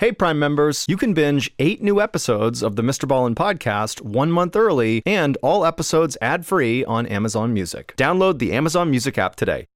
Hey, 0.00 0.12
Prime 0.12 0.38
members, 0.38 0.84
you 0.86 0.96
can 0.96 1.12
binge 1.12 1.50
eight 1.58 1.82
new 1.82 2.00
episodes 2.00 2.62
of 2.62 2.76
the 2.76 2.82
Mr. 2.82 3.08
Ballen 3.08 3.34
podcast 3.34 4.00
one 4.00 4.30
month 4.30 4.54
early 4.54 5.02
and 5.04 5.36
all 5.42 5.66
episodes 5.66 6.16
ad 6.22 6.46
free 6.46 6.84
on 6.84 7.04
Amazon 7.06 7.52
Music. 7.52 7.94
Download 7.96 8.38
the 8.38 8.52
Amazon 8.52 8.90
Music 8.90 9.18
app 9.18 9.34
today. 9.34 9.66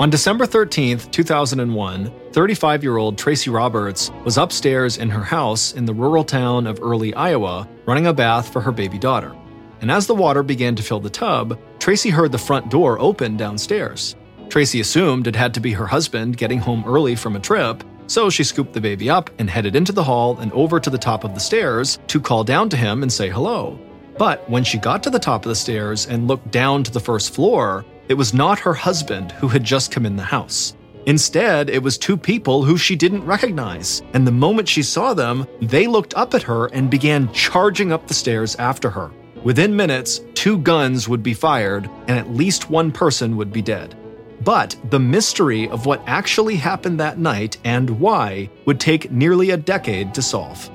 On 0.00 0.10
December 0.10 0.44
13th, 0.44 1.12
2001, 1.12 2.12
35 2.32 2.82
year 2.82 2.96
old 2.96 3.16
Tracey 3.16 3.48
Roberts 3.48 4.10
was 4.24 4.38
upstairs 4.38 4.98
in 4.98 5.08
her 5.08 5.22
house 5.22 5.72
in 5.72 5.84
the 5.84 5.94
rural 5.94 6.24
town 6.24 6.66
of 6.66 6.80
Early, 6.82 7.14
Iowa, 7.14 7.68
running 7.86 8.08
a 8.08 8.12
bath 8.12 8.52
for 8.52 8.60
her 8.60 8.72
baby 8.72 8.98
daughter. 8.98 9.36
And 9.80 9.88
as 9.88 10.08
the 10.08 10.16
water 10.16 10.42
began 10.42 10.74
to 10.74 10.82
fill 10.82 10.98
the 10.98 11.10
tub, 11.10 11.56
Tracey 11.78 12.10
heard 12.10 12.32
the 12.32 12.38
front 12.38 12.72
door 12.72 12.98
open 12.98 13.36
downstairs. 13.36 14.16
Tracey 14.48 14.80
assumed 14.80 15.28
it 15.28 15.36
had 15.36 15.54
to 15.54 15.60
be 15.60 15.70
her 15.74 15.86
husband 15.86 16.38
getting 16.38 16.58
home 16.58 16.82
early 16.84 17.14
from 17.14 17.36
a 17.36 17.40
trip, 17.40 17.84
so 18.10 18.28
she 18.28 18.42
scooped 18.42 18.72
the 18.72 18.80
baby 18.80 19.08
up 19.08 19.30
and 19.38 19.48
headed 19.48 19.76
into 19.76 19.92
the 19.92 20.02
hall 20.02 20.36
and 20.40 20.52
over 20.52 20.80
to 20.80 20.90
the 20.90 20.98
top 20.98 21.22
of 21.22 21.32
the 21.32 21.38
stairs 21.38 22.00
to 22.08 22.20
call 22.20 22.42
down 22.42 22.68
to 22.68 22.76
him 22.76 23.02
and 23.02 23.12
say 23.12 23.30
hello. 23.30 23.78
But 24.18 24.50
when 24.50 24.64
she 24.64 24.78
got 24.78 25.04
to 25.04 25.10
the 25.10 25.20
top 25.20 25.44
of 25.44 25.48
the 25.48 25.54
stairs 25.54 26.08
and 26.08 26.26
looked 26.26 26.50
down 26.50 26.82
to 26.82 26.90
the 26.90 26.98
first 26.98 27.32
floor, 27.32 27.84
it 28.08 28.14
was 28.14 28.34
not 28.34 28.58
her 28.58 28.74
husband 28.74 29.30
who 29.32 29.46
had 29.46 29.62
just 29.62 29.92
come 29.92 30.04
in 30.04 30.16
the 30.16 30.24
house. 30.24 30.76
Instead, 31.06 31.70
it 31.70 31.84
was 31.84 31.96
two 31.96 32.16
people 32.16 32.64
who 32.64 32.76
she 32.76 32.96
didn't 32.96 33.24
recognize, 33.24 34.02
and 34.12 34.26
the 34.26 34.32
moment 34.32 34.68
she 34.68 34.82
saw 34.82 35.14
them, 35.14 35.46
they 35.62 35.86
looked 35.86 36.14
up 36.14 36.34
at 36.34 36.42
her 36.42 36.66
and 36.66 36.90
began 36.90 37.32
charging 37.32 37.92
up 37.92 38.08
the 38.08 38.12
stairs 38.12 38.56
after 38.56 38.90
her. 38.90 39.12
Within 39.44 39.74
minutes, 39.74 40.20
two 40.34 40.58
guns 40.58 41.08
would 41.08 41.22
be 41.22 41.32
fired, 41.32 41.88
and 42.08 42.18
at 42.18 42.34
least 42.34 42.70
one 42.70 42.90
person 42.90 43.36
would 43.36 43.52
be 43.52 43.62
dead. 43.62 43.96
But 44.42 44.76
the 44.90 44.98
mystery 44.98 45.68
of 45.68 45.86
what 45.86 46.02
actually 46.06 46.56
happened 46.56 46.98
that 47.00 47.18
night 47.18 47.58
and 47.64 47.90
why 48.00 48.50
would 48.64 48.80
take 48.80 49.10
nearly 49.10 49.50
a 49.50 49.56
decade 49.56 50.14
to 50.14 50.22
solve. 50.22 50.70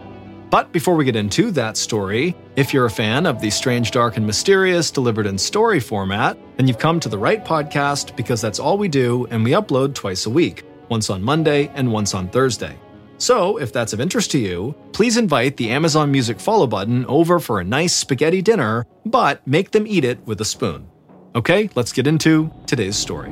But 0.51 0.71
before 0.71 0.95
we 0.95 1.05
get 1.05 1.15
into 1.15 1.51
that 1.51 1.75
story, 1.75 2.35
if 2.55 2.73
you're 2.73 2.85
a 2.85 2.89
fan 2.89 3.25
of 3.25 3.41
the 3.41 3.49
strange, 3.49 3.91
dark, 3.91 4.17
and 4.17 4.25
mysterious 4.25 4.91
delivered 4.91 5.25
in 5.25 5.37
story 5.37 5.79
format, 5.79 6.37
then 6.57 6.67
you've 6.67 6.79
come 6.79 6.99
to 6.99 7.09
the 7.09 7.17
right 7.17 7.43
podcast 7.43 8.15
because 8.15 8.41
that's 8.41 8.59
all 8.59 8.77
we 8.77 8.87
do 8.87 9.25
and 9.31 9.43
we 9.43 9.51
upload 9.51 9.95
twice 9.95 10.27
a 10.27 10.29
week, 10.29 10.63
once 10.87 11.09
on 11.09 11.21
Monday 11.21 11.69
and 11.73 11.91
once 11.91 12.13
on 12.13 12.29
Thursday. 12.29 12.77
So, 13.17 13.57
if 13.57 13.71
that's 13.71 13.93
of 13.93 14.01
interest 14.01 14.31
to 14.31 14.39
you, 14.39 14.75
please 14.91 15.17
invite 15.17 15.57
the 15.57 15.71
Amazon 15.71 16.11
Music 16.11 16.39
follow 16.39 16.67
button 16.67 17.05
over 17.07 17.39
for 17.39 17.59
a 17.59 17.63
nice 17.63 17.93
spaghetti 17.93 18.41
dinner, 18.41 18.85
but 19.05 19.45
make 19.47 19.71
them 19.71 19.87
eat 19.87 20.03
it 20.03 20.25
with 20.27 20.41
a 20.41 20.45
spoon. 20.45 20.87
Okay, 21.33 21.69
let's 21.75 21.91
get 21.91 22.07
into 22.07 22.51
today's 22.65 22.95
story. 22.95 23.31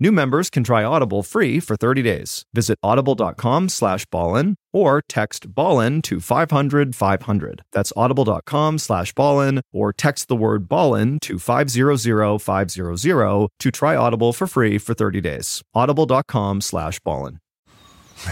New 0.00 0.10
members 0.10 0.50
can 0.50 0.64
try 0.64 0.82
Audible 0.82 1.22
free 1.22 1.60
for 1.60 1.76
30 1.76 2.02
days. 2.02 2.44
Visit 2.52 2.78
audible.com 2.82 3.68
slash 3.68 4.04
ballen 4.06 4.56
or 4.72 5.02
text 5.08 5.54
ballen 5.54 6.02
to 6.02 6.20
500 6.20 6.96
500. 6.96 7.62
That's 7.72 7.92
audible.com 7.96 8.78
slash 8.78 9.14
ballen 9.14 9.60
or 9.72 9.92
text 9.92 10.26
the 10.28 10.36
word 10.36 10.68
ballen 10.68 11.20
to 11.20 11.38
500 11.38 12.42
500 12.42 13.48
to 13.60 13.70
try 13.70 13.96
Audible 13.96 14.32
for 14.32 14.46
free 14.46 14.78
for 14.78 14.94
30 14.94 15.20
days. 15.20 15.62
Audible.com 15.74 16.60
slash 16.60 16.98
ballen. 17.00 17.38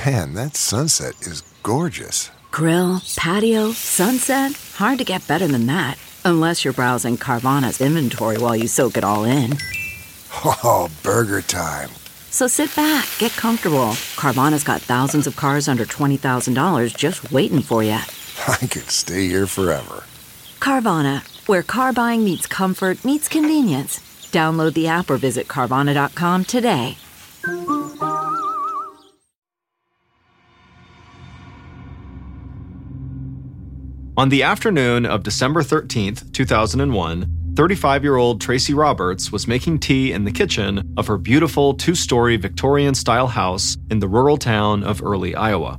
Man, 0.05 0.34
that 0.34 0.56
sunset 0.56 1.21
is 1.23 1.43
gorgeous. 1.62 2.31
Grill, 2.50 3.00
patio, 3.17 3.73
sunset. 3.73 4.53
Hard 4.75 4.99
to 4.99 5.05
get 5.05 5.27
better 5.29 5.47
than 5.47 5.67
that. 5.67 5.97
Unless 6.25 6.65
you're 6.65 6.75
browsing 6.75 7.17
Carvana's 7.17 7.81
inventory 7.81 8.39
while 8.39 8.56
you 8.56 8.69
soak 8.69 8.97
it 8.97 9.05
all 9.05 9.25
in. 9.25 9.56
Oh, 10.34 10.91
burger 11.03 11.43
time. 11.43 11.91
So 12.31 12.47
sit 12.47 12.75
back, 12.75 13.06
get 13.19 13.32
comfortable. 13.32 13.91
Carvana's 14.16 14.65
got 14.65 14.81
thousands 14.81 15.26
of 15.26 15.37
cars 15.37 15.69
under 15.69 15.84
$20,000 15.84 16.97
just 16.97 17.31
waiting 17.31 17.60
for 17.60 17.82
you. 17.82 17.93
I 18.48 18.56
could 18.56 18.91
stay 18.91 19.26
here 19.26 19.47
forever. 19.47 20.04
Carvana, 20.59 21.22
where 21.47 21.62
car 21.62 21.93
buying 21.93 22.25
meets 22.25 22.47
comfort, 22.47 23.04
meets 23.04 23.28
convenience. 23.28 23.98
Download 24.32 24.72
the 24.72 24.88
app 24.88 25.10
or 25.10 25.19
visit 25.19 25.47
Carvana.com 25.48 26.44
today. 26.44 26.97
On 34.16 34.28
the 34.28 34.43
afternoon 34.43 35.06
of 35.06 35.22
December 35.22 35.62
13th, 35.62 36.32
2001, 36.32 37.42
35 37.55 38.03
year 38.03 38.17
old 38.17 38.41
Tracey 38.41 38.73
Roberts 38.73 39.31
was 39.31 39.47
making 39.47 39.79
tea 39.79 40.13
in 40.13 40.25
the 40.25 40.33
kitchen 40.33 40.95
of 40.97 41.07
her 41.07 41.19
beautiful 41.19 41.75
two 41.75 41.95
story 41.95 42.39
Victorian 42.39 42.95
style 42.95 43.27
house 43.27 43.77
in 43.91 43.99
the 43.99 44.09
rural 44.09 44.39
town 44.39 44.83
of 44.83 45.03
Early, 45.03 45.35
Iowa. 45.35 45.79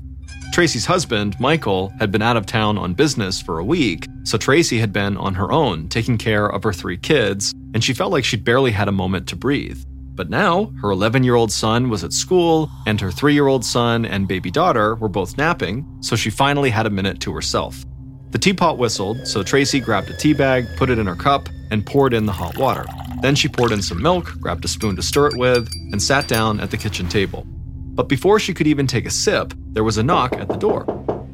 Tracey's 0.53 0.85
husband, 0.85 1.35
Michael, 1.39 1.91
had 1.99 2.11
been 2.11 2.21
out 2.21 2.37
of 2.37 2.45
town 2.45 2.77
on 2.77 2.93
business 2.93 3.41
for 3.41 3.57
a 3.57 3.63
week, 3.63 4.05
so 4.23 4.37
Tracey 4.37 4.77
had 4.77 4.93
been 4.93 5.17
on 5.17 5.33
her 5.33 5.51
own, 5.51 5.89
taking 5.89 6.15
care 6.15 6.45
of 6.45 6.61
her 6.61 6.73
three 6.73 6.95
kids, 6.95 7.55
and 7.73 7.83
she 7.83 7.95
felt 7.95 8.11
like 8.11 8.23
she'd 8.23 8.43
barely 8.43 8.69
had 8.69 8.87
a 8.87 8.91
moment 8.91 9.27
to 9.29 9.35
breathe. 9.35 9.83
But 10.13 10.29
now, 10.29 10.71
her 10.79 10.91
11 10.91 11.23
year 11.23 11.33
old 11.33 11.51
son 11.51 11.89
was 11.89 12.03
at 12.03 12.13
school, 12.13 12.69
and 12.85 13.01
her 13.01 13.09
3 13.09 13.33
year 13.33 13.47
old 13.47 13.65
son 13.65 14.05
and 14.05 14.27
baby 14.27 14.51
daughter 14.51 14.93
were 14.93 15.09
both 15.09 15.39
napping, 15.39 15.87
so 16.01 16.15
she 16.15 16.29
finally 16.29 16.69
had 16.69 16.85
a 16.85 16.91
minute 16.91 17.19
to 17.21 17.33
herself. 17.33 17.83
The 18.29 18.37
teapot 18.37 18.77
whistled, 18.77 19.27
so 19.27 19.41
Tracey 19.41 19.79
grabbed 19.79 20.11
a 20.11 20.17
tea 20.17 20.33
bag, 20.33 20.67
put 20.75 20.91
it 20.91 20.99
in 20.99 21.07
her 21.07 21.15
cup, 21.15 21.49
and 21.73 21.85
poured 21.85 22.13
in 22.13 22.27
the 22.27 22.31
hot 22.31 22.57
water. 22.57 22.85
Then 23.21 23.35
she 23.35 23.49
poured 23.49 23.71
in 23.71 23.81
some 23.81 24.01
milk, 24.01 24.31
grabbed 24.39 24.63
a 24.63 24.67
spoon 24.67 24.95
to 24.95 25.01
stir 25.01 25.27
it 25.27 25.37
with, 25.37 25.69
and 25.91 26.01
sat 26.01 26.27
down 26.27 26.59
at 26.59 26.71
the 26.71 26.77
kitchen 26.77 27.09
table. 27.09 27.45
But 27.47 28.07
before 28.07 28.39
she 28.39 28.53
could 28.53 28.67
even 28.67 28.87
take 28.87 29.05
a 29.05 29.09
sip, 29.09 29.53
there 29.71 29.83
was 29.83 29.97
a 29.97 30.03
knock 30.03 30.33
at 30.33 30.47
the 30.47 30.55
door. 30.55 30.85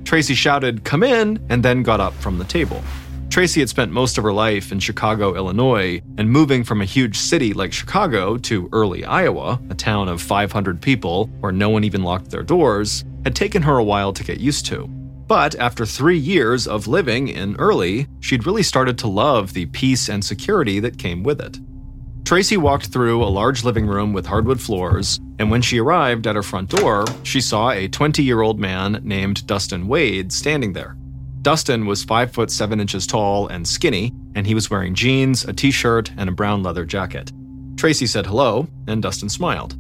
Tracey 0.05 0.33
shouted, 0.33 0.83
Come 0.85 1.03
in, 1.03 1.45
and 1.49 1.63
then 1.63 1.83
got 1.83 1.99
up 1.99 2.13
from 2.15 2.37
the 2.37 2.45
table. 2.45 2.81
Tracey 3.29 3.59
had 3.59 3.69
spent 3.69 3.91
most 3.91 4.17
of 4.17 4.23
her 4.23 4.33
life 4.33 4.71
in 4.71 4.79
Chicago, 4.79 5.35
Illinois, 5.35 6.01
and 6.17 6.29
moving 6.29 6.63
from 6.63 6.81
a 6.81 6.85
huge 6.85 7.17
city 7.17 7.53
like 7.53 7.71
Chicago 7.71 8.37
to 8.37 8.69
Early, 8.71 9.05
Iowa, 9.05 9.61
a 9.69 9.75
town 9.75 10.09
of 10.09 10.21
500 10.21 10.81
people 10.81 11.27
where 11.41 11.51
no 11.51 11.69
one 11.69 11.83
even 11.83 12.01
locked 12.01 12.31
their 12.31 12.43
doors, 12.43 13.03
had 13.23 13.35
taken 13.35 13.61
her 13.61 13.77
a 13.77 13.83
while 13.83 14.13
to 14.13 14.23
get 14.23 14.39
used 14.39 14.65
to. 14.67 14.89
But 15.29 15.53
after 15.59 15.85
three 15.85 16.17
years 16.17 16.65
of 16.65 16.87
living 16.87 17.27
in 17.27 17.55
Early, 17.57 18.07
she'd 18.19 18.47
really 18.47 18.63
started 18.63 18.97
to 18.97 19.07
love 19.07 19.53
the 19.53 19.67
peace 19.67 20.09
and 20.09 20.25
security 20.25 20.79
that 20.79 20.97
came 20.97 21.21
with 21.21 21.39
it. 21.39 21.59
Tracey 22.25 22.57
walked 22.57 22.87
through 22.87 23.23
a 23.23 23.29
large 23.29 23.63
living 23.63 23.85
room 23.85 24.11
with 24.11 24.25
hardwood 24.25 24.59
floors, 24.59 25.19
and 25.37 25.51
when 25.51 25.61
she 25.61 25.79
arrived 25.79 26.25
at 26.25 26.35
her 26.35 26.41
front 26.41 26.71
door, 26.71 27.05
she 27.21 27.41
saw 27.41 27.69
a 27.69 27.87
20 27.87 28.23
year 28.23 28.41
old 28.41 28.59
man 28.59 29.01
named 29.03 29.45
Dustin 29.45 29.87
Wade 29.87 30.31
standing 30.33 30.73
there. 30.73 30.97
Dustin 31.43 31.85
was 31.85 32.03
5 32.03 32.31
foot 32.31 32.49
7 32.49 32.79
inches 32.79 33.05
tall 33.05 33.47
and 33.49 33.67
skinny, 33.67 34.11
and 34.33 34.47
he 34.47 34.55
was 34.55 34.71
wearing 34.71 34.95
jeans, 34.95 35.45
a 35.45 35.53
t 35.53 35.69
shirt, 35.69 36.11
and 36.17 36.27
a 36.27 36.33
brown 36.33 36.63
leather 36.63 36.85
jacket. 36.85 37.31
Tracey 37.77 38.07
said 38.07 38.25
hello, 38.25 38.67
and 38.87 39.03
Dustin 39.03 39.29
smiled. 39.29 39.77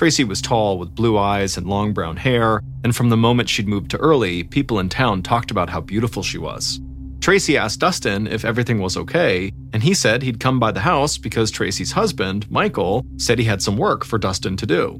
Tracey 0.00 0.24
was 0.24 0.40
tall 0.40 0.78
with 0.78 0.94
blue 0.94 1.18
eyes 1.18 1.58
and 1.58 1.66
long 1.66 1.92
brown 1.92 2.16
hair, 2.16 2.62
and 2.84 2.96
from 2.96 3.10
the 3.10 3.18
moment 3.18 3.50
she'd 3.50 3.68
moved 3.68 3.90
to 3.90 3.98
Early, 3.98 4.42
people 4.42 4.78
in 4.78 4.88
town 4.88 5.22
talked 5.22 5.50
about 5.50 5.68
how 5.68 5.82
beautiful 5.82 6.22
she 6.22 6.38
was. 6.38 6.80
Tracey 7.20 7.58
asked 7.58 7.80
Dustin 7.80 8.26
if 8.26 8.42
everything 8.42 8.78
was 8.78 8.96
okay, 8.96 9.52
and 9.74 9.82
he 9.82 9.92
said 9.92 10.22
he'd 10.22 10.40
come 10.40 10.58
by 10.58 10.72
the 10.72 10.80
house 10.80 11.18
because 11.18 11.50
Tracey's 11.50 11.92
husband, 11.92 12.50
Michael, 12.50 13.04
said 13.18 13.38
he 13.38 13.44
had 13.44 13.60
some 13.60 13.76
work 13.76 14.06
for 14.06 14.16
Dustin 14.16 14.56
to 14.56 14.64
do. 14.64 14.98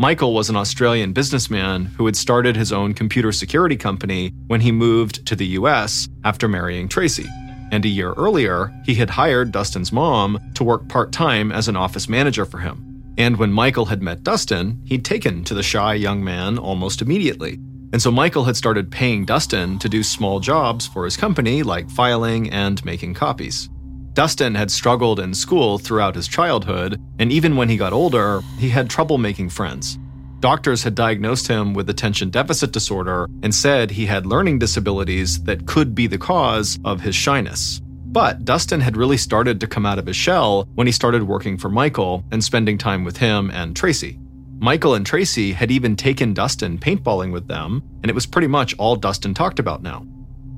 Michael 0.00 0.34
was 0.34 0.50
an 0.50 0.56
Australian 0.56 1.12
businessman 1.12 1.84
who 1.84 2.06
had 2.06 2.16
started 2.16 2.56
his 2.56 2.72
own 2.72 2.92
computer 2.92 3.30
security 3.30 3.76
company 3.76 4.32
when 4.48 4.62
he 4.62 4.72
moved 4.72 5.24
to 5.26 5.36
the 5.36 5.46
US 5.60 6.08
after 6.24 6.48
marrying 6.48 6.88
Tracey. 6.88 7.28
And 7.70 7.84
a 7.84 7.88
year 7.88 8.14
earlier, 8.14 8.72
he 8.84 8.96
had 8.96 9.10
hired 9.10 9.52
Dustin's 9.52 9.92
mom 9.92 10.40
to 10.54 10.64
work 10.64 10.88
part 10.88 11.12
time 11.12 11.52
as 11.52 11.68
an 11.68 11.76
office 11.76 12.08
manager 12.08 12.44
for 12.44 12.58
him. 12.58 12.89
And 13.18 13.36
when 13.36 13.52
Michael 13.52 13.86
had 13.86 14.02
met 14.02 14.22
Dustin, 14.22 14.80
he'd 14.84 15.04
taken 15.04 15.44
to 15.44 15.54
the 15.54 15.62
shy 15.62 15.94
young 15.94 16.22
man 16.24 16.58
almost 16.58 17.02
immediately. 17.02 17.58
And 17.92 18.00
so 18.00 18.10
Michael 18.10 18.44
had 18.44 18.56
started 18.56 18.90
paying 18.90 19.24
Dustin 19.24 19.78
to 19.80 19.88
do 19.88 20.02
small 20.02 20.40
jobs 20.40 20.86
for 20.86 21.04
his 21.04 21.16
company, 21.16 21.62
like 21.62 21.90
filing 21.90 22.50
and 22.50 22.84
making 22.84 23.14
copies. 23.14 23.68
Dustin 24.12 24.54
had 24.54 24.70
struggled 24.70 25.20
in 25.20 25.34
school 25.34 25.78
throughout 25.78 26.14
his 26.14 26.28
childhood, 26.28 27.00
and 27.18 27.32
even 27.32 27.56
when 27.56 27.68
he 27.68 27.76
got 27.76 27.92
older, 27.92 28.40
he 28.58 28.68
had 28.68 28.90
trouble 28.90 29.18
making 29.18 29.50
friends. 29.50 29.98
Doctors 30.40 30.82
had 30.82 30.94
diagnosed 30.94 31.48
him 31.48 31.74
with 31.74 31.90
attention 31.90 32.30
deficit 32.30 32.72
disorder 32.72 33.28
and 33.42 33.54
said 33.54 33.90
he 33.90 34.06
had 34.06 34.24
learning 34.24 34.58
disabilities 34.58 35.42
that 35.44 35.66
could 35.66 35.94
be 35.94 36.06
the 36.06 36.18
cause 36.18 36.78
of 36.84 37.02
his 37.02 37.14
shyness. 37.14 37.82
But 38.12 38.44
Dustin 38.44 38.80
had 38.80 38.96
really 38.96 39.16
started 39.16 39.60
to 39.60 39.68
come 39.68 39.86
out 39.86 39.98
of 40.00 40.06
his 40.06 40.16
shell 40.16 40.68
when 40.74 40.88
he 40.88 40.92
started 40.92 41.22
working 41.22 41.56
for 41.56 41.68
Michael 41.68 42.24
and 42.32 42.42
spending 42.42 42.76
time 42.76 43.04
with 43.04 43.16
him 43.18 43.50
and 43.50 43.76
Tracey. 43.76 44.18
Michael 44.58 44.94
and 44.94 45.06
Tracey 45.06 45.52
had 45.52 45.70
even 45.70 45.94
taken 45.94 46.34
Dustin 46.34 46.76
paintballing 46.76 47.32
with 47.32 47.46
them, 47.46 47.82
and 48.02 48.10
it 48.10 48.14
was 48.14 48.26
pretty 48.26 48.48
much 48.48 48.76
all 48.78 48.96
Dustin 48.96 49.32
talked 49.32 49.60
about 49.60 49.82
now. 49.82 50.04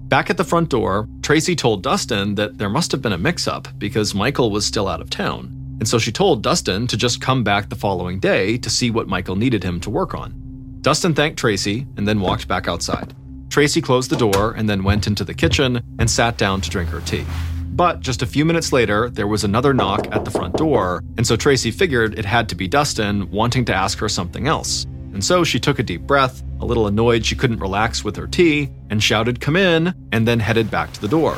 Back 0.08 0.30
at 0.30 0.38
the 0.38 0.44
front 0.44 0.70
door, 0.70 1.08
Tracey 1.22 1.54
told 1.54 1.82
Dustin 1.82 2.34
that 2.36 2.56
there 2.56 2.70
must 2.70 2.90
have 2.90 3.02
been 3.02 3.12
a 3.12 3.18
mix 3.18 3.46
up 3.46 3.68
because 3.78 4.14
Michael 4.14 4.50
was 4.50 4.66
still 4.66 4.88
out 4.88 5.00
of 5.00 5.10
town. 5.10 5.76
And 5.78 5.86
so 5.86 5.98
she 5.98 6.10
told 6.10 6.42
Dustin 6.42 6.86
to 6.86 6.96
just 6.96 7.20
come 7.20 7.44
back 7.44 7.68
the 7.68 7.76
following 7.76 8.18
day 8.18 8.56
to 8.58 8.70
see 8.70 8.90
what 8.90 9.08
Michael 9.08 9.36
needed 9.36 9.62
him 9.62 9.78
to 9.80 9.90
work 9.90 10.14
on. 10.14 10.34
Dustin 10.80 11.14
thanked 11.14 11.38
Tracey 11.38 11.86
and 11.96 12.08
then 12.08 12.20
walked 12.20 12.48
back 12.48 12.66
outside. 12.66 13.14
Tracey 13.52 13.82
closed 13.82 14.08
the 14.08 14.16
door 14.16 14.54
and 14.56 14.66
then 14.66 14.82
went 14.82 15.06
into 15.06 15.24
the 15.24 15.34
kitchen 15.34 15.82
and 15.98 16.10
sat 16.10 16.38
down 16.38 16.62
to 16.62 16.70
drink 16.70 16.88
her 16.88 17.02
tea. 17.02 17.26
But 17.66 18.00
just 18.00 18.22
a 18.22 18.26
few 18.26 18.46
minutes 18.46 18.72
later, 18.72 19.10
there 19.10 19.26
was 19.26 19.44
another 19.44 19.74
knock 19.74 20.06
at 20.10 20.24
the 20.24 20.30
front 20.30 20.56
door, 20.56 21.04
and 21.18 21.26
so 21.26 21.36
Tracey 21.36 21.70
figured 21.70 22.18
it 22.18 22.24
had 22.24 22.48
to 22.48 22.54
be 22.54 22.66
Dustin 22.66 23.30
wanting 23.30 23.66
to 23.66 23.74
ask 23.74 23.98
her 23.98 24.08
something 24.08 24.48
else. 24.48 24.84
And 25.12 25.22
so 25.22 25.44
she 25.44 25.60
took 25.60 25.78
a 25.78 25.82
deep 25.82 26.00
breath, 26.00 26.42
a 26.60 26.64
little 26.64 26.86
annoyed 26.86 27.26
she 27.26 27.36
couldn't 27.36 27.58
relax 27.58 28.02
with 28.02 28.16
her 28.16 28.26
tea, 28.26 28.70
and 28.88 29.02
shouted, 29.02 29.38
Come 29.38 29.56
in, 29.56 29.92
and 30.12 30.26
then 30.26 30.40
headed 30.40 30.70
back 30.70 30.90
to 30.94 31.00
the 31.02 31.08
door. 31.08 31.36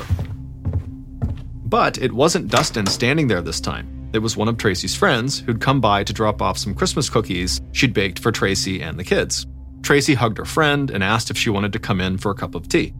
But 1.64 1.98
it 1.98 2.12
wasn't 2.12 2.46
Dustin 2.46 2.86
standing 2.86 3.26
there 3.26 3.42
this 3.42 3.60
time. 3.60 4.08
It 4.12 4.20
was 4.20 4.36
one 4.36 4.46
of 4.46 4.56
Tracey's 4.56 4.94
friends 4.94 5.40
who'd 5.40 5.60
come 5.60 5.80
by 5.80 6.04
to 6.04 6.12
drop 6.12 6.40
off 6.40 6.58
some 6.58 6.76
Christmas 6.76 7.10
cookies 7.10 7.60
she'd 7.72 7.92
baked 7.92 8.20
for 8.20 8.30
Tracey 8.30 8.82
and 8.82 9.00
the 9.00 9.04
kids. 9.04 9.48
Tracey 9.84 10.14
hugged 10.14 10.38
her 10.38 10.44
friend 10.44 10.90
and 10.90 11.04
asked 11.04 11.30
if 11.30 11.36
she 11.36 11.50
wanted 11.50 11.72
to 11.74 11.78
come 11.78 12.00
in 12.00 12.18
for 12.18 12.30
a 12.30 12.34
cup 12.34 12.54
of 12.54 12.68
tea. 12.68 12.94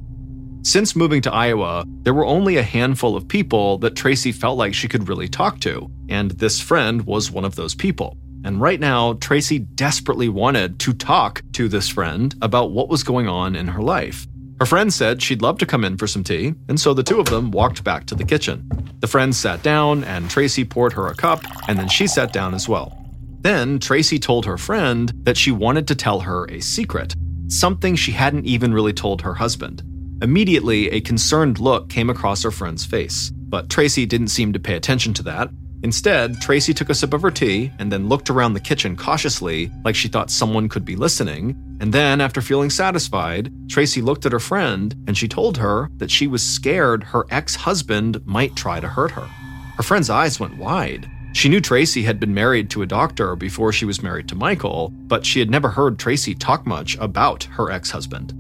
Since 0.62 0.94
moving 0.94 1.20
to 1.22 1.32
Iowa, 1.32 1.84
there 2.02 2.14
were 2.14 2.24
only 2.24 2.56
a 2.56 2.62
handful 2.62 3.16
of 3.16 3.26
people 3.26 3.78
that 3.78 3.96
Tracey 3.96 4.32
felt 4.32 4.58
like 4.58 4.74
she 4.74 4.88
could 4.88 5.08
really 5.08 5.28
talk 5.28 5.60
to, 5.60 5.90
and 6.08 6.30
this 6.32 6.60
friend 6.60 7.04
was 7.06 7.30
one 7.30 7.44
of 7.44 7.56
those 7.56 7.74
people. 7.74 8.16
And 8.44 8.60
right 8.60 8.78
now, 8.78 9.14
Tracey 9.14 9.58
desperately 9.58 10.28
wanted 10.28 10.78
to 10.80 10.92
talk 10.92 11.42
to 11.52 11.68
this 11.68 11.88
friend 11.88 12.34
about 12.42 12.72
what 12.72 12.88
was 12.88 13.02
going 13.02 13.28
on 13.28 13.56
in 13.56 13.68
her 13.68 13.82
life. 13.82 14.26
Her 14.60 14.66
friend 14.66 14.92
said 14.92 15.22
she'd 15.22 15.42
love 15.42 15.58
to 15.58 15.66
come 15.66 15.84
in 15.84 15.96
for 15.96 16.06
some 16.06 16.24
tea, 16.24 16.54
and 16.68 16.78
so 16.78 16.94
the 16.94 17.02
two 17.02 17.18
of 17.18 17.26
them 17.26 17.50
walked 17.50 17.82
back 17.82 18.06
to 18.06 18.14
the 18.14 18.24
kitchen. 18.24 18.68
The 19.00 19.06
friend 19.06 19.34
sat 19.34 19.62
down, 19.62 20.04
and 20.04 20.30
Tracey 20.30 20.64
poured 20.64 20.92
her 20.92 21.08
a 21.08 21.14
cup, 21.14 21.42
and 21.68 21.78
then 21.78 21.88
she 21.88 22.06
sat 22.06 22.32
down 22.32 22.54
as 22.54 22.68
well. 22.68 23.03
Then 23.44 23.78
Tracey 23.78 24.18
told 24.18 24.44
her 24.46 24.58
friend 24.58 25.12
that 25.22 25.36
she 25.36 25.52
wanted 25.52 25.86
to 25.86 25.94
tell 25.94 26.18
her 26.20 26.46
a 26.50 26.60
secret, 26.60 27.14
something 27.46 27.94
she 27.94 28.10
hadn't 28.10 28.46
even 28.46 28.74
really 28.74 28.92
told 28.92 29.22
her 29.22 29.34
husband. 29.34 29.84
Immediately, 30.20 30.90
a 30.90 31.00
concerned 31.00 31.60
look 31.60 31.88
came 31.88 32.10
across 32.10 32.42
her 32.42 32.50
friend's 32.50 32.84
face, 32.84 33.30
but 33.34 33.70
Tracey 33.70 34.06
didn't 34.06 34.28
seem 34.28 34.52
to 34.52 34.58
pay 34.58 34.74
attention 34.74 35.14
to 35.14 35.22
that 35.22 35.50
Instead, 35.84 36.40
Tracey 36.40 36.72
took 36.72 36.88
a 36.88 36.94
sip 36.94 37.12
of 37.12 37.20
her 37.20 37.30
tea 37.30 37.70
and 37.78 37.92
then 37.92 38.08
looked 38.08 38.30
around 38.30 38.54
the 38.54 38.60
kitchen 38.60 38.96
cautiously, 38.96 39.70
like 39.84 39.94
she 39.94 40.08
thought 40.08 40.30
someone 40.30 40.66
could 40.66 40.82
be 40.82 40.96
listening. 40.96 41.54
And 41.78 41.92
then, 41.92 42.22
after 42.22 42.40
feeling 42.40 42.70
satisfied, 42.70 43.52
Tracey 43.68 44.00
looked 44.00 44.24
at 44.24 44.32
her 44.32 44.40
friend 44.40 44.94
and 45.06 45.14
she 45.14 45.28
told 45.28 45.58
her 45.58 45.90
that 45.98 46.10
she 46.10 46.26
was 46.26 46.42
scared 46.42 47.04
her 47.04 47.26
ex 47.28 47.54
husband 47.54 48.24
might 48.24 48.56
try 48.56 48.80
to 48.80 48.88
hurt 48.88 49.10
her. 49.10 49.28
Her 49.76 49.82
friend's 49.82 50.08
eyes 50.08 50.40
went 50.40 50.56
wide. 50.56 51.06
She 51.34 51.48
knew 51.48 51.60
Tracey 51.60 52.04
had 52.04 52.18
been 52.18 52.32
married 52.32 52.70
to 52.70 52.82
a 52.82 52.86
doctor 52.86 53.36
before 53.36 53.72
she 53.72 53.84
was 53.84 54.02
married 54.02 54.28
to 54.28 54.34
Michael, 54.34 54.90
but 54.90 55.26
she 55.26 55.40
had 55.40 55.50
never 55.50 55.68
heard 55.68 55.98
Tracey 55.98 56.34
talk 56.34 56.66
much 56.66 56.96
about 56.98 57.44
her 57.44 57.70
ex 57.70 57.90
husband. 57.90 58.32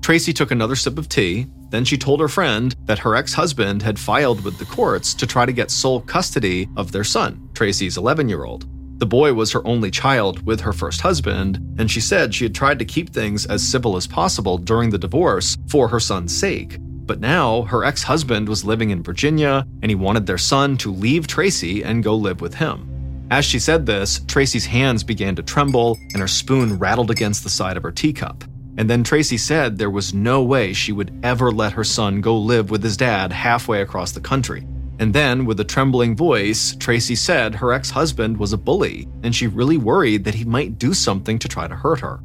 Tracey 0.00 0.32
took 0.32 0.50
another 0.50 0.76
sip 0.76 0.98
of 0.98 1.08
tea 1.08 1.46
then 1.72 1.86
she 1.86 1.96
told 1.96 2.20
her 2.20 2.28
friend 2.28 2.76
that 2.84 2.98
her 2.98 3.16
ex 3.16 3.32
husband 3.32 3.80
had 3.80 3.98
filed 3.98 4.44
with 4.44 4.58
the 4.58 4.66
courts 4.66 5.14
to 5.14 5.26
try 5.26 5.46
to 5.46 5.52
get 5.52 5.70
sole 5.70 6.02
custody 6.02 6.68
of 6.76 6.92
their 6.92 7.02
son, 7.02 7.48
Tracey's 7.54 7.96
11 7.96 8.28
year 8.28 8.44
old. 8.44 8.68
The 8.98 9.06
boy 9.06 9.32
was 9.32 9.50
her 9.52 9.66
only 9.66 9.90
child 9.90 10.44
with 10.46 10.60
her 10.60 10.74
first 10.74 11.00
husband, 11.00 11.58
and 11.78 11.90
she 11.90 12.00
said 12.00 12.34
she 12.34 12.44
had 12.44 12.54
tried 12.54 12.78
to 12.78 12.84
keep 12.84 13.08
things 13.08 13.46
as 13.46 13.66
civil 13.66 13.96
as 13.96 14.06
possible 14.06 14.58
during 14.58 14.90
the 14.90 14.98
divorce 14.98 15.56
for 15.66 15.88
her 15.88 15.98
son's 15.98 16.38
sake. 16.38 16.76
But 17.04 17.20
now 17.20 17.62
her 17.62 17.84
ex 17.84 18.02
husband 18.02 18.48
was 18.48 18.64
living 18.64 18.90
in 18.90 19.02
Virginia, 19.02 19.66
and 19.82 19.90
he 19.90 19.94
wanted 19.94 20.26
their 20.26 20.38
son 20.38 20.76
to 20.78 20.92
leave 20.92 21.26
Tracey 21.26 21.82
and 21.82 22.04
go 22.04 22.14
live 22.14 22.40
with 22.40 22.54
him. 22.54 22.88
As 23.30 23.44
she 23.44 23.58
said 23.58 23.86
this, 23.86 24.20
Tracey's 24.28 24.66
hands 24.66 25.02
began 25.02 25.34
to 25.36 25.42
tremble, 25.42 25.98
and 26.12 26.20
her 26.20 26.28
spoon 26.28 26.78
rattled 26.78 27.10
against 27.10 27.42
the 27.42 27.50
side 27.50 27.76
of 27.76 27.82
her 27.82 27.90
teacup. 27.90 28.44
And 28.78 28.88
then 28.88 29.04
Tracey 29.04 29.36
said 29.36 29.76
there 29.76 29.90
was 29.90 30.14
no 30.14 30.42
way 30.42 30.72
she 30.72 30.92
would 30.92 31.18
ever 31.22 31.50
let 31.50 31.72
her 31.72 31.84
son 31.84 32.20
go 32.20 32.36
live 32.38 32.70
with 32.70 32.82
his 32.82 32.96
dad 32.96 33.32
halfway 33.32 33.82
across 33.82 34.12
the 34.12 34.20
country. 34.20 34.66
And 34.98 35.12
then, 35.12 35.46
with 35.46 35.58
a 35.60 35.64
trembling 35.64 36.14
voice, 36.14 36.76
Tracey 36.76 37.16
said 37.16 37.54
her 37.54 37.72
ex 37.72 37.90
husband 37.90 38.36
was 38.36 38.52
a 38.52 38.58
bully, 38.58 39.08
and 39.22 39.34
she 39.34 39.46
really 39.46 39.76
worried 39.76 40.24
that 40.24 40.34
he 40.34 40.44
might 40.44 40.78
do 40.78 40.94
something 40.94 41.38
to 41.38 41.48
try 41.48 41.66
to 41.66 41.74
hurt 41.74 42.00
her. 42.00 42.20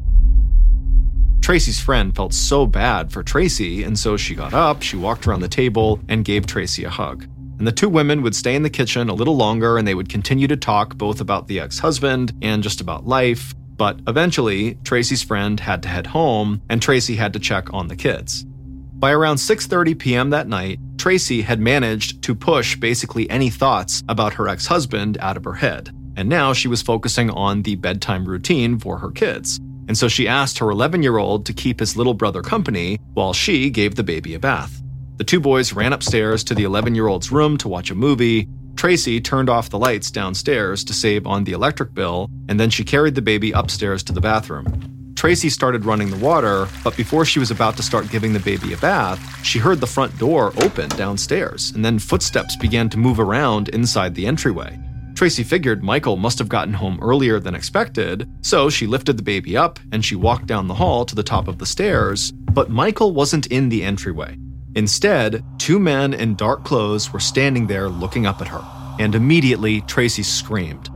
Tracey's 1.42 1.80
friend 1.80 2.16
felt 2.16 2.34
so 2.34 2.66
bad 2.66 3.12
for 3.12 3.24
Tracey, 3.24 3.84
and 3.84 3.98
so 3.98 4.18
she 4.18 4.36
got 4.36 4.54
up, 4.54 4.82
she 4.82 4.98
walked 4.98 5.26
around 5.26 5.42
the 5.42 5.48
table, 5.48 6.00
and 6.10 6.26
gave 6.26 6.46
Tracey 6.46 6.84
a 6.84 6.90
hug. 6.90 7.26
And 7.58 7.66
the 7.66 7.72
two 7.72 7.90
women 7.90 8.22
would 8.22 8.36
stay 8.36 8.56
in 8.56 8.64
the 8.64 8.70
kitchen 8.70 9.10
a 9.10 9.14
little 9.14 9.36
longer 9.36 9.78
and 9.78 9.88
they 9.88 9.96
would 9.96 10.10
continue 10.10 10.48
to 10.48 10.58
talk 10.58 10.96
both 10.96 11.22
about 11.22 11.48
the 11.48 11.60
ex 11.60 11.80
husband 11.80 12.34
and 12.42 12.62
just 12.62 12.82
about 12.82 13.08
life. 13.08 13.56
But 13.78 14.00
eventually, 14.08 14.76
Tracey's 14.84 15.24
friend 15.24 15.60
had 15.60 15.82
to 15.84 15.90
head 15.90 16.08
home 16.08 16.62
and 16.70 16.82
Tracey 16.82 17.16
had 17.16 17.34
to 17.34 17.40
check 17.40 17.74
on 17.74 17.88
the 17.88 17.96
kids. 17.96 18.46
By 19.00 19.12
around 19.12 19.38
6:30 19.38 19.98
p.m. 19.98 20.30
that 20.32 20.48
night, 20.48 20.80
Tracey 20.98 21.44
had 21.44 21.60
managed 21.60 22.24
to 22.24 22.34
push 22.34 22.76
basically 22.76 23.30
any 23.30 23.50
thoughts 23.50 24.04
about 24.10 24.34
her 24.34 24.48
ex-husband 24.48 25.20
out 25.22 25.38
of 25.38 25.44
her 25.44 25.54
head, 25.54 25.92
and 26.16 26.28
now 26.28 26.54
she 26.54 26.68
was 26.68 26.82
focusing 26.82 27.30
on 27.30 27.62
the 27.62 27.76
bedtime 27.76 28.26
routine 28.26 28.80
for 28.80 28.98
her 28.98 29.12
kids. 29.12 29.60
And 29.88 29.98
so 29.98 30.08
she 30.08 30.28
asked 30.28 30.58
her 30.60 30.68
11-year-old 30.68 31.46
to 31.46 31.54
keep 31.54 31.80
his 31.80 31.96
little 31.96 32.14
brother 32.14 32.42
company 32.42 33.00
while 33.14 33.34
she 33.34 33.70
gave 33.70 33.96
the 33.96 34.04
baby 34.04 34.34
a 34.34 34.40
bath. 34.40 34.82
The 35.18 35.24
two 35.24 35.40
boys 35.40 35.74
ran 35.74 35.94
upstairs 35.94 36.44
to 36.46 36.56
the 36.56 36.64
11-year-old's 36.64 37.32
room 37.32 37.58
to 37.58 37.68
watch 37.68 37.90
a 37.90 37.96
movie, 37.96 38.48
Tracey 38.78 39.20
turned 39.20 39.50
off 39.50 39.72
the 39.72 39.80
lights 39.80 40.12
downstairs 40.12 40.84
to 40.84 40.94
save 40.94 41.26
on 41.26 41.44
the 41.44 41.52
electric 41.52 41.96
bill, 41.96 42.30
and 42.48 42.60
then 42.60 42.70
she 42.70 42.84
carried 42.84 43.16
the 43.16 43.24
baby 43.24 43.52
upstairs 43.52 44.04
to 44.04 44.14
the 44.14 44.22
bathroom. 44.22 45.14
Tracey 45.16 45.50
started 45.50 45.84
running 45.84 46.12
the 46.12 46.18
water, 46.18 46.68
but 46.84 46.96
before 46.96 47.26
she 47.26 47.40
was 47.40 47.50
about 47.50 47.76
to 47.78 47.84
start 47.84 48.12
giving 48.12 48.34
the 48.34 48.40
baby 48.40 48.74
a 48.74 48.78
bath, 48.78 49.20
she 49.44 49.58
heard 49.58 49.80
the 49.80 49.88
front 49.88 50.16
door 50.20 50.54
open 50.62 50.90
downstairs, 50.90 51.72
and 51.72 51.84
then 51.84 51.98
footsteps 51.98 52.56
began 52.56 52.88
to 52.90 53.00
move 53.00 53.20
around 53.20 53.70
inside 53.70 54.14
the 54.14 54.28
entryway. 54.28 54.80
Tracey 55.18 55.44
figured 55.44 55.84
Michael 55.84 56.16
must 56.16 56.38
have 56.38 56.48
gotten 56.48 56.76
home 56.76 57.00
earlier 57.02 57.40
than 57.40 57.56
expected, 57.56 58.30
so 58.42 58.70
she 58.70 58.86
lifted 58.86 59.18
the 59.18 59.24
baby 59.24 59.58
up 59.58 59.80
and 59.92 60.06
she 60.06 60.16
walked 60.16 60.46
down 60.46 60.68
the 60.68 60.76
hall 60.76 61.06
to 61.06 61.16
the 61.16 61.24
top 61.24 61.48
of 61.48 61.58
the 61.58 61.66
stairs, 61.66 62.32
but 62.32 62.70
Michael 62.70 63.14
wasn't 63.14 63.48
in 63.48 63.70
the 63.70 63.82
entryway. 63.82 64.38
Instead, 64.76 65.44
two 65.58 65.80
men 65.80 66.14
in 66.14 66.36
dark 66.36 66.64
clothes 66.64 67.12
were 67.12 67.20
standing 67.20 67.66
there 67.66 67.90
looking 67.90 68.28
up 68.28 68.42
at 68.42 68.48
her, 68.48 68.64
and 69.00 69.16
immediately 69.16 69.82
Tracey 69.82 70.22
screamed. 70.22 70.88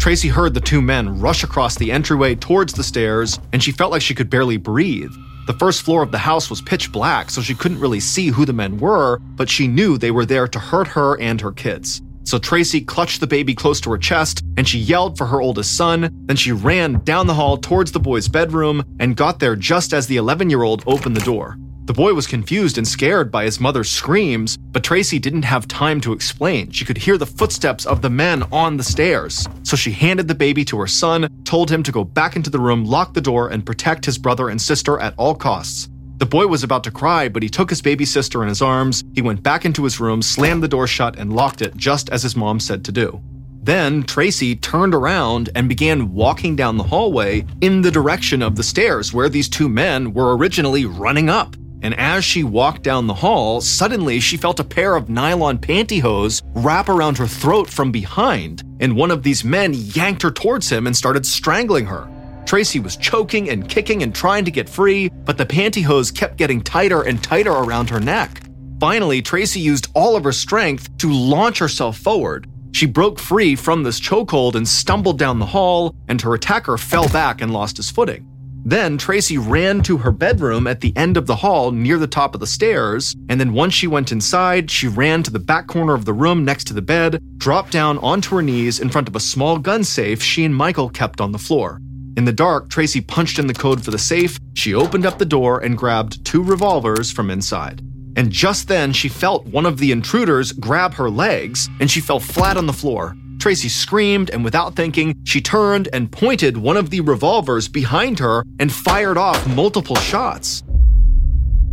Tracey 0.00 0.26
heard 0.26 0.52
the 0.52 0.60
two 0.60 0.82
men 0.82 1.20
rush 1.20 1.44
across 1.44 1.76
the 1.76 1.92
entryway 1.92 2.34
towards 2.34 2.72
the 2.72 2.82
stairs, 2.82 3.38
and 3.52 3.62
she 3.62 3.70
felt 3.70 3.92
like 3.92 4.02
she 4.02 4.16
could 4.16 4.28
barely 4.28 4.56
breathe. 4.56 5.12
The 5.46 5.54
first 5.54 5.82
floor 5.82 6.02
of 6.02 6.10
the 6.10 6.18
house 6.18 6.50
was 6.50 6.60
pitch 6.60 6.90
black, 6.90 7.30
so 7.30 7.42
she 7.42 7.54
couldn't 7.54 7.78
really 7.78 8.00
see 8.00 8.26
who 8.26 8.44
the 8.44 8.52
men 8.52 8.78
were, 8.78 9.20
but 9.36 9.48
she 9.48 9.68
knew 9.68 9.96
they 9.96 10.10
were 10.10 10.26
there 10.26 10.48
to 10.48 10.58
hurt 10.58 10.88
her 10.88 11.16
and 11.20 11.40
her 11.40 11.52
kids. 11.52 12.02
So 12.30 12.38
Tracey 12.38 12.80
clutched 12.80 13.18
the 13.18 13.26
baby 13.26 13.56
close 13.56 13.80
to 13.80 13.90
her 13.90 13.98
chest 13.98 14.44
and 14.56 14.68
she 14.68 14.78
yelled 14.78 15.18
for 15.18 15.26
her 15.26 15.40
oldest 15.40 15.76
son. 15.76 16.16
Then 16.26 16.36
she 16.36 16.52
ran 16.52 17.00
down 17.02 17.26
the 17.26 17.34
hall 17.34 17.56
towards 17.56 17.90
the 17.90 17.98
boy's 17.98 18.28
bedroom 18.28 18.84
and 19.00 19.16
got 19.16 19.40
there 19.40 19.56
just 19.56 19.92
as 19.92 20.06
the 20.06 20.16
11 20.16 20.48
year 20.48 20.62
old 20.62 20.84
opened 20.86 21.16
the 21.16 21.24
door. 21.24 21.58
The 21.86 21.92
boy 21.92 22.14
was 22.14 22.28
confused 22.28 22.78
and 22.78 22.86
scared 22.86 23.32
by 23.32 23.42
his 23.42 23.58
mother's 23.58 23.90
screams, 23.90 24.56
but 24.56 24.84
Tracey 24.84 25.18
didn't 25.18 25.42
have 25.42 25.66
time 25.66 26.00
to 26.02 26.12
explain. 26.12 26.70
She 26.70 26.84
could 26.84 26.98
hear 26.98 27.18
the 27.18 27.26
footsteps 27.26 27.84
of 27.84 28.00
the 28.00 28.10
men 28.10 28.44
on 28.52 28.76
the 28.76 28.84
stairs. 28.84 29.48
So 29.64 29.76
she 29.76 29.90
handed 29.90 30.28
the 30.28 30.34
baby 30.36 30.64
to 30.66 30.78
her 30.78 30.86
son, 30.86 31.28
told 31.42 31.68
him 31.68 31.82
to 31.82 31.90
go 31.90 32.04
back 32.04 32.36
into 32.36 32.48
the 32.48 32.60
room, 32.60 32.84
lock 32.84 33.12
the 33.12 33.20
door, 33.20 33.48
and 33.48 33.66
protect 33.66 34.06
his 34.06 34.18
brother 34.18 34.50
and 34.50 34.62
sister 34.62 35.00
at 35.00 35.14
all 35.16 35.34
costs. 35.34 35.88
The 36.20 36.26
boy 36.26 36.48
was 36.48 36.62
about 36.62 36.84
to 36.84 36.90
cry, 36.90 37.30
but 37.30 37.42
he 37.42 37.48
took 37.48 37.70
his 37.70 37.80
baby 37.80 38.04
sister 38.04 38.42
in 38.42 38.50
his 38.50 38.60
arms. 38.60 39.02
He 39.14 39.22
went 39.22 39.42
back 39.42 39.64
into 39.64 39.84
his 39.84 40.00
room, 40.00 40.20
slammed 40.20 40.62
the 40.62 40.68
door 40.68 40.86
shut, 40.86 41.18
and 41.18 41.32
locked 41.32 41.62
it 41.62 41.74
just 41.78 42.10
as 42.10 42.22
his 42.22 42.36
mom 42.36 42.60
said 42.60 42.84
to 42.84 42.92
do. 42.92 43.22
Then 43.62 44.02
Tracey 44.02 44.54
turned 44.54 44.94
around 44.94 45.48
and 45.54 45.66
began 45.66 46.12
walking 46.12 46.56
down 46.56 46.76
the 46.76 46.84
hallway 46.84 47.46
in 47.62 47.80
the 47.80 47.90
direction 47.90 48.42
of 48.42 48.54
the 48.54 48.62
stairs 48.62 49.14
where 49.14 49.30
these 49.30 49.48
two 49.48 49.66
men 49.66 50.12
were 50.12 50.36
originally 50.36 50.84
running 50.84 51.30
up. 51.30 51.56
And 51.80 51.98
as 51.98 52.22
she 52.22 52.44
walked 52.44 52.82
down 52.82 53.06
the 53.06 53.14
hall, 53.14 53.62
suddenly 53.62 54.20
she 54.20 54.36
felt 54.36 54.60
a 54.60 54.64
pair 54.64 54.96
of 54.96 55.08
nylon 55.08 55.56
pantyhose 55.56 56.42
wrap 56.54 56.90
around 56.90 57.16
her 57.16 57.26
throat 57.26 57.70
from 57.70 57.90
behind, 57.90 58.62
and 58.78 58.94
one 58.94 59.10
of 59.10 59.22
these 59.22 59.42
men 59.42 59.72
yanked 59.72 60.20
her 60.20 60.30
towards 60.30 60.68
him 60.68 60.86
and 60.86 60.94
started 60.94 61.24
strangling 61.24 61.86
her. 61.86 62.06
Tracey 62.50 62.80
was 62.80 62.96
choking 62.96 63.48
and 63.48 63.68
kicking 63.68 64.02
and 64.02 64.12
trying 64.12 64.44
to 64.44 64.50
get 64.50 64.68
free, 64.68 65.08
but 65.24 65.38
the 65.38 65.46
pantyhose 65.46 66.12
kept 66.12 66.36
getting 66.36 66.60
tighter 66.60 67.02
and 67.02 67.22
tighter 67.22 67.52
around 67.52 67.88
her 67.88 68.00
neck. 68.00 68.42
Finally, 68.80 69.22
Tracey 69.22 69.60
used 69.60 69.86
all 69.94 70.16
of 70.16 70.24
her 70.24 70.32
strength 70.32 70.88
to 70.98 71.12
launch 71.12 71.60
herself 71.60 71.96
forward. 71.96 72.48
She 72.72 72.86
broke 72.86 73.20
free 73.20 73.54
from 73.54 73.84
this 73.84 74.00
chokehold 74.00 74.56
and 74.56 74.66
stumbled 74.66 75.16
down 75.16 75.38
the 75.38 75.46
hall, 75.46 75.94
and 76.08 76.20
her 76.22 76.34
attacker 76.34 76.76
fell 76.76 77.08
back 77.10 77.40
and 77.40 77.52
lost 77.52 77.76
his 77.76 77.88
footing. 77.88 78.26
Then 78.64 78.98
Tracey 78.98 79.38
ran 79.38 79.80
to 79.84 79.98
her 79.98 80.10
bedroom 80.10 80.66
at 80.66 80.80
the 80.80 80.92
end 80.96 81.16
of 81.16 81.28
the 81.28 81.36
hall 81.36 81.70
near 81.70 81.98
the 81.98 82.08
top 82.08 82.34
of 82.34 82.40
the 82.40 82.48
stairs, 82.48 83.14
and 83.28 83.38
then 83.38 83.52
once 83.52 83.74
she 83.74 83.86
went 83.86 84.10
inside, 84.10 84.72
she 84.72 84.88
ran 84.88 85.22
to 85.22 85.30
the 85.30 85.38
back 85.38 85.68
corner 85.68 85.94
of 85.94 86.04
the 86.04 86.12
room 86.12 86.44
next 86.44 86.66
to 86.66 86.74
the 86.74 86.82
bed, 86.82 87.22
dropped 87.36 87.70
down 87.70 87.96
onto 87.98 88.34
her 88.34 88.42
knees 88.42 88.80
in 88.80 88.90
front 88.90 89.06
of 89.06 89.14
a 89.14 89.20
small 89.20 89.56
gun 89.56 89.84
safe 89.84 90.20
she 90.20 90.44
and 90.44 90.56
Michael 90.56 90.90
kept 90.90 91.20
on 91.20 91.30
the 91.30 91.38
floor. 91.38 91.80
In 92.16 92.24
the 92.24 92.32
dark, 92.32 92.68
Tracey 92.68 93.00
punched 93.00 93.38
in 93.38 93.46
the 93.46 93.54
code 93.54 93.84
for 93.84 93.90
the 93.90 93.98
safe, 93.98 94.38
she 94.54 94.74
opened 94.74 95.06
up 95.06 95.18
the 95.18 95.24
door 95.24 95.60
and 95.60 95.78
grabbed 95.78 96.24
two 96.24 96.42
revolvers 96.42 97.10
from 97.10 97.30
inside. 97.30 97.82
And 98.16 98.32
just 98.32 98.68
then, 98.68 98.92
she 98.92 99.08
felt 99.08 99.46
one 99.46 99.64
of 99.64 99.78
the 99.78 99.92
intruders 99.92 100.52
grab 100.52 100.94
her 100.94 101.08
legs, 101.08 101.68
and 101.78 101.90
she 101.90 102.00
fell 102.00 102.18
flat 102.18 102.56
on 102.56 102.66
the 102.66 102.72
floor. 102.72 103.16
Tracey 103.38 103.68
screamed, 103.68 104.28
and 104.30 104.44
without 104.44 104.74
thinking, 104.74 105.14
she 105.24 105.40
turned 105.40 105.88
and 105.92 106.10
pointed 106.10 106.56
one 106.56 106.76
of 106.76 106.90
the 106.90 107.00
revolvers 107.00 107.68
behind 107.68 108.18
her 108.18 108.44
and 108.58 108.72
fired 108.72 109.16
off 109.16 109.46
multiple 109.46 109.96
shots. 109.96 110.62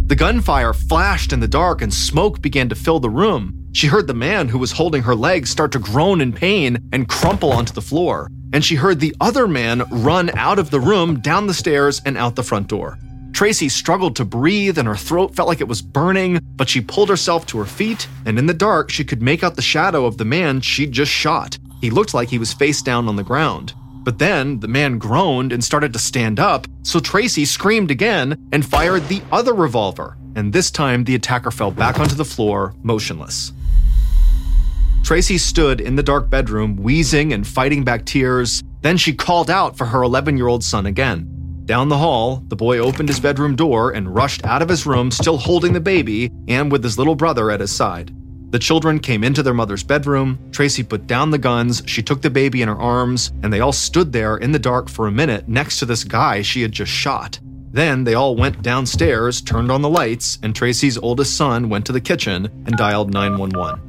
The 0.06 0.15
gunfire 0.15 0.72
flashed 0.72 1.34
in 1.34 1.41
the 1.41 1.48
dark, 1.48 1.82
and 1.82 1.94
smoke 1.94 2.41
began 2.41 2.70
to 2.70 2.75
fill 2.75 3.00
the 3.00 3.10
room. 3.10 3.67
She 3.74 3.88
heard 3.88 4.08
the 4.08 4.13
man 4.13 4.48
who 4.48 4.60
was 4.60 4.72
holding 4.72 5.03
her 5.03 5.15
legs 5.15 5.50
start 5.50 5.74
to 5.74 5.79
groan 5.79 6.22
in 6.22 6.32
pain 6.32 6.77
and 6.94 7.10
crumple 7.10 7.51
onto 7.51 7.74
the 7.74 7.82
floor. 7.82 8.29
And 8.54 8.63
she 8.63 8.75
heard 8.75 9.00
the 9.00 9.16
other 9.20 9.48
man 9.48 9.84
run 9.89 10.30
out 10.38 10.60
of 10.60 10.70
the 10.70 10.80
room, 10.80 11.20
down 11.20 11.48
the 11.48 11.54
stairs, 11.54 12.01
and 12.06 12.18
out 12.18 12.36
the 12.36 12.44
front 12.44 12.68
door. 12.68 12.98
Tracey 13.34 13.70
struggled 13.70 14.16
to 14.16 14.25
breathe 14.25 14.80
and 14.80 14.88
her 14.88 14.96
throat 14.96 15.36
felt 15.36 15.48
like 15.48 15.62
it 15.62 15.68
was 15.68 15.82
burning, 15.82 16.39
but 16.56 16.68
she 16.68 16.82
pulled 16.82 17.10
herself 17.10 17.46
to 17.48 17.60
her 17.60 17.66
feet, 17.66 18.08
and 18.25 18.39
in 18.39 18.48
the 18.48 18.54
dark, 18.54 18.89
she 18.89 19.04
could 19.04 19.22
make 19.22 19.44
out 19.44 19.56
the 19.56 19.62
shadow 19.62 20.06
of 20.06 20.18
the 20.18 20.25
man 20.25 20.60
she'd 20.60 20.92
just 20.92 21.12
shot. 21.12 21.60
He 21.80 21.92
looked 21.92 22.16
like 22.16 22.30
he 22.30 22.39
was 22.39 22.54
face 22.54 22.82
down 22.82 23.08
on 23.08 23.16
the 23.16 23.24
ground. 23.24 23.74
But 24.04 24.20
then 24.20 24.60
the 24.62 24.68
man 24.68 24.98
groaned 24.98 25.51
and 25.51 25.63
started 25.63 25.94
to 25.94 26.00
stand 26.00 26.39
up, 26.39 26.66
so 26.82 27.00
Tracey 27.00 27.46
screamed 27.46 27.92
again 27.92 28.48
and 28.54 28.66
fired 28.66 29.08
the 29.08 29.22
other 29.32 29.54
revolver, 29.54 30.18
and 30.36 30.54
this 30.54 30.72
time 30.72 31.04
the 31.04 31.16
attacker 31.16 31.51
fell 31.51 31.72
back 31.72 32.00
onto 32.00 32.16
the 32.16 32.25
floor, 32.25 32.74
motionless. 32.82 33.51
Tracey 35.07 35.37
stood 35.37 35.79
in 35.79 35.95
the 35.95 36.03
dark 36.03 36.29
bedroom, 36.29 36.75
wheezing 36.75 37.31
and 37.31 37.47
fighting 37.47 37.85
back 37.85 38.05
tears. 38.05 38.61
Then 38.81 38.97
she 38.97 39.13
called 39.13 39.49
out 39.49 39.77
for 39.77 39.85
her 39.85 40.03
11 40.03 40.35
year 40.35 40.47
old 40.47 40.65
son 40.65 40.85
again. 40.85 41.61
Down 41.63 41.87
the 41.87 41.97
hall, 41.97 42.43
the 42.49 42.57
boy 42.57 42.79
opened 42.79 43.07
his 43.07 43.21
bedroom 43.21 43.55
door 43.55 43.91
and 43.91 44.13
rushed 44.13 44.45
out 44.45 44.61
of 44.61 44.67
his 44.67 44.85
room, 44.85 45.09
still 45.09 45.37
holding 45.37 45.71
the 45.71 45.79
baby 45.79 46.29
and 46.49 46.69
with 46.69 46.83
his 46.83 46.97
little 46.97 47.15
brother 47.15 47.49
at 47.51 47.61
his 47.61 47.73
side. 47.73 48.13
The 48.51 48.59
children 48.59 48.99
came 48.99 49.23
into 49.23 49.41
their 49.41 49.53
mother's 49.53 49.81
bedroom. 49.81 50.39
Tracey 50.51 50.83
put 50.83 51.07
down 51.07 51.31
the 51.31 51.37
guns, 51.37 51.83
she 51.85 52.03
took 52.03 52.21
the 52.21 52.29
baby 52.29 52.61
in 52.61 52.67
her 52.67 52.75
arms, 52.75 53.31
and 53.43 53.53
they 53.53 53.61
all 53.61 53.71
stood 53.71 54.11
there 54.11 54.35
in 54.35 54.51
the 54.51 54.59
dark 54.59 54.89
for 54.89 55.07
a 55.07 55.11
minute 55.11 55.47
next 55.47 55.79
to 55.79 55.85
this 55.85 56.03
guy 56.03 56.41
she 56.41 56.63
had 56.63 56.73
just 56.73 56.91
shot. 56.91 57.39
Then 57.71 58.03
they 58.03 58.15
all 58.15 58.35
went 58.35 58.61
downstairs, 58.61 59.39
turned 59.39 59.71
on 59.71 59.81
the 59.81 59.89
lights, 59.89 60.37
and 60.43 60.53
Tracey's 60.53 60.97
oldest 60.97 61.37
son 61.37 61.69
went 61.69 61.85
to 61.85 61.93
the 61.93 62.01
kitchen 62.01 62.47
and 62.65 62.75
dialed 62.75 63.13
911. 63.13 63.87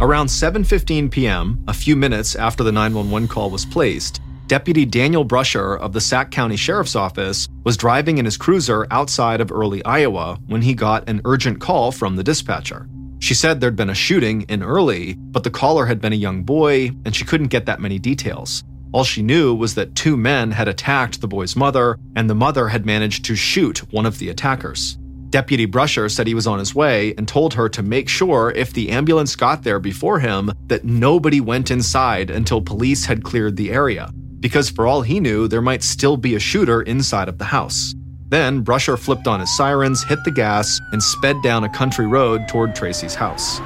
Around 0.00 0.26
7:15 0.26 1.08
p.m., 1.08 1.62
a 1.68 1.72
few 1.72 1.94
minutes 1.94 2.34
after 2.34 2.64
the 2.64 2.72
911 2.72 3.28
call 3.28 3.48
was 3.48 3.64
placed, 3.64 4.20
Deputy 4.48 4.84
Daniel 4.84 5.24
Brusher 5.24 5.78
of 5.78 5.92
the 5.92 6.00
Sac 6.00 6.32
County 6.32 6.56
Sheriff's 6.56 6.96
Office 6.96 7.48
was 7.62 7.76
driving 7.76 8.18
in 8.18 8.24
his 8.24 8.36
cruiser 8.36 8.88
outside 8.90 9.40
of 9.40 9.52
Early, 9.52 9.84
Iowa, 9.84 10.40
when 10.48 10.62
he 10.62 10.74
got 10.74 11.08
an 11.08 11.20
urgent 11.24 11.60
call 11.60 11.92
from 11.92 12.16
the 12.16 12.24
dispatcher. 12.24 12.88
She 13.20 13.34
said 13.34 13.60
there'd 13.60 13.76
been 13.76 13.88
a 13.88 13.94
shooting 13.94 14.42
in 14.48 14.64
Early, 14.64 15.14
but 15.14 15.44
the 15.44 15.50
caller 15.50 15.86
had 15.86 16.00
been 16.00 16.12
a 16.12 16.16
young 16.16 16.42
boy, 16.42 16.90
and 17.04 17.14
she 17.14 17.24
couldn't 17.24 17.48
get 17.48 17.64
that 17.66 17.80
many 17.80 18.00
details. 18.00 18.64
All 18.92 19.04
she 19.04 19.22
knew 19.22 19.54
was 19.54 19.76
that 19.76 19.94
two 19.94 20.16
men 20.16 20.50
had 20.50 20.66
attacked 20.66 21.20
the 21.20 21.28
boy's 21.28 21.54
mother, 21.54 21.98
and 22.16 22.28
the 22.28 22.34
mother 22.34 22.66
had 22.66 22.84
managed 22.84 23.24
to 23.26 23.36
shoot 23.36 23.78
one 23.92 24.06
of 24.06 24.18
the 24.18 24.28
attackers. 24.28 24.98
Deputy 25.34 25.66
Brusher 25.66 26.08
said 26.08 26.28
he 26.28 26.34
was 26.34 26.46
on 26.46 26.60
his 26.60 26.76
way 26.76 27.12
and 27.18 27.26
told 27.26 27.54
her 27.54 27.68
to 27.70 27.82
make 27.82 28.08
sure 28.08 28.52
if 28.54 28.72
the 28.72 28.90
ambulance 28.90 29.34
got 29.34 29.64
there 29.64 29.80
before 29.80 30.20
him 30.20 30.52
that 30.68 30.84
nobody 30.84 31.40
went 31.40 31.72
inside 31.72 32.30
until 32.30 32.62
police 32.62 33.04
had 33.04 33.24
cleared 33.24 33.56
the 33.56 33.72
area 33.72 34.12
because 34.38 34.70
for 34.70 34.86
all 34.86 35.02
he 35.02 35.18
knew, 35.18 35.48
there 35.48 35.60
might 35.60 35.82
still 35.82 36.16
be 36.16 36.36
a 36.36 36.38
shooter 36.38 36.82
inside 36.82 37.28
of 37.28 37.38
the 37.38 37.46
house. 37.46 37.96
Then 38.28 38.62
Brusher 38.62 38.96
flipped 38.96 39.26
on 39.26 39.40
his 39.40 39.56
sirens, 39.56 40.04
hit 40.04 40.22
the 40.24 40.30
gas, 40.30 40.78
and 40.92 41.02
sped 41.02 41.42
down 41.42 41.64
a 41.64 41.68
country 41.68 42.06
road 42.06 42.46
toward 42.46 42.76
Tracey's 42.76 43.16
house. 43.16 43.58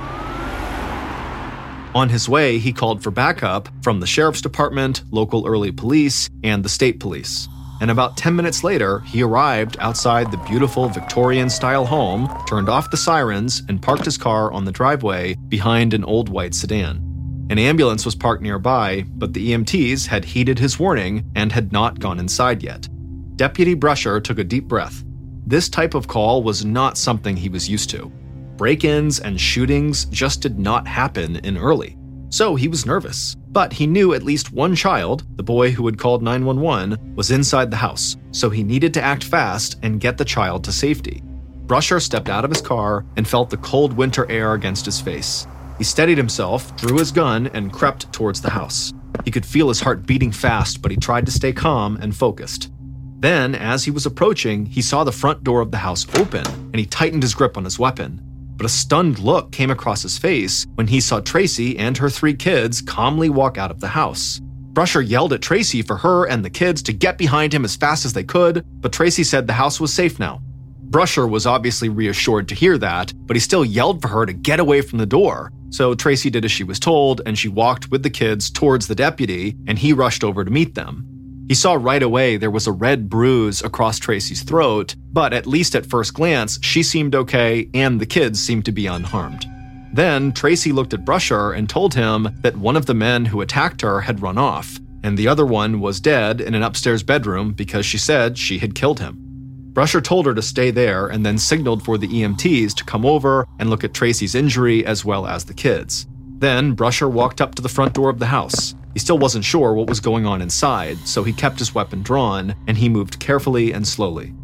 On 1.94 2.08
his 2.08 2.30
way, 2.30 2.58
he 2.58 2.72
called 2.72 3.02
for 3.02 3.10
backup 3.10 3.68
from 3.82 4.00
the 4.00 4.06
sheriff's 4.06 4.40
department, 4.40 5.02
local 5.10 5.46
Early 5.46 5.72
police, 5.72 6.30
and 6.42 6.64
the 6.64 6.70
state 6.70 6.98
police. 6.98 7.46
And 7.80 7.90
about 7.90 8.16
10 8.16 8.34
minutes 8.34 8.64
later, 8.64 9.00
he 9.00 9.22
arrived 9.22 9.76
outside 9.80 10.30
the 10.30 10.36
beautiful 10.38 10.88
Victorian 10.88 11.48
style 11.48 11.86
home, 11.86 12.28
turned 12.48 12.68
off 12.68 12.90
the 12.90 12.96
sirens, 12.96 13.62
and 13.68 13.80
parked 13.80 14.04
his 14.04 14.18
car 14.18 14.52
on 14.52 14.64
the 14.64 14.72
driveway 14.72 15.34
behind 15.48 15.94
an 15.94 16.04
old 16.04 16.28
white 16.28 16.54
sedan. 16.54 17.04
An 17.50 17.58
ambulance 17.58 18.04
was 18.04 18.14
parked 18.14 18.42
nearby, 18.42 19.04
but 19.14 19.32
the 19.32 19.52
EMTs 19.52 20.06
had 20.06 20.24
heeded 20.24 20.58
his 20.58 20.78
warning 20.78 21.30
and 21.34 21.50
had 21.52 21.72
not 21.72 21.98
gone 21.98 22.18
inside 22.18 22.62
yet. 22.62 22.88
Deputy 23.36 23.74
Brusher 23.74 24.22
took 24.22 24.38
a 24.38 24.44
deep 24.44 24.64
breath. 24.64 25.04
This 25.46 25.68
type 25.68 25.94
of 25.94 26.08
call 26.08 26.42
was 26.42 26.64
not 26.64 26.98
something 26.98 27.36
he 27.36 27.48
was 27.48 27.68
used 27.68 27.88
to. 27.90 28.12
Break 28.56 28.84
ins 28.84 29.20
and 29.20 29.40
shootings 29.40 30.04
just 30.06 30.42
did 30.42 30.58
not 30.58 30.86
happen 30.86 31.36
in 31.36 31.56
Early. 31.56 31.96
So 32.30 32.54
he 32.54 32.68
was 32.68 32.84
nervous. 32.84 33.36
But 33.58 33.72
he 33.72 33.88
knew 33.88 34.14
at 34.14 34.22
least 34.22 34.52
one 34.52 34.76
child, 34.76 35.24
the 35.36 35.42
boy 35.42 35.72
who 35.72 35.84
had 35.86 35.98
called 35.98 36.22
911, 36.22 37.16
was 37.16 37.32
inside 37.32 37.72
the 37.72 37.76
house, 37.76 38.16
so 38.30 38.50
he 38.50 38.62
needed 38.62 38.94
to 38.94 39.02
act 39.02 39.24
fast 39.24 39.80
and 39.82 39.98
get 39.98 40.16
the 40.16 40.24
child 40.24 40.62
to 40.62 40.70
safety. 40.70 41.24
Brusher 41.66 42.00
stepped 42.00 42.28
out 42.28 42.44
of 42.44 42.52
his 42.52 42.62
car 42.62 43.04
and 43.16 43.26
felt 43.26 43.50
the 43.50 43.56
cold 43.56 43.94
winter 43.94 44.30
air 44.30 44.52
against 44.52 44.86
his 44.86 45.00
face. 45.00 45.48
He 45.76 45.82
steadied 45.82 46.18
himself, 46.18 46.76
drew 46.76 46.98
his 46.98 47.10
gun, 47.10 47.48
and 47.48 47.72
crept 47.72 48.12
towards 48.12 48.40
the 48.40 48.50
house. 48.50 48.92
He 49.24 49.32
could 49.32 49.44
feel 49.44 49.66
his 49.66 49.80
heart 49.80 50.06
beating 50.06 50.30
fast, 50.30 50.80
but 50.80 50.92
he 50.92 50.96
tried 50.96 51.26
to 51.26 51.32
stay 51.32 51.52
calm 51.52 51.96
and 51.96 52.14
focused. 52.14 52.70
Then, 53.18 53.56
as 53.56 53.82
he 53.82 53.90
was 53.90 54.06
approaching, 54.06 54.66
he 54.66 54.82
saw 54.82 55.02
the 55.02 55.10
front 55.10 55.42
door 55.42 55.62
of 55.62 55.72
the 55.72 55.78
house 55.78 56.06
open, 56.16 56.46
and 56.46 56.76
he 56.76 56.86
tightened 56.86 57.24
his 57.24 57.34
grip 57.34 57.56
on 57.56 57.64
his 57.64 57.76
weapon. 57.76 58.22
But 58.58 58.66
a 58.66 58.68
stunned 58.68 59.20
look 59.20 59.52
came 59.52 59.70
across 59.70 60.02
his 60.02 60.18
face 60.18 60.66
when 60.74 60.88
he 60.88 61.00
saw 61.00 61.20
Tracey 61.20 61.78
and 61.78 61.96
her 61.96 62.10
three 62.10 62.34
kids 62.34 62.82
calmly 62.82 63.30
walk 63.30 63.56
out 63.56 63.70
of 63.70 63.80
the 63.80 63.88
house. 63.88 64.40
Brusher 64.72 65.08
yelled 65.08 65.32
at 65.32 65.42
Tracey 65.42 65.80
for 65.80 65.96
her 65.96 66.26
and 66.26 66.44
the 66.44 66.50
kids 66.50 66.82
to 66.82 66.92
get 66.92 67.18
behind 67.18 67.54
him 67.54 67.64
as 67.64 67.76
fast 67.76 68.04
as 68.04 68.12
they 68.12 68.24
could, 68.24 68.64
but 68.82 68.92
Tracey 68.92 69.24
said 69.24 69.46
the 69.46 69.52
house 69.52 69.80
was 69.80 69.94
safe 69.94 70.18
now. 70.18 70.42
Brusher 70.90 71.28
was 71.28 71.46
obviously 71.46 71.88
reassured 71.88 72.48
to 72.48 72.54
hear 72.54 72.78
that, 72.78 73.12
but 73.26 73.36
he 73.36 73.40
still 73.40 73.64
yelled 73.64 74.02
for 74.02 74.08
her 74.08 74.26
to 74.26 74.32
get 74.32 74.58
away 74.58 74.80
from 74.80 74.98
the 74.98 75.06
door, 75.06 75.52
so 75.70 75.94
Tracey 75.94 76.30
did 76.30 76.44
as 76.44 76.50
she 76.50 76.64
was 76.64 76.80
told, 76.80 77.20
and 77.26 77.38
she 77.38 77.48
walked 77.48 77.90
with 77.90 78.02
the 78.02 78.10
kids 78.10 78.50
towards 78.50 78.88
the 78.88 78.94
deputy, 78.94 79.56
and 79.66 79.78
he 79.78 79.92
rushed 79.92 80.24
over 80.24 80.44
to 80.44 80.50
meet 80.50 80.74
them. 80.74 81.17
He 81.48 81.54
saw 81.54 81.74
right 81.74 82.02
away 82.02 82.36
there 82.36 82.50
was 82.50 82.66
a 82.66 82.72
red 82.72 83.08
bruise 83.08 83.62
across 83.62 83.98
Tracey's 83.98 84.42
throat, 84.42 84.94
but 85.10 85.32
at 85.32 85.46
least 85.46 85.74
at 85.74 85.86
first 85.86 86.12
glance, 86.12 86.58
she 86.62 86.82
seemed 86.82 87.14
okay 87.14 87.70
and 87.72 87.98
the 87.98 88.06
kids 88.06 88.38
seemed 88.38 88.66
to 88.66 88.72
be 88.72 88.86
unharmed. 88.86 89.46
Then 89.94 90.32
Tracey 90.32 90.72
looked 90.72 90.92
at 90.92 91.06
Brusher 91.06 91.56
and 91.56 91.66
told 91.66 91.94
him 91.94 92.28
that 92.42 92.58
one 92.58 92.76
of 92.76 92.84
the 92.84 92.94
men 92.94 93.24
who 93.24 93.40
attacked 93.40 93.80
her 93.80 94.02
had 94.02 94.20
run 94.20 94.36
off, 94.36 94.78
and 95.02 95.16
the 95.16 95.26
other 95.26 95.46
one 95.46 95.80
was 95.80 96.00
dead 96.00 96.42
in 96.42 96.54
an 96.54 96.62
upstairs 96.62 97.02
bedroom 97.02 97.54
because 97.54 97.86
she 97.86 97.96
said 97.96 98.36
she 98.36 98.58
had 98.58 98.74
killed 98.74 99.00
him. 99.00 99.24
Brusher 99.72 100.02
told 100.02 100.26
her 100.26 100.34
to 100.34 100.42
stay 100.42 100.70
there 100.70 101.06
and 101.06 101.24
then 101.24 101.38
signaled 101.38 101.82
for 101.82 101.96
the 101.96 102.08
EMTs 102.08 102.74
to 102.74 102.84
come 102.84 103.06
over 103.06 103.46
and 103.58 103.70
look 103.70 103.84
at 103.84 103.94
Tracey's 103.94 104.34
injury 104.34 104.84
as 104.84 105.04
well 105.04 105.26
as 105.26 105.46
the 105.46 105.54
kids. 105.54 106.06
Then 106.40 106.76
Brusher 106.76 107.10
walked 107.10 107.40
up 107.40 107.54
to 107.54 107.62
the 107.62 107.68
front 107.68 107.94
door 107.94 108.10
of 108.10 108.18
the 108.18 108.26
house. 108.26 108.74
He 108.92 108.98
still 108.98 109.18
wasn't 109.18 109.44
sure 109.44 109.74
what 109.74 109.88
was 109.88 110.00
going 110.00 110.26
on 110.26 110.42
inside, 110.42 110.98
so 111.06 111.22
he 111.22 111.32
kept 111.32 111.58
his 111.58 111.74
weapon 111.74 112.02
drawn 112.02 112.54
and 112.66 112.76
he 112.76 112.88
moved 112.88 113.18
carefully 113.18 113.72
and 113.72 113.86
slowly. 113.86 114.34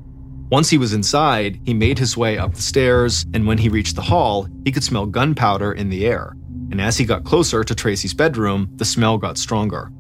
Once 0.51 0.71
he 0.71 0.79
was 0.79 0.93
inside, 0.93 1.59
he 1.65 1.75
made 1.75 1.99
his 1.99 2.17
way 2.17 2.39
up 2.39 2.55
the 2.55 2.63
stairs, 2.63 3.25
and 3.35 3.47
when 3.47 3.59
he 3.59 3.69
reached 3.69 3.97
the 3.97 4.03
hall, 4.03 4.47
he 4.65 4.71
could 4.71 4.85
smell 4.85 5.07
gunpowder 5.07 5.73
in 5.73 5.89
the 5.89 6.07
air. 6.07 6.37
And 6.71 6.81
as 6.81 6.97
he 6.97 7.05
got 7.05 7.25
closer 7.25 7.65
to 7.65 7.75
Tracey's 7.75 8.15
bedroom, 8.15 8.69
the 8.77 8.85
smell 8.85 9.19
got 9.19 9.39
stronger. 9.39 9.91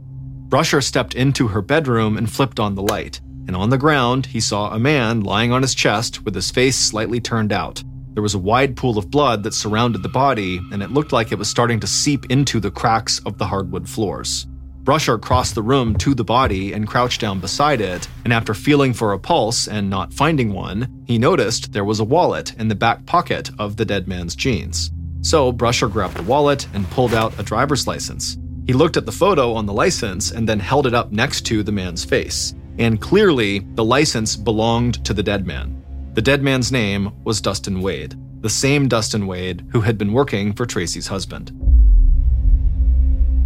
Brusher 0.49 0.83
stepped 0.83 1.15
into 1.15 1.49
her 1.49 1.63
bedroom 1.63 2.17
and 2.17 2.31
flipped 2.31 2.61
on 2.61 2.75
the 2.75 2.83
light 2.83 3.21
and 3.47 3.57
on 3.57 3.71
the 3.71 3.79
ground, 3.79 4.27
he 4.27 4.41
saw 4.41 4.71
a 4.71 4.79
man 4.79 5.21
lying 5.21 5.53
on 5.53 5.63
his 5.63 5.75
chest 5.75 6.25
with 6.25 6.35
his 6.35 6.51
face 6.51 6.77
slightly 6.77 7.21
turned 7.21 7.53
out. 7.53 7.83
There 8.14 8.23
was 8.23 8.35
a 8.35 8.38
wide 8.38 8.76
pool 8.76 8.97
of 8.97 9.11
blood 9.11 9.42
that 9.42 9.54
surrounded 9.54 10.02
the 10.02 10.09
body, 10.09 10.61
and 10.73 10.83
it 10.83 10.92
looked 10.92 11.12
like 11.12 11.33
it 11.33 11.38
was 11.38 11.49
starting 11.49 11.80
to 11.80 11.87
seep 11.87 12.30
into 12.30 12.61
the 12.61 12.71
cracks 12.71 13.21
of 13.26 13.38
the 13.38 13.47
hardwood 13.47 13.88
floors. 13.88 14.47
Brusher 14.85 15.21
crossed 15.21 15.54
the 15.54 15.62
room 15.62 15.97
to 15.97 16.14
the 16.14 16.25
body 16.25 16.73
and 16.73 16.87
crouched 16.87 17.21
down 17.21 17.40
beside 17.40 17.80
it, 17.80 18.06
and 18.25 18.33
after 18.33 18.54
feeling 18.54 18.92
for 18.92 19.12
a 19.12 19.18
pulse 19.18 19.66
and 19.66 19.90
not 19.90 20.12
finding 20.12 20.52
one, 20.52 21.02
he 21.06 21.18
noticed 21.18 21.73
there 21.73 21.85
was 21.85 22.00
a 22.00 22.04
wallet 22.04 22.54
in 22.59 22.68
the 22.68 22.75
back 22.75 23.04
pocket 23.06 23.50
of 23.59 23.76
the 23.76 23.85
dead 23.85 24.06
man's 24.06 24.37
jeans. 24.37 24.90
So 25.23 25.52
Brusher 25.52 25.90
grabbed 25.90 26.16
the 26.16 26.23
wallet 26.23 26.68
and 26.75 26.88
pulled 26.90 27.14
out 27.14 27.38
a 27.38 27.42
driver's 27.42 27.87
license. 27.87 28.38
He 28.66 28.73
looked 28.75 28.97
at 28.97 29.06
the 29.06 29.12
photo 29.12 29.54
on 29.54 29.66
the 29.66 29.73
license 29.73 30.30
and 30.30 30.49
then 30.49 30.61
held 30.61 30.87
it 30.87 30.94
up 30.94 31.12
next 31.12 31.42
to 31.47 31.62
the 31.62 31.73
man's 31.73 32.04
face 32.04 32.54
and 32.78 33.00
clearly 33.00 33.61
the 33.75 33.85
license 33.85 34.37
belonged 34.37 35.04
to 35.04 35.14
the 35.14 35.23
dead 35.23 35.47
man. 35.47 35.84
The 36.14 36.23
dead 36.23 36.44
man's 36.44 36.71
name 36.71 37.11
was 37.25 37.40
Dustin 37.40 37.80
Wade, 37.80 38.14
the 38.40 38.49
same 38.49 38.87
Dustin 38.87 39.26
Wade 39.26 39.66
who 39.73 39.80
had 39.80 39.99
been 39.99 40.12
working 40.12 40.52
for 40.52 40.64
Tracey's 40.64 41.09
husband. 41.09 41.50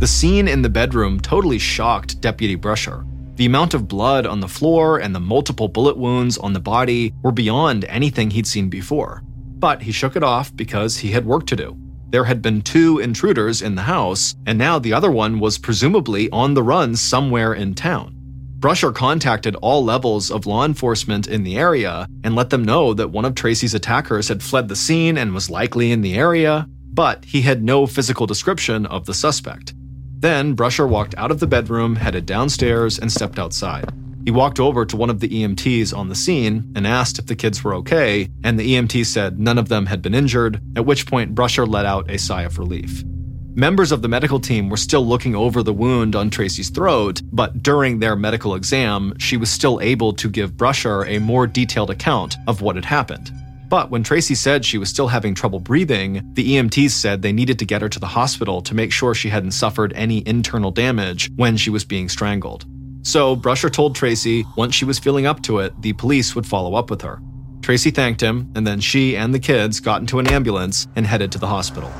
The 0.00 0.06
scene 0.06 0.46
in 0.46 0.60
the 0.60 0.68
bedroom 0.68 1.18
totally 1.18 1.58
shocked 1.58 2.20
Deputy 2.20 2.58
Brusher. 2.58 3.06
The 3.36 3.46
amount 3.46 3.72
of 3.72 3.88
blood 3.88 4.26
on 4.26 4.40
the 4.40 4.48
floor 4.48 4.98
and 4.98 5.14
the 5.14 5.20
multiple 5.20 5.68
bullet 5.68 5.96
wounds 5.96 6.36
on 6.36 6.52
the 6.52 6.60
body 6.60 7.14
were 7.22 7.32
beyond 7.32 7.86
anything 7.86 8.30
he'd 8.30 8.46
seen 8.46 8.68
before. 8.68 9.22
But 9.58 9.80
he 9.80 9.90
shook 9.90 10.14
it 10.14 10.22
off 10.22 10.54
because 10.54 10.98
he 10.98 11.12
had 11.12 11.24
work 11.24 11.46
to 11.46 11.56
do. 11.56 11.74
There 12.10 12.24
had 12.24 12.42
been 12.42 12.60
two 12.60 12.98
intruders 12.98 13.62
in 13.62 13.76
the 13.76 13.82
house, 13.82 14.34
and 14.44 14.58
now 14.58 14.78
the 14.78 14.92
other 14.92 15.10
one 15.10 15.40
was 15.40 15.56
presumably 15.56 16.28
on 16.32 16.52
the 16.52 16.62
run 16.62 16.96
somewhere 16.96 17.54
in 17.54 17.74
town. 17.74 18.17
Brusher 18.58 18.92
contacted 18.92 19.54
all 19.56 19.84
levels 19.84 20.32
of 20.32 20.44
law 20.44 20.64
enforcement 20.64 21.28
in 21.28 21.44
the 21.44 21.56
area 21.56 22.08
and 22.24 22.34
let 22.34 22.50
them 22.50 22.64
know 22.64 22.92
that 22.92 23.10
one 23.10 23.24
of 23.24 23.36
Tracey's 23.36 23.72
attackers 23.72 24.26
had 24.26 24.42
fled 24.42 24.66
the 24.66 24.74
scene 24.74 25.16
and 25.16 25.32
was 25.32 25.48
likely 25.48 25.92
in 25.92 26.00
the 26.00 26.16
area, 26.16 26.66
but 26.92 27.24
he 27.24 27.42
had 27.42 27.62
no 27.62 27.86
physical 27.86 28.26
description 28.26 28.84
of 28.86 29.06
the 29.06 29.14
suspect. 29.14 29.74
Then 30.18 30.56
Brusher 30.56 30.88
walked 30.88 31.14
out 31.16 31.30
of 31.30 31.38
the 31.38 31.46
bedroom, 31.46 31.94
headed 31.94 32.26
downstairs, 32.26 32.98
and 32.98 33.12
stepped 33.12 33.38
outside. 33.38 33.92
He 34.24 34.32
walked 34.32 34.58
over 34.58 34.84
to 34.84 34.96
one 34.96 35.08
of 35.08 35.20
the 35.20 35.28
EMTs 35.28 35.96
on 35.96 36.08
the 36.08 36.16
scene 36.16 36.72
and 36.74 36.84
asked 36.84 37.20
if 37.20 37.26
the 37.26 37.36
kids 37.36 37.62
were 37.62 37.74
okay, 37.74 38.28
and 38.42 38.58
the 38.58 38.74
EMT 38.74 39.06
said 39.06 39.38
none 39.38 39.58
of 39.58 39.68
them 39.68 39.86
had 39.86 40.02
been 40.02 40.16
injured, 40.16 40.60
at 40.74 40.84
which 40.84 41.06
point 41.06 41.36
Brusher 41.36 41.66
let 41.66 41.86
out 41.86 42.10
a 42.10 42.18
sigh 42.18 42.42
of 42.42 42.58
relief. 42.58 43.04
Members 43.58 43.90
of 43.90 44.02
the 44.02 44.08
medical 44.08 44.38
team 44.38 44.68
were 44.68 44.76
still 44.76 45.04
looking 45.04 45.34
over 45.34 45.64
the 45.64 45.72
wound 45.72 46.14
on 46.14 46.30
Tracey's 46.30 46.70
throat, 46.70 47.20
but 47.32 47.60
during 47.60 47.98
their 47.98 48.14
medical 48.14 48.54
exam, 48.54 49.12
she 49.18 49.36
was 49.36 49.50
still 49.50 49.80
able 49.80 50.12
to 50.12 50.30
give 50.30 50.52
Brusher 50.56 51.04
a 51.08 51.18
more 51.18 51.48
detailed 51.48 51.90
account 51.90 52.36
of 52.46 52.62
what 52.62 52.76
had 52.76 52.84
happened. 52.84 53.32
But 53.68 53.90
when 53.90 54.04
Tracey 54.04 54.36
said 54.36 54.64
she 54.64 54.78
was 54.78 54.88
still 54.88 55.08
having 55.08 55.34
trouble 55.34 55.58
breathing, 55.58 56.22
the 56.34 56.52
EMTs 56.52 56.92
said 56.92 57.20
they 57.20 57.32
needed 57.32 57.58
to 57.58 57.64
get 57.64 57.82
her 57.82 57.88
to 57.88 57.98
the 57.98 58.06
hospital 58.06 58.62
to 58.62 58.76
make 58.76 58.92
sure 58.92 59.12
she 59.12 59.28
hadn't 59.28 59.50
suffered 59.50 59.92
any 59.96 60.22
internal 60.24 60.70
damage 60.70 61.28
when 61.34 61.56
she 61.56 61.68
was 61.68 61.84
being 61.84 62.08
strangled. 62.08 62.64
So 63.02 63.34
Brusher 63.34 63.72
told 63.72 63.96
Tracey 63.96 64.44
once 64.56 64.76
she 64.76 64.84
was 64.84 65.00
feeling 65.00 65.26
up 65.26 65.42
to 65.42 65.58
it, 65.58 65.72
the 65.82 65.94
police 65.94 66.36
would 66.36 66.46
follow 66.46 66.76
up 66.76 66.90
with 66.90 67.02
her. 67.02 67.20
Tracey 67.62 67.90
thanked 67.90 68.20
him, 68.20 68.52
and 68.54 68.64
then 68.64 68.78
she 68.78 69.16
and 69.16 69.34
the 69.34 69.40
kids 69.40 69.80
got 69.80 70.00
into 70.00 70.20
an 70.20 70.28
ambulance 70.28 70.86
and 70.94 71.04
headed 71.04 71.32
to 71.32 71.38
the 71.38 71.48
hospital. 71.48 71.92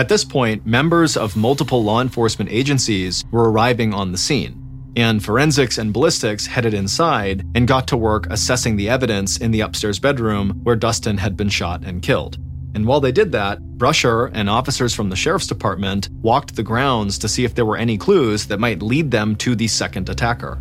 At 0.00 0.08
this 0.08 0.24
point, 0.24 0.64
members 0.64 1.14
of 1.14 1.36
multiple 1.36 1.84
law 1.84 2.00
enforcement 2.00 2.50
agencies 2.50 3.22
were 3.30 3.50
arriving 3.50 3.92
on 3.92 4.12
the 4.12 4.16
scene, 4.16 4.56
and 4.96 5.22
forensics 5.22 5.76
and 5.76 5.92
ballistics 5.92 6.46
headed 6.46 6.72
inside 6.72 7.44
and 7.54 7.68
got 7.68 7.86
to 7.88 7.98
work 7.98 8.26
assessing 8.30 8.76
the 8.76 8.88
evidence 8.88 9.36
in 9.36 9.50
the 9.50 9.60
upstairs 9.60 9.98
bedroom 9.98 10.58
where 10.62 10.74
Dustin 10.74 11.18
had 11.18 11.36
been 11.36 11.50
shot 11.50 11.84
and 11.84 12.00
killed. 12.00 12.38
And 12.74 12.86
while 12.86 13.02
they 13.02 13.12
did 13.12 13.30
that, 13.32 13.60
Brusher 13.76 14.30
and 14.32 14.48
officers 14.48 14.94
from 14.94 15.10
the 15.10 15.16
sheriff's 15.16 15.46
department 15.46 16.08
walked 16.22 16.56
the 16.56 16.62
grounds 16.62 17.18
to 17.18 17.28
see 17.28 17.44
if 17.44 17.54
there 17.54 17.66
were 17.66 17.76
any 17.76 17.98
clues 17.98 18.46
that 18.46 18.58
might 18.58 18.80
lead 18.80 19.10
them 19.10 19.36
to 19.36 19.54
the 19.54 19.68
second 19.68 20.08
attacker. 20.08 20.54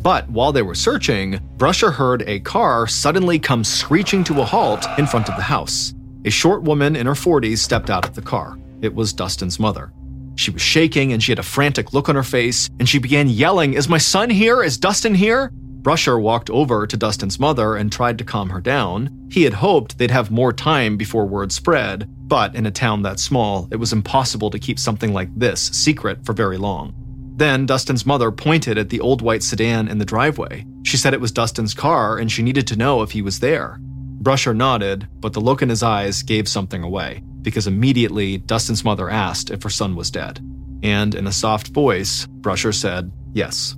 But 0.00 0.26
while 0.30 0.52
they 0.52 0.62
were 0.62 0.74
searching, 0.74 1.38
Brusher 1.58 1.92
heard 1.92 2.22
a 2.22 2.40
car 2.40 2.86
suddenly 2.86 3.38
come 3.38 3.62
screeching 3.62 4.24
to 4.24 4.40
a 4.40 4.46
halt 4.46 4.86
in 4.96 5.06
front 5.06 5.28
of 5.28 5.36
the 5.36 5.42
house. 5.42 5.92
A 6.24 6.30
short 6.30 6.62
woman 6.62 6.96
in 6.96 7.06
her 7.06 7.12
40s 7.12 7.58
stepped 7.58 7.90
out 7.90 8.08
of 8.08 8.14
the 8.14 8.22
car. 8.22 8.56
It 8.82 8.94
was 8.94 9.12
Dustin's 9.12 9.58
mother. 9.58 9.92
She 10.36 10.50
was 10.50 10.62
shaking 10.62 11.12
and 11.12 11.22
she 11.22 11.32
had 11.32 11.38
a 11.38 11.42
frantic 11.42 11.92
look 11.92 12.08
on 12.08 12.14
her 12.14 12.22
face, 12.22 12.68
and 12.78 12.88
she 12.88 12.98
began 12.98 13.28
yelling, 13.28 13.74
Is 13.74 13.88
my 13.88 13.98
son 13.98 14.30
here? 14.30 14.62
Is 14.62 14.78
Dustin 14.78 15.14
here? 15.14 15.50
Brusher 15.86 16.20
walked 16.20 16.50
over 16.50 16.86
to 16.86 16.96
Dustin's 16.96 17.38
mother 17.38 17.76
and 17.76 17.92
tried 17.92 18.18
to 18.18 18.24
calm 18.24 18.50
her 18.50 18.60
down. 18.60 19.28
He 19.30 19.44
had 19.44 19.54
hoped 19.54 19.96
they'd 19.96 20.10
have 20.10 20.30
more 20.30 20.52
time 20.52 20.96
before 20.96 21.26
word 21.26 21.52
spread, 21.52 22.10
but 22.28 22.54
in 22.56 22.66
a 22.66 22.72
town 22.72 23.02
that 23.02 23.20
small, 23.20 23.68
it 23.70 23.76
was 23.76 23.92
impossible 23.92 24.50
to 24.50 24.58
keep 24.58 24.78
something 24.78 25.12
like 25.12 25.28
this 25.38 25.68
secret 25.68 26.26
for 26.26 26.32
very 26.32 26.58
long. 26.58 26.92
Then 27.36 27.66
Dustin's 27.66 28.04
mother 28.04 28.32
pointed 28.32 28.78
at 28.78 28.88
the 28.88 29.00
old 29.00 29.22
white 29.22 29.42
sedan 29.42 29.88
in 29.88 29.98
the 29.98 30.04
driveway. 30.04 30.66
She 30.82 30.96
said 30.96 31.14
it 31.14 31.20
was 31.20 31.32
Dustin's 31.32 31.74
car 31.74 32.18
and 32.18 32.32
she 32.32 32.42
needed 32.42 32.66
to 32.66 32.76
know 32.76 33.02
if 33.02 33.12
he 33.12 33.22
was 33.22 33.38
there. 33.38 33.78
Brusher 34.22 34.56
nodded, 34.56 35.06
but 35.20 35.34
the 35.34 35.40
look 35.40 35.62
in 35.62 35.68
his 35.68 35.84
eyes 35.84 36.22
gave 36.22 36.48
something 36.48 36.82
away 36.82 37.22
because 37.46 37.68
immediately 37.68 38.38
Dustin's 38.38 38.84
mother 38.84 39.08
asked 39.08 39.52
if 39.52 39.62
her 39.62 39.70
son 39.70 39.94
was 39.94 40.10
dead. 40.10 40.40
And 40.82 41.14
in 41.14 41.28
a 41.28 41.32
soft 41.32 41.68
voice, 41.68 42.26
Brusher 42.26 42.74
said, 42.74 43.12
Yes. 43.34 43.76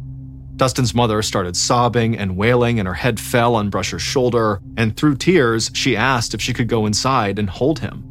Dustin's 0.57 0.95
mother 0.95 1.21
started 1.21 1.55
sobbing 1.55 2.17
and 2.17 2.35
wailing, 2.35 2.79
and 2.79 2.89
her 2.89 2.95
head 2.95 3.21
fell 3.21 3.55
on 3.55 3.71
Brusher's 3.71 4.01
shoulder. 4.01 4.63
And 4.79 4.97
through 4.97 5.17
tears, 5.17 5.71
she 5.75 5.99
asked 5.99 6.33
if 6.33 6.41
she 6.41 6.55
could 6.55 6.67
go 6.67 6.87
inside 6.87 7.39
and 7.39 7.51
hold 7.51 7.81
him. 7.81 8.05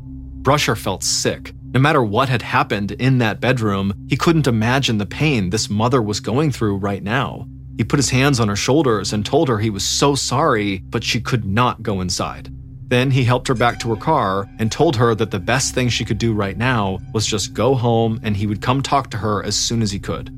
Brusher 0.44 0.78
felt 0.78 1.04
sick. 1.04 1.54
No 1.74 1.80
matter 1.80 2.04
what 2.04 2.30
had 2.30 2.44
happened 2.44 2.92
in 2.92 3.18
that 3.18 3.42
bedroom, 3.42 3.96
he 4.08 4.16
couldn't 4.16 4.46
imagine 4.46 5.00
the 5.00 5.08
pain 5.08 5.50
this 5.50 5.72
mother 5.72 6.04
was 6.04 6.20
going 6.20 6.52
through 6.52 6.78
right 6.78 7.02
now. 7.02 7.48
He 7.78 7.84
put 7.84 7.98
his 7.98 8.12
hands 8.12 8.40
on 8.40 8.48
her 8.48 8.56
shoulders 8.56 9.12
and 9.12 9.26
told 9.26 9.50
her 9.50 9.58
he 9.58 9.72
was 9.72 9.84
so 9.84 10.14
sorry, 10.14 10.78
but 10.78 11.04
she 11.04 11.20
could 11.20 11.46
not 11.46 11.82
go 11.82 12.00
inside. 12.00 12.54
Then 12.88 13.12
he 13.12 13.24
helped 13.24 13.48
her 13.50 13.54
back 13.54 13.80
to 13.80 13.90
her 13.90 13.96
car 13.96 14.50
and 14.60 14.72
told 14.72 14.96
her 14.96 15.14
that 15.16 15.32
the 15.32 15.40
best 15.40 15.74
thing 15.74 15.90
she 15.90 16.06
could 16.06 16.18
do 16.18 16.34
right 16.34 16.58
now 16.58 17.00
was 17.14 17.28
just 17.28 17.54
go 17.54 17.76
home 17.76 18.20
and 18.24 18.36
he 18.36 18.48
would 18.48 18.62
come 18.62 18.82
talk 18.82 19.10
to 19.12 19.18
her 19.18 19.44
as 19.44 19.56
soon 19.56 19.82
as 19.82 19.92
he 19.92 20.00
could. 20.00 20.34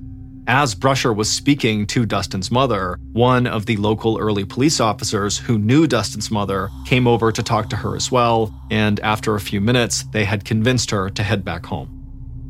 As 0.48 0.74
Brusher 0.74 1.16
was 1.16 1.32
speaking 1.32 1.86
to 1.88 2.08
Dustin's 2.08 2.50
mother, 2.50 2.98
one 3.14 3.46
of 3.46 3.68
the 3.68 3.78
local 3.78 4.18
Early 4.18 4.46
police 4.46 4.80
officers 4.80 5.38
who 5.38 5.60
knew 5.60 5.86
Dustin's 5.86 6.32
mother 6.32 6.72
came 6.88 7.06
over 7.06 7.32
to 7.32 7.44
talk 7.44 7.70
to 7.70 7.76
her 7.76 7.96
as 7.96 8.12
well, 8.12 8.52
and 8.72 9.00
after 9.02 9.36
a 9.36 9.40
few 9.40 9.62
minutes, 9.62 10.06
they 10.12 10.26
had 10.26 10.46
convinced 10.46 10.90
her 10.90 11.08
to 11.12 11.22
head 11.22 11.46
back 11.46 11.68
home. 11.68 11.88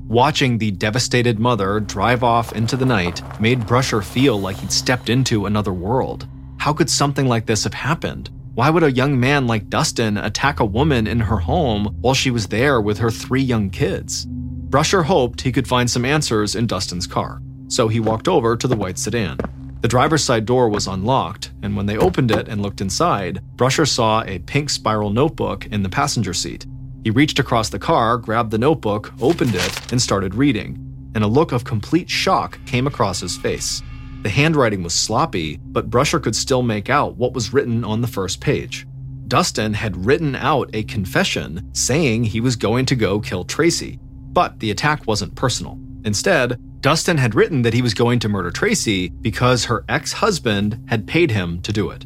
Watching 0.07 0.57
the 0.57 0.71
devastated 0.71 1.39
mother 1.39 1.81
drive 1.81 2.23
off 2.23 2.53
into 2.53 2.77
the 2.77 2.85
night 2.85 3.21
made 3.41 3.59
Brusher 3.67 4.01
feel 4.01 4.39
like 4.39 4.55
he'd 4.57 4.71
stepped 4.71 5.09
into 5.09 5.45
another 5.45 5.73
world. 5.73 6.25
How 6.57 6.71
could 6.71 6.89
something 6.89 7.27
like 7.27 7.47
this 7.47 7.65
have 7.65 7.73
happened? 7.73 8.29
Why 8.59 8.69
would 8.69 8.83
a 8.83 8.91
young 8.91 9.17
man 9.17 9.47
like 9.47 9.69
Dustin 9.69 10.17
attack 10.17 10.59
a 10.59 10.65
woman 10.65 11.07
in 11.07 11.21
her 11.21 11.37
home 11.37 11.95
while 12.01 12.13
she 12.13 12.29
was 12.29 12.47
there 12.47 12.81
with 12.81 12.97
her 12.97 13.09
three 13.09 13.41
young 13.41 13.69
kids? 13.69 14.25
Brusher 14.25 15.05
hoped 15.05 15.39
he 15.39 15.53
could 15.53 15.65
find 15.65 15.89
some 15.89 16.03
answers 16.03 16.55
in 16.55 16.67
Dustin's 16.67 17.07
car, 17.07 17.41
so 17.69 17.87
he 17.87 18.01
walked 18.01 18.27
over 18.27 18.57
to 18.57 18.67
the 18.67 18.75
white 18.75 18.97
sedan. 18.97 19.37
The 19.79 19.87
driver's 19.87 20.25
side 20.25 20.45
door 20.45 20.67
was 20.67 20.87
unlocked, 20.87 21.51
and 21.63 21.77
when 21.77 21.85
they 21.85 21.95
opened 21.95 22.31
it 22.31 22.49
and 22.49 22.61
looked 22.61 22.81
inside, 22.81 23.41
Brusher 23.55 23.87
saw 23.87 24.23
a 24.23 24.39
pink 24.39 24.69
spiral 24.69 25.11
notebook 25.11 25.65
in 25.67 25.81
the 25.81 25.87
passenger 25.87 26.33
seat. 26.33 26.65
He 27.05 27.11
reached 27.11 27.39
across 27.39 27.69
the 27.69 27.79
car, 27.79 28.17
grabbed 28.17 28.51
the 28.51 28.57
notebook, 28.57 29.13
opened 29.21 29.55
it, 29.55 29.93
and 29.93 30.01
started 30.01 30.35
reading, 30.35 31.11
and 31.15 31.23
a 31.23 31.27
look 31.27 31.53
of 31.53 31.63
complete 31.63 32.09
shock 32.09 32.59
came 32.65 32.87
across 32.87 33.21
his 33.21 33.37
face. 33.37 33.81
The 34.21 34.29
handwriting 34.29 34.83
was 34.83 34.93
sloppy, 34.93 35.57
but 35.63 35.89
Brusher 35.89 36.21
could 36.21 36.35
still 36.35 36.61
make 36.61 36.89
out 36.89 37.15
what 37.15 37.33
was 37.33 37.53
written 37.53 37.85
on 37.85 38.01
the 38.01 38.07
first 38.07 38.41
page. 38.41 38.85
Dustin 39.29 39.73
had 39.73 40.05
written 40.05 40.35
out 40.35 40.69
a 40.73 40.83
confession 40.83 41.69
saying 41.73 42.23
he 42.23 42.41
was 42.41 42.55
going 42.55 42.85
to 42.87 42.95
go 42.95 43.19
kill 43.19 43.45
Tracey, 43.45 43.97
but 44.33 44.59
the 44.59 44.71
attack 44.71 45.07
wasn't 45.07 45.35
personal. 45.35 45.79
Instead, 46.03 46.59
Dustin 46.81 47.17
had 47.17 47.35
written 47.35 47.61
that 47.61 47.73
he 47.73 47.81
was 47.81 47.93
going 47.93 48.19
to 48.19 48.29
murder 48.29 48.51
Tracey 48.51 49.09
because 49.09 49.65
her 49.65 49.85
ex 49.87 50.11
husband 50.11 50.83
had 50.87 51.07
paid 51.07 51.31
him 51.31 51.61
to 51.61 51.71
do 51.71 51.89
it. 51.89 52.05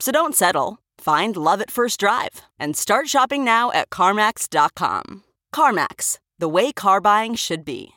So 0.00 0.12
don't 0.12 0.34
settle. 0.34 0.78
Find 0.98 1.36
love 1.36 1.60
at 1.60 1.70
first 1.70 2.00
drive 2.00 2.42
and 2.58 2.76
start 2.76 3.08
shopping 3.08 3.44
now 3.44 3.72
at 3.72 3.90
CarMax.com. 3.90 5.24
CarMax, 5.54 6.18
the 6.38 6.48
way 6.48 6.72
car 6.72 7.00
buying 7.00 7.34
should 7.34 7.64
be. 7.64 7.94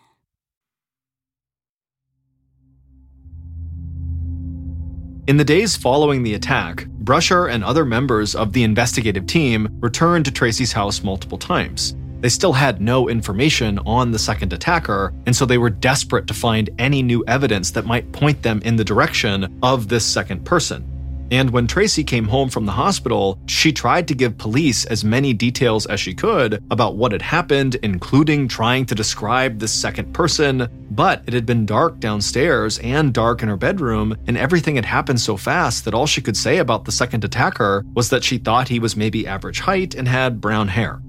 In 5.28 5.38
the 5.38 5.46
days 5.46 5.78
following 5.78 6.24
the 6.24 6.34
attack, 6.34 6.86
Brusher 7.04 7.52
and 7.52 7.64
other 7.64 7.86
members 7.86 8.34
of 8.36 8.54
the 8.54 8.64
investigative 8.64 9.28
team 9.28 9.70
returned 9.80 10.26
to 10.26 10.32
Tracey's 10.32 10.74
house 10.74 11.04
multiple 11.04 11.38
times. 11.38 11.96
They 12.22 12.30
still 12.30 12.54
had 12.54 12.82
no 12.82 13.08
information 13.08 13.80
on 13.80 14.12
the 14.12 14.20
second 14.20 14.52
attacker, 14.52 15.14
and 15.26 15.36
so 15.36 15.46
they 15.46 15.58
were 15.58 15.70
desperate 15.70 16.28
to 16.28 16.34
find 16.34 16.70
any 16.80 17.02
new 17.04 17.24
evidence 17.28 17.72
that 17.72 17.86
might 17.86 18.12
point 18.12 18.42
them 18.42 18.62
in 18.66 18.76
the 18.76 18.84
direction 18.84 19.60
of 19.62 19.88
this 19.88 20.06
second 20.06 20.44
person. 20.44 21.01
And 21.32 21.50
when 21.50 21.66
Tracey 21.66 22.04
came 22.04 22.28
home 22.28 22.50
from 22.50 22.66
the 22.66 22.74
hospital, 22.74 23.40
she 23.46 23.72
tried 23.72 24.06
to 24.10 24.14
give 24.14 24.38
police 24.38 24.84
as 24.86 25.06
many 25.06 25.34
details 25.34 25.86
as 25.86 26.02
she 26.02 26.14
could 26.14 26.62
about 26.70 26.98
what 26.98 27.14
had 27.14 27.22
happened, 27.22 27.76
including 27.76 28.50
trying 28.50 28.86
to 28.88 28.96
describe 28.96 29.58
the 29.58 29.68
second 29.68 30.14
person. 30.14 30.68
But 30.92 31.24
it 31.28 31.34
had 31.34 31.46
been 31.46 31.66
dark 31.66 32.02
downstairs 32.02 32.80
and 32.80 33.14
dark 33.14 33.42
in 33.42 33.48
her 33.48 33.56
bedroom, 33.56 34.18
and 34.28 34.38
everything 34.38 34.76
had 34.76 34.84
happened 34.84 35.22
so 35.22 35.38
fast 35.38 35.86
that 35.86 35.94
all 35.94 36.06
she 36.06 36.22
could 36.22 36.36
say 36.36 36.58
about 36.58 36.84
the 36.84 36.92
second 36.92 37.24
attacker 37.24 37.86
was 37.96 38.10
that 38.10 38.26
she 38.26 38.38
thought 38.38 38.68
he 38.68 38.80
was 38.80 38.98
maybe 38.98 39.26
average 39.26 39.62
height 39.62 39.96
and 39.96 40.10
had 40.10 40.42
brown 40.42 40.68
hair. 40.68 41.02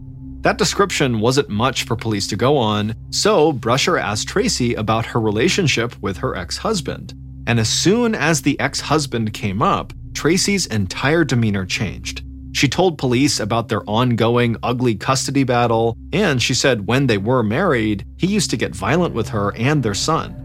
That 0.42 0.58
description 0.58 1.18
wasn't 1.18 1.48
much 1.48 1.82
for 1.82 1.96
police 1.96 2.28
to 2.28 2.36
go 2.36 2.56
on, 2.56 2.94
so 3.10 3.52
Brusher 3.52 4.00
asked 4.00 4.28
Tracey 4.28 4.74
about 4.74 5.06
her 5.06 5.20
relationship 5.20 6.00
with 6.00 6.16
her 6.18 6.36
ex 6.36 6.58
husband. 6.58 7.14
And 7.48 7.58
as 7.58 7.68
soon 7.68 8.14
as 8.14 8.42
the 8.42 8.58
ex 8.60 8.80
husband 8.80 9.32
came 9.32 9.62
up, 9.62 9.92
Tracey's 10.14 10.66
entire 10.66 11.24
demeanor 11.24 11.66
changed. 11.66 12.22
She 12.52 12.68
told 12.68 12.98
police 12.98 13.40
about 13.40 13.68
their 13.68 13.82
ongoing 13.88 14.56
ugly 14.62 14.94
custody 14.94 15.44
battle, 15.44 15.96
and 16.12 16.42
she 16.42 16.54
said 16.54 16.86
when 16.86 17.06
they 17.06 17.18
were 17.18 17.42
married, 17.42 18.04
he 18.18 18.26
used 18.26 18.50
to 18.50 18.56
get 18.56 18.76
violent 18.76 19.14
with 19.14 19.28
her 19.30 19.54
and 19.56 19.82
their 19.82 19.94
son. 19.94 20.36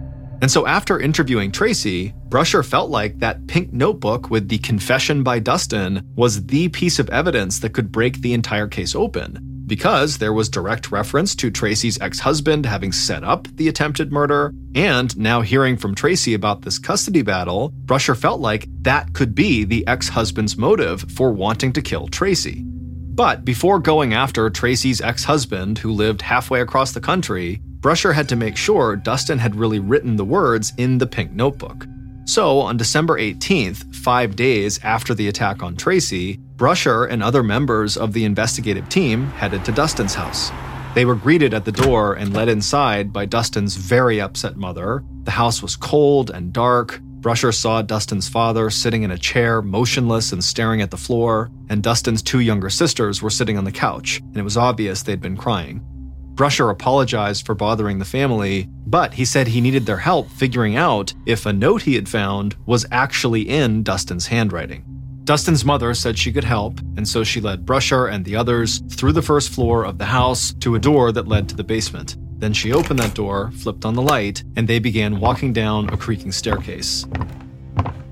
And 0.41 0.51
so, 0.51 0.67
after 0.67 0.99
interviewing 0.99 1.51
Tracey, 1.51 2.13
Brusher 2.30 2.63
felt 2.63 2.91
like 2.91 3.19
that 3.19 3.47
pink 3.47 3.73
notebook 3.73 4.30
with 4.30 4.47
the 4.49 4.60
confession 4.60 5.23
by 5.23 5.39
Dustin 5.39 6.01
was 6.15 6.45
the 6.45 6.69
piece 6.69 6.99
of 6.99 7.10
evidence 7.10 7.60
that 7.60 7.73
could 7.73 7.91
break 7.91 8.21
the 8.21 8.34
entire 8.34 8.67
case 8.67 8.95
open 8.95 9.56
because 9.67 10.17
there 10.17 10.34
was 10.34 10.49
direct 10.49 10.91
reference 10.91 11.36
to 11.36 11.51
Tracey's 11.51 11.99
ex 12.01 12.19
husband 12.19 12.65
having 12.65 12.91
set 12.91 13.23
up 13.23 13.47
the 13.56 13.67
attempted 13.67 14.12
murder, 14.12 14.53
and 14.73 15.15
now 15.17 15.41
hearing 15.41 15.77
from 15.77 15.93
Tracey 15.93 16.34
about 16.34 16.62
this 16.63 16.80
custody 16.80 17.21
battle, 17.21 17.71
Brusher 17.86 18.17
felt 18.17 18.39
like 18.39 18.67
that 18.82 19.13
could 19.13 19.36
be 19.36 19.65
the 19.65 19.86
ex 19.86 20.10
husband's 20.10 20.58
motive 20.58 21.01
for 21.12 21.32
wanting 21.32 21.73
to 21.73 21.82
kill 21.82 22.08
Tracey. 22.08 22.63
But 22.63 23.43
before 23.43 23.80
going 23.80 24.13
after 24.13 24.49
Tracey's 24.49 25.01
ex 25.01 25.23
husband, 25.23 25.80
who 25.80 25.91
lived 25.91 26.21
halfway 26.21 26.62
across 26.62 26.93
the 26.93 27.01
country, 27.01 27.60
Brusher 27.80 28.13
had 28.13 28.30
to 28.30 28.36
make 28.36 28.58
sure 28.58 28.95
Dustin 28.95 29.39
had 29.39 29.56
really 29.56 29.80
written 29.80 30.15
the 30.15 30.25
words 30.25 30.73
in 30.77 30.97
the 30.97 31.08
pink 31.08 31.32
notebook. 31.32 31.86
So, 32.25 32.60
on 32.60 32.75
December 32.75 33.17
18th, 33.17 33.95
five 33.95 34.36
days 34.36 34.80
after 34.84 35.13
the 35.13 35.30
attack 35.30 35.63
on 35.63 35.77
Tracey, 35.77 36.39
Brusher 36.57 37.07
and 37.07 37.21
other 37.21 37.43
members 37.43 37.97
of 37.97 38.13
the 38.13 38.25
investigative 38.25 38.89
team 38.89 39.27
headed 39.27 39.63
to 39.65 39.71
Dustin's 39.71 40.15
house. 40.15 40.51
They 40.95 41.05
were 41.05 41.13
greeted 41.13 41.53
at 41.53 41.65
the 41.65 41.71
door 41.71 42.15
and 42.15 42.33
led 42.33 42.49
inside 42.49 43.13
by 43.13 43.27
Dustin's 43.27 43.75
very 43.75 44.19
upset 44.19 44.57
mother. 44.57 45.03
The 45.25 45.31
house 45.31 45.61
was 45.61 45.75
cold 45.75 46.31
and 46.31 46.51
dark. 46.51 46.99
Brusher 47.19 47.53
saw 47.53 47.83
Dustin's 47.83 48.27
father 48.27 48.71
sitting 48.71 49.03
in 49.03 49.11
a 49.11 49.19
chair, 49.19 49.61
motionless 49.61 50.31
and 50.31 50.43
staring 50.43 50.81
at 50.81 50.89
the 50.89 50.97
floor, 50.97 51.51
and 51.69 51.83
Dustin's 51.83 52.23
two 52.23 52.39
younger 52.39 52.71
sisters 52.71 53.21
were 53.21 53.29
sitting 53.29 53.59
on 53.59 53.63
the 53.63 53.71
couch, 53.71 54.19
and 54.19 54.37
it 54.37 54.43
was 54.43 54.57
obvious 54.57 55.03
they'd 55.03 55.21
been 55.21 55.37
crying. 55.37 55.85
Brusher 56.33 56.71
apologized 56.71 57.45
for 57.45 57.53
bothering 57.53 57.99
the 57.99 58.05
family, 58.05 58.67
but 58.87 59.13
he 59.13 59.25
said 59.25 59.47
he 59.47 59.61
needed 59.61 59.85
their 59.85 59.97
help 59.97 60.31
figuring 60.31 60.75
out 60.75 61.13
if 61.27 61.45
a 61.45 61.53
note 61.53 61.83
he 61.83 61.93
had 61.93 62.09
found 62.09 62.55
was 62.65 62.87
actually 62.91 63.47
in 63.47 63.83
Dustin's 63.83 64.27
handwriting. 64.27 64.96
Dustin's 65.27 65.65
mother 65.65 65.93
said 65.93 66.17
she 66.17 66.31
could 66.31 66.45
help, 66.45 66.79
and 66.95 67.05
so 67.05 67.21
she 67.21 67.41
led 67.41 67.65
Brusher 67.65 68.09
and 68.09 68.23
the 68.23 68.37
others 68.37 68.79
through 68.89 69.11
the 69.11 69.21
first 69.21 69.49
floor 69.49 69.83
of 69.83 69.97
the 69.97 70.05
house 70.05 70.53
to 70.61 70.75
a 70.75 70.79
door 70.79 71.11
that 71.11 71.27
led 71.27 71.49
to 71.49 71.55
the 71.57 71.65
basement. 71.65 72.15
Then 72.39 72.53
she 72.53 72.71
opened 72.71 72.99
that 72.99 73.13
door, 73.13 73.51
flipped 73.51 73.83
on 73.83 73.93
the 73.93 74.01
light, 74.01 74.45
and 74.55 74.65
they 74.65 74.79
began 74.79 75.19
walking 75.19 75.51
down 75.51 75.89
a 75.89 75.97
creaking 75.97 76.31
staircase. 76.31 77.05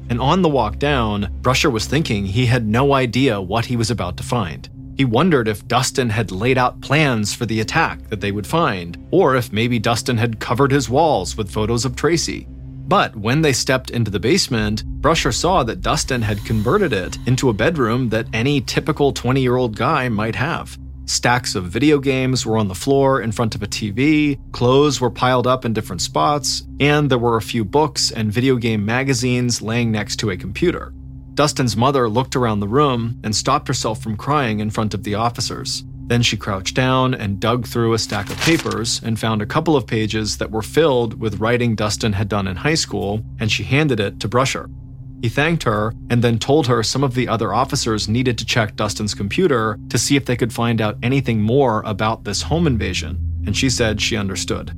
And 0.10 0.19
on 0.19 0.41
the 0.41 0.49
walk 0.49 0.78
down, 0.78 1.34
Brusher 1.41 1.71
was 1.71 1.86
thinking 1.86 2.25
he 2.25 2.47
had 2.47 2.67
no 2.67 2.91
idea 2.91 3.39
what 3.39 3.63
he 3.63 3.78
was 3.78 3.89
about 3.89 4.17
to 4.17 4.23
find. 4.23 4.69
He 4.97 5.06
wondered 5.06 5.47
if 5.47 5.65
Dustin 5.69 6.10
had 6.10 6.34
laid 6.34 6.58
out 6.58 6.82
plans 6.82 7.34
for 7.34 7.45
the 7.45 7.62
attack 7.62 8.10
that 8.10 8.19
they 8.19 8.34
would 8.34 8.45
find, 8.45 8.97
or 9.12 9.38
if 9.38 9.54
maybe 9.54 9.80
Dustin 9.80 10.17
had 10.17 10.41
covered 10.41 10.73
his 10.73 10.89
walls 10.89 11.38
with 11.38 11.49
photos 11.49 11.86
of 11.86 11.95
Tracey. 11.95 12.45
But 12.88 13.15
when 13.15 13.41
they 13.41 13.54
stepped 13.54 13.89
into 13.89 14.12
the 14.12 14.19
basement, 14.19 14.86
Brusher 15.02 15.34
saw 15.34 15.63
that 15.63 15.82
Dustin 15.82 16.21
had 16.21 16.45
converted 16.45 16.93
it 16.93 17.17
into 17.26 17.50
a 17.50 17.54
bedroom 17.54 18.10
that 18.10 18.28
any 18.32 18.62
typical 18.62 19.12
20 19.12 19.41
year 19.41 19.56
old 19.56 19.76
guy 19.76 20.08
might 20.08 20.36
have. 20.36 20.78
Stacks 21.08 21.56
of 21.56 21.65
video 21.65 22.00
games 22.00 22.45
were 22.45 22.58
on 22.58 22.67
the 22.67 22.76
floor 22.76 23.21
in 23.21 23.32
front 23.32 23.54
of 23.54 23.62
a 23.62 23.67
TV, 23.67 24.39
clothes 24.52 25.00
were 25.00 25.12
piled 25.12 25.45
up 25.45 25.63
in 25.63 25.74
different 25.74 26.02
spots, 26.02 26.63
and 26.80 27.10
there 27.10 27.19
were 27.19 27.38
a 27.38 27.41
few 27.41 27.63
books 27.63 28.12
and 28.12 28.34
video 28.34 28.56
game 28.56 28.84
magazines 28.86 29.62
laying 29.62 29.91
next 29.91 30.15
to 30.17 30.32
a 30.32 30.38
computer. 30.38 30.93
Dustin's 31.36 31.78
mother 31.78 32.08
looked 32.10 32.36
around 32.36 32.60
the 32.60 32.67
room 32.67 33.19
and 33.24 33.36
stopped 33.36 33.67
herself 33.67 34.02
from 34.02 34.17
crying 34.17 34.62
in 34.62 34.71
front 34.71 34.93
of 34.93 35.04
the 35.04 35.15
officers. 35.15 35.84
Then 36.08 36.22
she 36.22 36.38
crouched 36.38 36.76
down 36.76 37.15
and 37.15 37.39
dug 37.39 37.65
through 37.65 37.94
a 37.94 38.00
stack 38.00 38.30
of 38.30 38.38
papers 38.41 39.02
and 39.04 39.20
found 39.20 39.41
a 39.41 39.46
couple 39.48 39.76
of 39.76 39.88
pages 39.88 40.38
that 40.38 40.52
were 40.52 40.62
filled 40.62 41.20
with 41.20 41.39
writing 41.39 41.76
Dustin 41.76 42.13
had 42.13 42.30
done 42.30 42.48
in 42.48 42.58
high 42.58 42.76
school, 42.76 43.26
and 43.39 43.52
she 43.52 43.63
handed 43.63 44.00
it 44.00 44.20
to 44.20 44.30
Brusher. 44.30 44.70
He 45.22 45.30
thanked 45.30 45.63
her 45.63 45.94
and 46.12 46.24
then 46.24 46.38
told 46.38 46.68
her 46.68 46.84
some 46.84 47.04
of 47.04 47.15
the 47.15 47.28
other 47.28 47.54
officers 47.54 48.08
needed 48.08 48.38
to 48.38 48.46
check 48.46 48.76
Dustin's 48.76 49.15
computer 49.15 49.80
to 49.89 49.98
see 49.98 50.15
if 50.15 50.26
they 50.26 50.36
could 50.36 50.54
find 50.54 50.80
out 50.80 50.98
anything 51.02 51.41
more 51.41 51.82
about 51.88 52.24
this 52.24 52.44
home 52.44 52.68
invasion, 52.68 53.18
and 53.48 53.58
she 53.58 53.70
said 53.70 54.00
she 54.00 54.15
understood. 54.15 54.78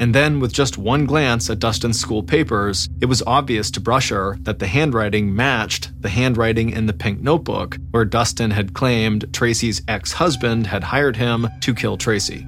And 0.00 0.14
then, 0.14 0.38
with 0.38 0.52
just 0.52 0.78
one 0.78 1.06
glance 1.06 1.50
at 1.50 1.58
Dustin's 1.58 1.98
school 1.98 2.22
papers, 2.22 2.88
it 3.00 3.06
was 3.06 3.22
obvious 3.26 3.68
to 3.72 3.80
Brusher 3.80 4.42
that 4.44 4.60
the 4.60 4.68
handwriting 4.68 5.34
matched 5.34 5.90
the 6.00 6.08
handwriting 6.08 6.70
in 6.70 6.86
the 6.86 6.92
pink 6.92 7.20
notebook 7.20 7.76
where 7.90 8.04
Dustin 8.04 8.52
had 8.52 8.74
claimed 8.74 9.32
Tracey's 9.32 9.82
ex 9.88 10.12
husband 10.12 10.68
had 10.68 10.84
hired 10.84 11.16
him 11.16 11.48
to 11.62 11.74
kill 11.74 11.96
Tracey. 11.96 12.46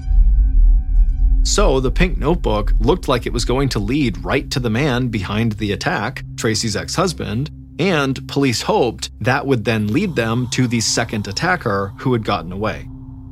So, 1.43 1.81
the 1.81 1.91
pink 1.91 2.19
notebook 2.19 2.73
looked 2.79 3.09
like 3.09 3.27
it 3.27 3.33
was 3.33 3.45
going 3.45 3.71
to 3.71 3.79
lead 3.79 4.25
right 4.25 4.49
to 4.51 4.61
the 4.61 4.71
man 4.71 5.09
behind 5.09 5.53
the 5.53 5.73
attack, 5.73 6.23
Tracey's 6.37 6.77
ex 6.77 6.95
husband, 6.95 7.51
and 7.81 8.29
police 8.29 8.63
hoped 8.63 9.11
that 9.21 9.47
would 9.47 9.65
then 9.65 9.89
lead 9.89 10.15
them 10.15 10.47
to 10.53 10.69
the 10.69 10.81
second 10.81 11.27
attacker 11.27 11.95
who 11.99 12.13
had 12.13 12.25
gotten 12.25 12.53
away. 12.53 12.90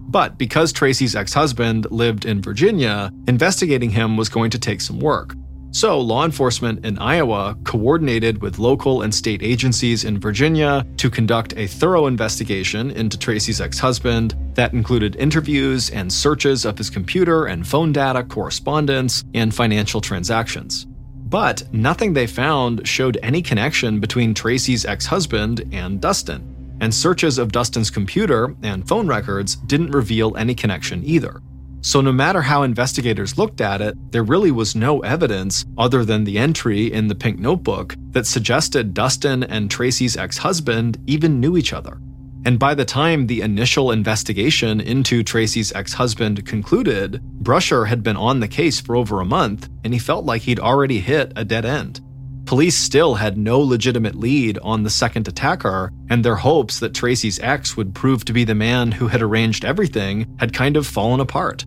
But 0.09 0.39
because 0.39 0.73
Tracey's 0.73 1.15
ex 1.15 1.35
husband 1.35 1.87
lived 1.91 2.25
in 2.25 2.41
Virginia, 2.41 3.13
investigating 3.27 3.91
him 3.91 4.17
was 4.17 4.31
going 4.31 4.51
to 4.51 4.59
take 4.59 4.81
some 4.81 4.99
work. 4.99 5.35
So, 5.71 6.01
law 6.01 6.25
enforcement 6.25 6.87
in 6.87 6.99
Iowa 6.99 7.55
coordinated 7.65 8.41
with 8.41 8.59
local 8.59 9.03
and 9.03 9.15
state 9.15 9.43
agencies 9.43 10.03
in 10.03 10.19
Virginia 10.19 10.87
to 10.97 11.11
conduct 11.11 11.53
a 11.59 11.67
thorough 11.67 12.07
investigation 12.07 12.91
into 12.91 13.19
Tracey's 13.19 13.61
ex 13.61 13.79
husband 13.79 14.35
that 14.55 14.73
included 14.73 15.15
interviews 15.17 15.91
and 15.91 16.11
searches 16.11 16.65
of 16.65 16.79
his 16.79 16.89
computer 16.89 17.45
and 17.45 17.69
phone 17.69 17.93
data, 17.93 18.25
correspondence, 18.25 19.25
and 19.35 19.55
financial 19.55 20.01
transactions. 20.01 20.87
But 21.29 21.63
nothing 21.71 22.15
they 22.15 22.27
found 22.27 22.89
showed 22.89 23.19
any 23.23 23.43
connection 23.43 24.01
between 24.01 24.33
Tracey's 24.33 24.87
ex 24.87 25.05
husband 25.05 25.69
and 25.71 26.01
Dustin, 26.01 26.58
and 26.81 26.95
searches 26.95 27.39
of 27.39 27.53
Dustin's 27.53 27.91
computer 27.91 28.55
and 28.63 28.87
phone 28.87 29.07
records 29.07 29.57
didn't 29.57 29.91
reveal 29.91 30.37
any 30.37 30.55
connection 30.55 31.05
either. 31.05 31.41
So, 31.81 32.01
no 32.01 32.13
matter 32.13 32.43
how 32.43 32.65
investigators 32.65 33.39
looked 33.39 33.61
at 33.61 33.81
it, 33.81 33.97
there 34.11 34.25
really 34.25 34.51
was 34.51 34.75
no 34.75 35.01
evidence 35.01 35.65
other 35.77 36.05
than 36.05 36.25
the 36.25 36.37
entry 36.37 36.93
in 36.93 37.07
the 37.07 37.15
pink 37.15 37.39
notebook 37.39 37.95
that 38.11 38.27
suggested 38.27 38.95
Dustin 38.95 39.45
and 39.45 39.71
Tracey's 39.71 40.17
ex 40.17 40.39
husband 40.39 40.99
even 41.07 41.39
knew 41.39 41.57
each 41.57 41.73
other. 41.73 42.01
And 42.45 42.59
by 42.59 42.75
the 42.75 42.85
time 42.85 43.27
the 43.27 43.43
initial 43.43 43.93
investigation 43.93 44.81
into 44.81 45.23
Tracey's 45.23 45.73
ex 45.73 45.93
husband 45.93 46.45
concluded, 46.47 47.23
Brusher 47.43 47.87
had 47.87 48.03
been 48.03 48.17
on 48.17 48.41
the 48.41 48.49
case 48.49 48.81
for 48.81 48.97
over 48.97 49.21
a 49.21 49.25
month, 49.25 49.69
and 49.85 49.93
he 49.93 49.99
felt 50.01 50.25
like 50.25 50.43
he'd 50.43 50.61
already 50.61 50.99
hit 50.99 51.33
a 51.37 51.45
dead 51.45 51.65
end. 51.65 52.01
Police 52.49 52.79
still 52.79 53.17
had 53.17 53.37
no 53.37 53.61
legitimate 53.61 54.15
lead 54.15 54.59
on 54.63 54.83
the 54.83 54.89
second 54.89 55.29
attacker, 55.29 55.93
and 56.09 56.25
their 56.25 56.37
hopes 56.37 56.81
that 56.81 56.95
Tracey's 56.95 57.39
ex 57.41 57.77
would 57.77 57.95
prove 57.95 58.25
to 58.25 58.33
be 58.33 58.43
the 58.43 58.55
man 58.55 58.91
who 58.91 59.09
had 59.09 59.21
arranged 59.21 59.67
everything 59.67 60.35
had 60.39 60.55
kind 60.55 60.75
of 60.79 60.87
fallen 60.87 61.21
apart. 61.21 61.67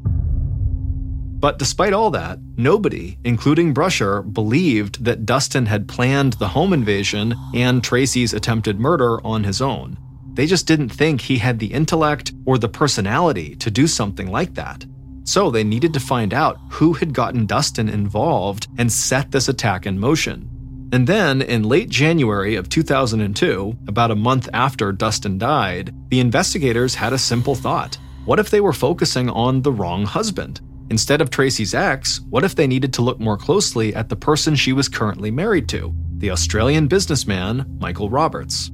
But 1.39 1.59
despite 1.59 1.93
all 1.93 2.09
that, 2.09 2.39
nobody, 2.57 3.19
including 3.23 3.75
Brusher, 3.75 4.23
believed 4.33 5.05
that 5.05 5.23
Dustin 5.23 5.67
had 5.67 5.87
planned 5.87 6.33
the 6.33 6.47
home 6.47 6.73
invasion 6.73 7.35
and 7.53 7.83
Tracey's 7.83 8.33
attempted 8.33 8.79
murder 8.79 9.23
on 9.23 9.43
his 9.43 9.61
own. 9.61 9.99
They 10.33 10.47
just 10.47 10.65
didn't 10.65 10.89
think 10.89 11.21
he 11.21 11.37
had 11.37 11.59
the 11.59 11.71
intellect 11.73 12.33
or 12.47 12.57
the 12.57 12.69
personality 12.69 13.55
to 13.57 13.69
do 13.69 13.85
something 13.85 14.31
like 14.31 14.55
that. 14.55 14.83
So 15.25 15.51
they 15.51 15.63
needed 15.63 15.93
to 15.93 15.99
find 15.99 16.33
out 16.33 16.57
who 16.71 16.93
had 16.93 17.13
gotten 17.13 17.45
Dustin 17.45 17.87
involved 17.87 18.67
and 18.79 18.91
set 18.91 19.29
this 19.29 19.47
attack 19.47 19.85
in 19.85 19.99
motion. 19.99 20.50
And 20.93 21.07
then, 21.07 21.41
in 21.41 21.63
late 21.63 21.87
January 21.87 22.55
of 22.55 22.67
2002, 22.67 23.77
about 23.87 24.11
a 24.11 24.15
month 24.15 24.49
after 24.53 24.91
Dustin 24.91 25.37
died, 25.37 25.95
the 26.09 26.19
investigators 26.19 26.95
had 26.95 27.13
a 27.13 27.17
simple 27.17 27.55
thought. 27.55 27.97
What 28.25 28.39
if 28.39 28.49
they 28.49 28.59
were 28.59 28.73
focusing 28.73 29.29
on 29.29 29.61
the 29.61 29.71
wrong 29.71 30.05
husband? 30.05 30.59
Instead 30.89 31.21
of 31.21 31.29
Tracey's 31.29 31.73
ex, 31.73 32.19
what 32.29 32.43
if 32.43 32.55
they 32.55 32.67
needed 32.67 32.91
to 32.93 33.01
look 33.01 33.21
more 33.21 33.37
closely 33.37 33.95
at 33.95 34.09
the 34.09 34.15
person 34.17 34.53
she 34.53 34.73
was 34.73 34.89
currently 34.89 35.31
married 35.31 35.69
to, 35.69 35.95
the 36.17 36.29
Australian 36.29 36.87
businessman 36.87 37.65
Michael 37.79 38.09
Roberts? 38.09 38.69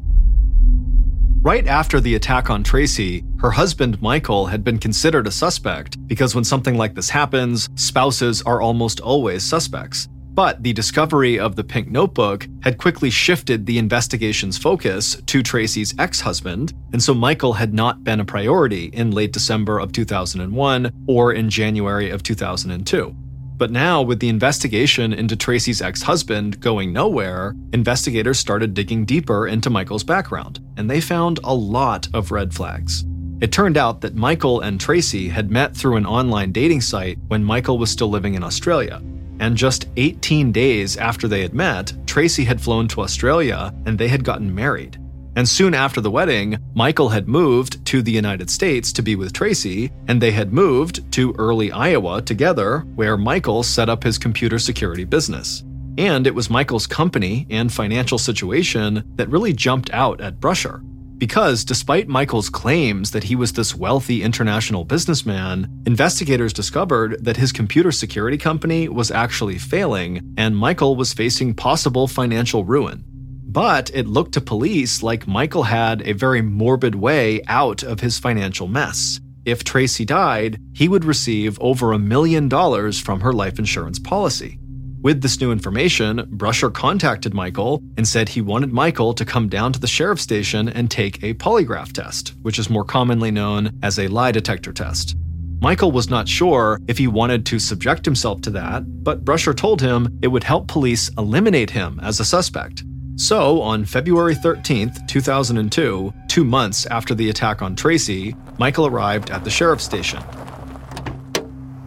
Right 1.43 1.67
after 1.67 2.01
the 2.01 2.15
attack 2.15 2.49
on 2.49 2.63
Tracey, 2.63 3.23
her 3.39 3.51
husband 3.51 4.01
Michael 4.01 4.47
had 4.47 4.63
been 4.63 4.79
considered 4.79 5.27
a 5.27 5.31
suspect 5.31 6.05
because 6.07 6.33
when 6.33 6.43
something 6.43 6.75
like 6.75 6.95
this 6.95 7.11
happens, 7.11 7.69
spouses 7.75 8.41
are 8.41 8.59
almost 8.59 8.99
always 8.99 9.43
suspects. 9.43 10.09
But 10.37 10.61
the 10.61 10.71
discovery 10.71 11.39
of 11.39 11.55
the 11.55 11.63
pink 11.63 11.89
notebook 11.89 12.47
had 12.61 12.77
quickly 12.77 13.09
shifted 13.09 13.65
the 13.65 13.79
investigation's 13.79 14.55
focus 14.55 15.19
to 15.25 15.41
Tracey's 15.41 15.95
ex 15.97 16.21
husband, 16.21 16.75
and 16.93 17.01
so 17.01 17.15
Michael 17.15 17.53
had 17.53 17.73
not 17.73 18.03
been 18.03 18.19
a 18.19 18.25
priority 18.25 18.91
in 18.93 19.09
late 19.09 19.33
December 19.33 19.79
of 19.79 19.91
2001 19.93 20.91
or 21.07 21.33
in 21.33 21.49
January 21.49 22.11
of 22.11 22.21
2002. 22.21 23.15
But 23.57 23.71
now, 23.71 24.03
with 24.03 24.19
the 24.19 24.29
investigation 24.29 25.11
into 25.11 25.35
Tracey's 25.35 25.81
ex 25.81 26.03
husband 26.03 26.61
going 26.61 26.93
nowhere, 26.93 27.55
investigators 27.73 28.37
started 28.37 28.75
digging 28.75 29.05
deeper 29.05 29.47
into 29.47 29.71
Michael's 29.71 30.03
background, 30.03 30.59
and 30.77 30.87
they 30.87 31.01
found 31.01 31.39
a 31.45 31.55
lot 31.55 32.07
of 32.13 32.29
red 32.29 32.53
flags. 32.53 33.05
It 33.41 33.51
turned 33.51 33.75
out 33.75 34.01
that 34.01 34.13
Michael 34.13 34.61
and 34.61 34.79
Tracey 34.79 35.29
had 35.29 35.49
met 35.49 35.75
through 35.75 35.95
an 35.95 36.05
online 36.05 36.51
dating 36.51 36.81
site 36.81 37.17
when 37.27 37.43
Michael 37.43 37.79
was 37.79 37.89
still 37.89 38.09
living 38.09 38.35
in 38.35 38.43
Australia, 38.43 39.01
and 39.39 39.55
just 39.55 39.87
18 39.97 40.51
days 40.51 40.97
after 40.97 41.27
they 41.27 41.41
had 41.41 41.53
met, 41.53 41.93
Tracey 42.05 42.43
had 42.43 42.61
flown 42.61 42.87
to 42.89 43.01
Australia 43.01 43.73
and 43.85 43.97
they 43.97 44.07
had 44.07 44.23
gotten 44.23 44.53
married. 44.53 44.97
And 45.37 45.47
soon 45.47 45.75
after 45.75 46.01
the 46.01 46.09
wedding, 46.09 46.57
Michael 46.73 47.09
had 47.09 47.27
moved 47.27 47.85
to 47.85 48.01
the 48.01 48.11
United 48.11 48.49
States 48.49 48.91
to 48.93 49.03
be 49.03 49.15
with 49.15 49.33
Tracey, 49.33 49.91
and 50.07 50.19
they 50.19 50.31
had 50.31 50.51
moved 50.51 51.11
to 51.11 51.35
Early, 51.37 51.71
Iowa 51.71 52.23
together, 52.23 52.79
where 52.95 53.17
Michael 53.17 53.61
set 53.61 53.87
up 53.87 54.03
his 54.03 54.17
computer 54.17 54.57
security 54.57 55.03
business. 55.03 55.63
And 55.99 56.25
it 56.25 56.33
was 56.33 56.49
Michael's 56.49 56.87
company 56.87 57.45
and 57.51 57.71
financial 57.71 58.17
situation 58.17 59.03
that 59.15 59.29
really 59.29 59.53
jumped 59.53 59.91
out 59.93 60.21
at 60.21 60.39
Brusher. 60.39 60.83
Because 61.17 61.65
despite 61.65 62.07
Michael's 62.07 62.49
claims 62.49 63.09
that 63.11 63.23
he 63.23 63.35
was 63.35 63.53
this 63.53 63.73
wealthy 63.73 64.21
international 64.21 64.85
businessman, 64.85 65.81
investigators 65.87 66.53
discovered 66.53 67.23
that 67.23 67.37
his 67.37 67.51
computer 67.51 67.91
security 67.91 68.37
company 68.37 68.87
was 68.87 69.09
actually 69.09 69.57
failing 69.57 70.35
and 70.37 70.55
Michael 70.55 70.95
was 70.95 71.13
facing 71.13 71.55
possible 71.55 72.07
financial 72.07 72.63
ruin. 72.63 73.03
But 73.49 73.89
it 73.95 74.05
looked 74.05 74.33
to 74.33 74.41
police 74.41 75.01
like 75.01 75.25
Michael 75.27 75.63
had 75.63 76.07
a 76.07 76.13
very 76.13 76.43
morbid 76.43 76.93
way 76.93 77.41
out 77.47 77.81
of 77.81 78.01
his 78.01 78.19
financial 78.19 78.67
mess. 78.67 79.19
If 79.43 79.63
Tracey 79.63 80.05
died, 80.05 80.59
he 80.73 80.87
would 80.87 81.05
receive 81.05 81.59
over 81.59 81.93
a 81.93 81.99
million 81.99 82.47
dollars 82.47 82.99
from 82.99 83.21
her 83.21 83.33
life 83.33 83.57
insurance 83.57 83.97
policy. 83.97 84.59
With 85.01 85.21
this 85.21 85.39
new 85.39 85.51
information, 85.51 86.25
Brusher 86.37 86.73
contacted 86.73 87.33
Michael 87.33 87.83
and 87.97 88.07
said 88.07 88.29
he 88.29 88.41
wanted 88.41 88.73
Michael 88.73 89.13
to 89.13 89.23
come 89.25 89.47
down 89.47 89.71
to 89.73 89.79
the 89.79 89.87
sheriff's 89.87 90.23
station 90.23 90.67
and 90.67 90.89
take 90.89 91.23
a 91.23 91.35
polygraph 91.35 91.93
test, 91.93 92.33
which 92.41 92.57
is 92.57 92.69
more 92.69 92.83
commonly 92.83 93.29
known 93.29 93.77
as 93.83 93.99
a 93.99 94.07
lie 94.07 94.31
detector 94.31 94.73
test. 94.73 95.15
Michael 95.61 95.91
was 95.91 96.09
not 96.09 96.27
sure 96.27 96.79
if 96.87 96.97
he 96.97 97.07
wanted 97.07 97.45
to 97.45 97.59
subject 97.59 98.05
himself 98.05 98.41
to 98.41 98.49
that, 98.51 98.83
but 99.03 99.23
Brusher 99.23 99.55
told 99.55 99.81
him 99.81 100.17
it 100.23 100.27
would 100.27 100.43
help 100.43 100.67
police 100.67 101.09
eliminate 101.17 101.69
him 101.69 101.99
as 102.01 102.19
a 102.19 102.25
suspect. 102.25 102.83
So, 103.17 103.61
on 103.61 103.85
February 103.85 104.35
13, 104.35 104.91
2002, 105.07 106.13
two 106.27 106.43
months 106.43 106.85
after 106.87 107.15
the 107.15 107.29
attack 107.29 107.61
on 107.61 107.75
Tracey, 107.75 108.35
Michael 108.57 108.87
arrived 108.87 109.29
at 109.29 109.43
the 109.43 109.49
sheriff's 109.49 109.85
station. 109.85 110.21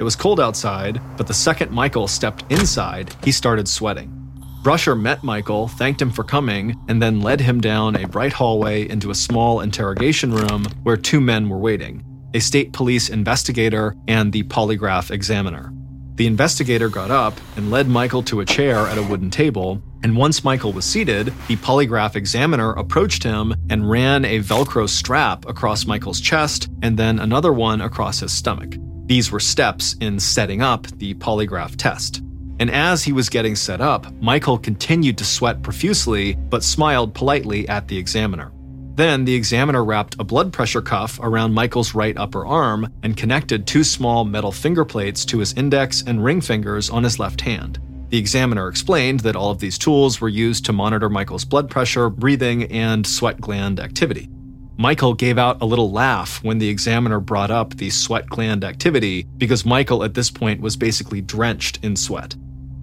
It 0.01 0.05
was 0.05 0.17
cold 0.17 0.41
outside, 0.41 0.99
but 1.19 1.27
the 1.27 1.35
second 1.35 1.71
Michael 1.71 2.09
stepped 2.09 2.51
inside, 2.51 3.15
he 3.23 3.31
started 3.31 3.69
sweating. 3.69 4.11
Brusher 4.63 4.99
met 4.99 5.23
Michael, 5.23 5.69
thanked 5.69 6.01
him 6.01 6.11
for 6.11 6.25
coming, 6.25 6.75
and 6.89 7.03
then 7.03 7.21
led 7.21 7.43
him 7.43 7.61
down 7.61 7.97
a 7.97 8.09
bright 8.09 8.33
hallway 8.33 8.89
into 8.89 9.11
a 9.11 9.15
small 9.15 9.61
interrogation 9.61 10.33
room 10.33 10.65
where 10.85 10.97
two 10.97 11.21
men 11.21 11.51
were 11.51 11.59
waiting 11.59 12.03
a 12.33 12.41
state 12.41 12.73
police 12.73 13.11
investigator 13.11 13.95
and 14.09 14.33
the 14.33 14.45
polygraph 14.45 15.11
examiner. 15.11 15.71
The 16.15 16.29
investigator 16.29 16.89
got 16.89 17.11
up 17.11 17.35
and 17.57 17.71
led 17.71 17.89
Michael 17.89 18.23
to 18.25 18.41
a 18.41 18.47
chair 18.47 18.87
at 18.87 18.97
a 18.97 19.03
wooden 19.03 19.31
table, 19.31 19.83
and 20.03 20.17
once 20.17 20.45
Michael 20.45 20.73
was 20.73 20.87
seated, 20.87 21.27
the 21.49 21.57
polygraph 21.57 22.17
examiner 22.17 22.71
approached 22.73 23.23
him 23.23 23.53
and 23.69 23.91
ran 23.91 24.25
a 24.25 24.39
Velcro 24.39 24.89
strap 24.89 25.47
across 25.47 25.87
Michael's 25.87 26.21
chest 26.21 26.71
and 26.83 26.97
then 26.97 27.19
another 27.19 27.53
one 27.53 27.83
across 27.83 28.21
his 28.21 28.33
stomach. 28.33 28.77
These 29.11 29.33
were 29.33 29.41
steps 29.41 29.97
in 30.01 30.21
setting 30.21 30.63
up 30.63 30.87
the 30.99 31.15
polygraph 31.15 31.75
test. 31.75 32.23
And 32.61 32.71
as 32.71 33.03
he 33.03 33.11
was 33.11 33.29
getting 33.29 33.57
set 33.57 33.81
up, 33.81 34.07
Michael 34.23 34.57
continued 34.57 35.19
to 35.19 35.25
sweat 35.25 35.65
profusely, 35.65 36.35
but 36.35 36.63
smiled 36.63 37.13
politely 37.13 37.69
at 37.69 37.89
the 37.89 37.99
examiner. 37.99 38.53
Then 38.95 39.25
the 39.25 39.35
examiner 39.35 39.85
wrapped 39.85 40.15
a 40.21 40.25
blood 40.25 40.53
pressure 40.53 40.81
cuff 40.81 41.19
around 41.21 41.53
Michael's 41.53 41.93
right 41.93 42.17
upper 42.17 42.47
arm 42.47 42.87
and 43.03 43.17
connected 43.17 43.67
two 43.67 43.83
small 43.83 44.25
metal 44.25 44.53
finger 44.53 44.85
plates 44.85 45.25
to 45.25 45.39
his 45.39 45.55
index 45.55 46.05
and 46.07 46.23
ring 46.23 46.41
fingers 46.41 46.89
on 46.89 47.03
his 47.03 47.19
left 47.19 47.41
hand. 47.41 47.81
The 48.11 48.19
examiner 48.19 48.69
explained 48.69 49.21
that 49.21 49.35
all 49.35 49.51
of 49.51 49.59
these 49.59 49.77
tools 49.77 50.21
were 50.21 50.29
used 50.29 50.65
to 50.67 50.73
monitor 50.73 51.09
Michael's 51.09 51.45
blood 51.45 51.69
pressure, 51.69 52.11
breathing, 52.11 52.71
and 52.71 53.05
sweat 53.05 53.41
gland 53.41 53.81
activity. 53.81 54.31
Michael 54.81 55.13
gave 55.13 55.37
out 55.37 55.61
a 55.61 55.67
little 55.67 55.93
laugh 55.93 56.43
when 56.43 56.57
the 56.57 56.71
examiner 56.71 57.21
brought 57.21 57.51
up 57.51 57.77
the 57.77 57.91
sweat 57.91 58.27
gland 58.31 58.65
activity 58.65 59.27
because 59.37 59.67
Michael 59.67 60.03
at 60.03 60.15
this 60.15 60.31
point 60.31 60.63
was 60.63 60.75
basically 60.75 61.21
drenched 61.21 61.79
in 61.83 61.95
sweat. 61.95 62.35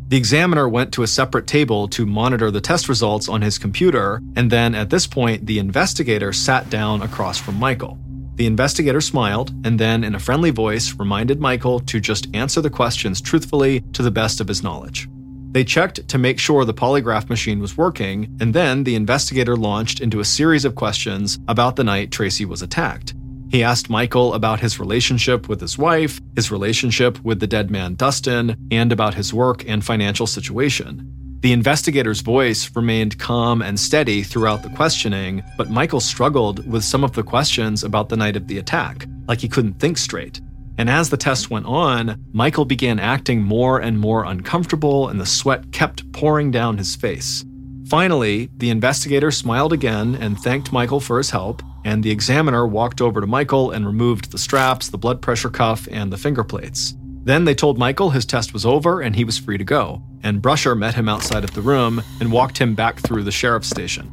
The 0.10 0.18
examiner 0.18 0.70
went 0.70 0.94
to 0.94 1.02
a 1.02 1.08
separate 1.08 1.48
table 1.48 1.88
to 1.88 2.06
monitor 2.06 2.52
the 2.52 2.62
test 2.62 2.88
results 2.88 3.28
on 3.28 3.42
his 3.42 3.58
computer, 3.58 4.22
and 4.36 4.52
then 4.52 4.76
at 4.76 4.92
this 4.92 5.08
point, 5.08 5.48
the 5.48 5.58
investigator 5.58 6.32
sat 6.34 6.70
down 6.70 7.02
across 7.02 7.40
from 7.40 7.56
Michael. 7.56 7.98
The 8.36 8.46
investigator 8.46 9.02
smiled 9.02 9.50
and 9.66 9.80
then, 9.80 10.04
in 10.04 10.14
a 10.14 10.20
friendly 10.20 10.52
voice, 10.52 10.94
reminded 10.94 11.42
Michael 11.42 11.80
to 11.80 12.00
just 12.00 12.28
answer 12.36 12.62
the 12.62 12.70
questions 12.70 13.22
truthfully 13.22 13.82
to 13.94 14.04
the 14.04 14.12
best 14.12 14.40
of 14.40 14.48
his 14.48 14.62
knowledge. 14.62 15.10
They 15.58 15.64
checked 15.64 16.08
to 16.10 16.20
make 16.20 16.38
sure 16.38 16.66
the 16.66 16.72
polygraph 16.72 17.30
machine 17.30 17.60
was 17.60 17.76
working, 17.76 18.38
and 18.40 18.54
then 18.54 18.84
the 18.84 18.94
investigator 18.94 19.56
launched 19.56 20.02
into 20.02 20.20
a 20.20 20.24
series 20.24 20.66
of 20.66 20.76
questions 20.76 21.40
about 21.48 21.76
the 21.76 21.84
night 21.84 22.12
Tracey 22.12 22.46
was 22.46 22.62
attacked. 22.62 23.16
He 23.50 23.64
asked 23.64 23.90
Michael 23.90 24.36
about 24.36 24.60
his 24.60 24.80
relationship 24.80 25.50
with 25.50 25.60
his 25.60 25.76
wife, 25.76 26.22
his 26.36 26.52
relationship 26.52 27.20
with 27.24 27.40
the 27.40 27.48
dead 27.48 27.72
man 27.72 27.96
Dustin, 27.96 28.56
and 28.70 28.92
about 28.92 29.16
his 29.16 29.34
work 29.34 29.68
and 29.68 29.84
financial 29.84 30.28
situation. 30.28 31.12
The 31.40 31.54
investigator's 31.54 32.22
voice 32.22 32.70
remained 32.76 33.18
calm 33.18 33.64
and 33.64 33.80
steady 33.80 34.22
throughout 34.22 34.62
the 34.62 34.70
questioning, 34.70 35.42
but 35.58 35.72
Michael 35.72 36.02
struggled 36.02 36.72
with 36.72 36.84
some 36.84 37.04
of 37.04 37.14
the 37.14 37.24
questions 37.24 37.84
about 37.84 38.10
the 38.10 38.18
night 38.18 38.36
of 38.36 38.48
the 38.48 38.60
attack, 38.60 39.08
like 39.28 39.42
he 39.42 39.50
couldn't 39.50 39.80
think 39.80 39.98
straight. 39.98 40.40
And 40.78 40.90
as 40.90 41.10
the 41.10 41.18
test 41.18 41.50
went 41.50 41.66
on, 41.66 42.24
Michael 42.34 42.66
began 42.66 43.00
acting 43.00 43.42
more 43.42 43.80
and 43.80 44.00
more 44.00 44.24
uncomfortable, 44.24 45.10
and 45.10 45.20
the 45.20 45.26
sweat 45.26 45.72
kept 45.72 46.12
pouring 46.12 46.52
down 46.52 46.78
his 46.78 46.96
face. 46.96 47.44
Finally, 47.88 48.50
the 48.58 48.70
investigator 48.70 49.32
smiled 49.32 49.74
again 49.74 50.16
and 50.16 50.38
thanked 50.38 50.74
Michael 50.74 51.00
for 51.00 51.18
his 51.18 51.32
help, 51.32 51.64
and 51.86 52.04
the 52.04 52.12
examiner 52.12 52.68
walked 52.68 53.02
over 53.02 53.22
to 53.22 53.28
Michael 53.28 53.72
and 53.72 53.86
removed 53.86 54.32
the 54.32 54.38
straps, 54.38 54.90
the 54.90 54.98
blood 54.98 55.22
pressure 55.22 55.50
cuff, 55.50 55.88
and 55.90 56.12
the 56.12 56.18
finger 56.18 56.44
plates. 56.44 56.96
Then 57.24 57.46
they 57.46 57.56
told 57.56 57.78
Michael 57.78 58.12
his 58.12 58.26
test 58.26 58.54
was 58.54 58.66
over 58.66 59.02
and 59.02 59.16
he 59.16 59.24
was 59.24 59.38
free 59.38 59.58
to 59.58 59.64
go, 59.64 60.02
and 60.24 60.42
Brusher 60.42 60.78
met 60.78 60.96
him 60.96 61.10
outside 61.10 61.44
of 61.44 61.54
the 61.54 61.62
room 61.62 62.02
and 62.20 62.32
walked 62.32 62.58
him 62.58 62.76
back 62.76 63.00
through 63.00 63.24
the 63.24 63.32
sheriff's 63.32 63.70
station. 63.70 64.12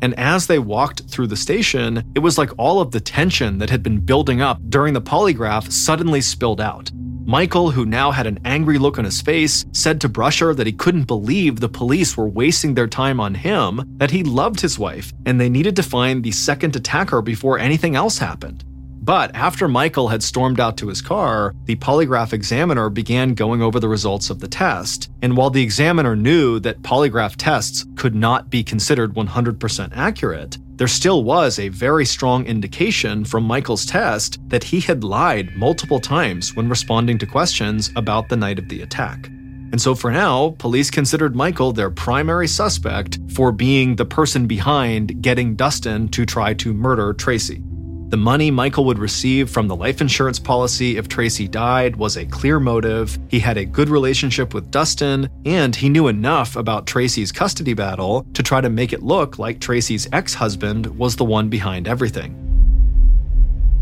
And 0.00 0.18
as 0.18 0.46
they 0.46 0.58
walked 0.58 1.08
through 1.10 1.26
the 1.26 1.36
station, 1.36 2.10
it 2.14 2.20
was 2.20 2.38
like 2.38 2.50
all 2.58 2.80
of 2.80 2.90
the 2.90 3.00
tension 3.00 3.58
that 3.58 3.70
had 3.70 3.82
been 3.82 4.00
building 4.00 4.40
up 4.40 4.60
during 4.68 4.94
the 4.94 5.00
polygraph 5.00 5.70
suddenly 5.72 6.20
spilled 6.20 6.60
out. 6.60 6.90
Michael, 7.28 7.70
who 7.70 7.84
now 7.84 8.10
had 8.10 8.26
an 8.26 8.38
angry 8.46 8.78
look 8.78 8.98
on 8.98 9.04
his 9.04 9.20
face, 9.20 9.66
said 9.72 10.00
to 10.00 10.08
Brusher 10.08 10.56
that 10.56 10.66
he 10.66 10.72
couldn't 10.72 11.04
believe 11.04 11.60
the 11.60 11.68
police 11.68 12.16
were 12.16 12.28
wasting 12.28 12.72
their 12.72 12.86
time 12.86 13.20
on 13.20 13.34
him, 13.34 13.82
that 13.98 14.10
he 14.10 14.22
loved 14.22 14.60
his 14.60 14.78
wife, 14.78 15.12
and 15.26 15.38
they 15.38 15.50
needed 15.50 15.76
to 15.76 15.82
find 15.82 16.24
the 16.24 16.32
second 16.32 16.74
attacker 16.74 17.20
before 17.20 17.58
anything 17.58 17.96
else 17.96 18.16
happened. 18.16 18.64
But 19.08 19.34
after 19.34 19.68
Michael 19.68 20.08
had 20.08 20.22
stormed 20.22 20.60
out 20.60 20.76
to 20.76 20.88
his 20.88 21.00
car, 21.00 21.54
the 21.64 21.76
polygraph 21.76 22.34
examiner 22.34 22.90
began 22.90 23.32
going 23.32 23.62
over 23.62 23.80
the 23.80 23.88
results 23.88 24.28
of 24.28 24.40
the 24.40 24.48
test. 24.48 25.10
And 25.22 25.34
while 25.34 25.48
the 25.48 25.62
examiner 25.62 26.14
knew 26.14 26.60
that 26.60 26.82
polygraph 26.82 27.36
tests 27.38 27.86
could 27.96 28.14
not 28.14 28.50
be 28.50 28.62
considered 28.62 29.14
100% 29.14 29.92
accurate, 29.96 30.58
there 30.76 30.86
still 30.86 31.24
was 31.24 31.58
a 31.58 31.70
very 31.70 32.04
strong 32.04 32.44
indication 32.44 33.24
from 33.24 33.44
Michael's 33.44 33.86
test 33.86 34.46
that 34.50 34.64
he 34.64 34.78
had 34.78 35.02
lied 35.02 35.56
multiple 35.56 36.00
times 36.00 36.54
when 36.54 36.68
responding 36.68 37.16
to 37.16 37.24
questions 37.24 37.90
about 37.96 38.28
the 38.28 38.36
night 38.36 38.58
of 38.58 38.68
the 38.68 38.82
attack. 38.82 39.28
And 39.72 39.80
so 39.80 39.94
for 39.94 40.12
now, 40.12 40.54
police 40.58 40.90
considered 40.90 41.34
Michael 41.34 41.72
their 41.72 41.90
primary 41.90 42.46
suspect 42.46 43.18
for 43.32 43.52
being 43.52 43.96
the 43.96 44.04
person 44.04 44.46
behind 44.46 45.22
getting 45.22 45.56
Dustin 45.56 46.08
to 46.10 46.26
try 46.26 46.52
to 46.52 46.74
murder 46.74 47.14
Tracey. 47.14 47.62
The 48.08 48.16
money 48.16 48.50
Michael 48.50 48.86
would 48.86 48.98
receive 48.98 49.50
from 49.50 49.68
the 49.68 49.76
life 49.76 50.00
insurance 50.00 50.38
policy 50.38 50.96
if 50.96 51.08
Tracey 51.08 51.46
died 51.46 51.96
was 51.96 52.16
a 52.16 52.24
clear 52.24 52.58
motive. 52.58 53.18
He 53.28 53.38
had 53.38 53.58
a 53.58 53.66
good 53.66 53.90
relationship 53.90 54.54
with 54.54 54.70
Dustin, 54.70 55.28
and 55.44 55.76
he 55.76 55.90
knew 55.90 56.08
enough 56.08 56.56
about 56.56 56.86
Tracey's 56.86 57.30
custody 57.30 57.74
battle 57.74 58.24
to 58.32 58.42
try 58.42 58.62
to 58.62 58.70
make 58.70 58.94
it 58.94 59.02
look 59.02 59.38
like 59.38 59.60
Tracey's 59.60 60.08
ex 60.10 60.32
husband 60.32 60.86
was 60.98 61.16
the 61.16 61.24
one 61.26 61.50
behind 61.50 61.86
everything. 61.86 62.34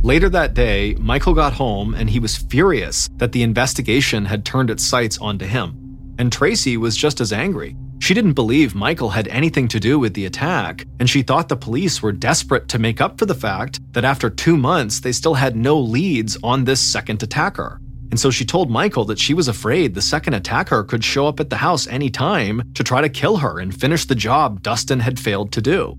Later 0.03 0.29
that 0.31 0.55
day, 0.55 0.97
Michael 0.99 1.35
got 1.35 1.53
home 1.53 1.95
and 1.95 2.11
he 2.11 2.19
was 2.19 2.37
furious 2.37 3.09
that 3.19 3.31
the 3.31 3.45
investigation 3.45 4.25
had 4.25 4.45
turned 4.45 4.71
its 4.71 4.85
sights 4.85 5.19
onto 5.19 5.47
him. 5.47 6.15
And 6.19 6.33
Tracey 6.33 6.77
was 6.77 6.97
just 6.97 7.21
as 7.21 7.33
angry. 7.33 7.77
She 7.99 8.15
didn't 8.15 8.35
believe 8.35 8.75
Michael 8.75 9.11
had 9.11 9.27
anything 9.29 9.69
to 9.69 9.81
do 9.81 9.99
with 9.99 10.15
the 10.15 10.27
attack, 10.27 10.87
and 11.01 11.09
she 11.09 11.23
thought 11.23 11.49
the 11.49 11.57
police 11.57 12.03
were 12.03 12.13
desperate 12.13 12.69
to 12.69 12.79
make 12.79 13.01
up 13.01 13.19
for 13.19 13.27
the 13.27 13.35
fact 13.35 13.81
that 13.93 14.05
after 14.05 14.31
two 14.31 14.57
months 14.57 15.01
they 15.01 15.13
still 15.13 15.35
had 15.35 15.57
no 15.57 15.79
leads 15.79 16.37
on 16.43 16.65
this 16.65 16.81
second 16.81 17.23
attacker. 17.23 17.81
And 18.11 18.21
so 18.21 18.31
she 18.31 18.45
told 18.45 18.71
Michael 18.71 19.05
that 19.07 19.19
she 19.19 19.35
was 19.35 19.49
afraid 19.49 19.95
the 19.95 20.03
second 20.03 20.35
attacker 20.35 20.85
could 20.85 21.05
show 21.05 21.27
up 21.27 21.41
at 21.41 21.51
the 21.51 21.57
house 21.57 21.87
anytime 21.89 22.63
to 22.75 22.85
try 22.85 23.01
to 23.01 23.09
kill 23.09 23.39
her 23.39 23.59
and 23.59 23.79
finish 23.79 24.05
the 24.05 24.15
job 24.15 24.63
Dustin 24.63 25.01
had 25.01 25.19
failed 25.19 25.53
to 25.53 25.61
do. 25.61 25.99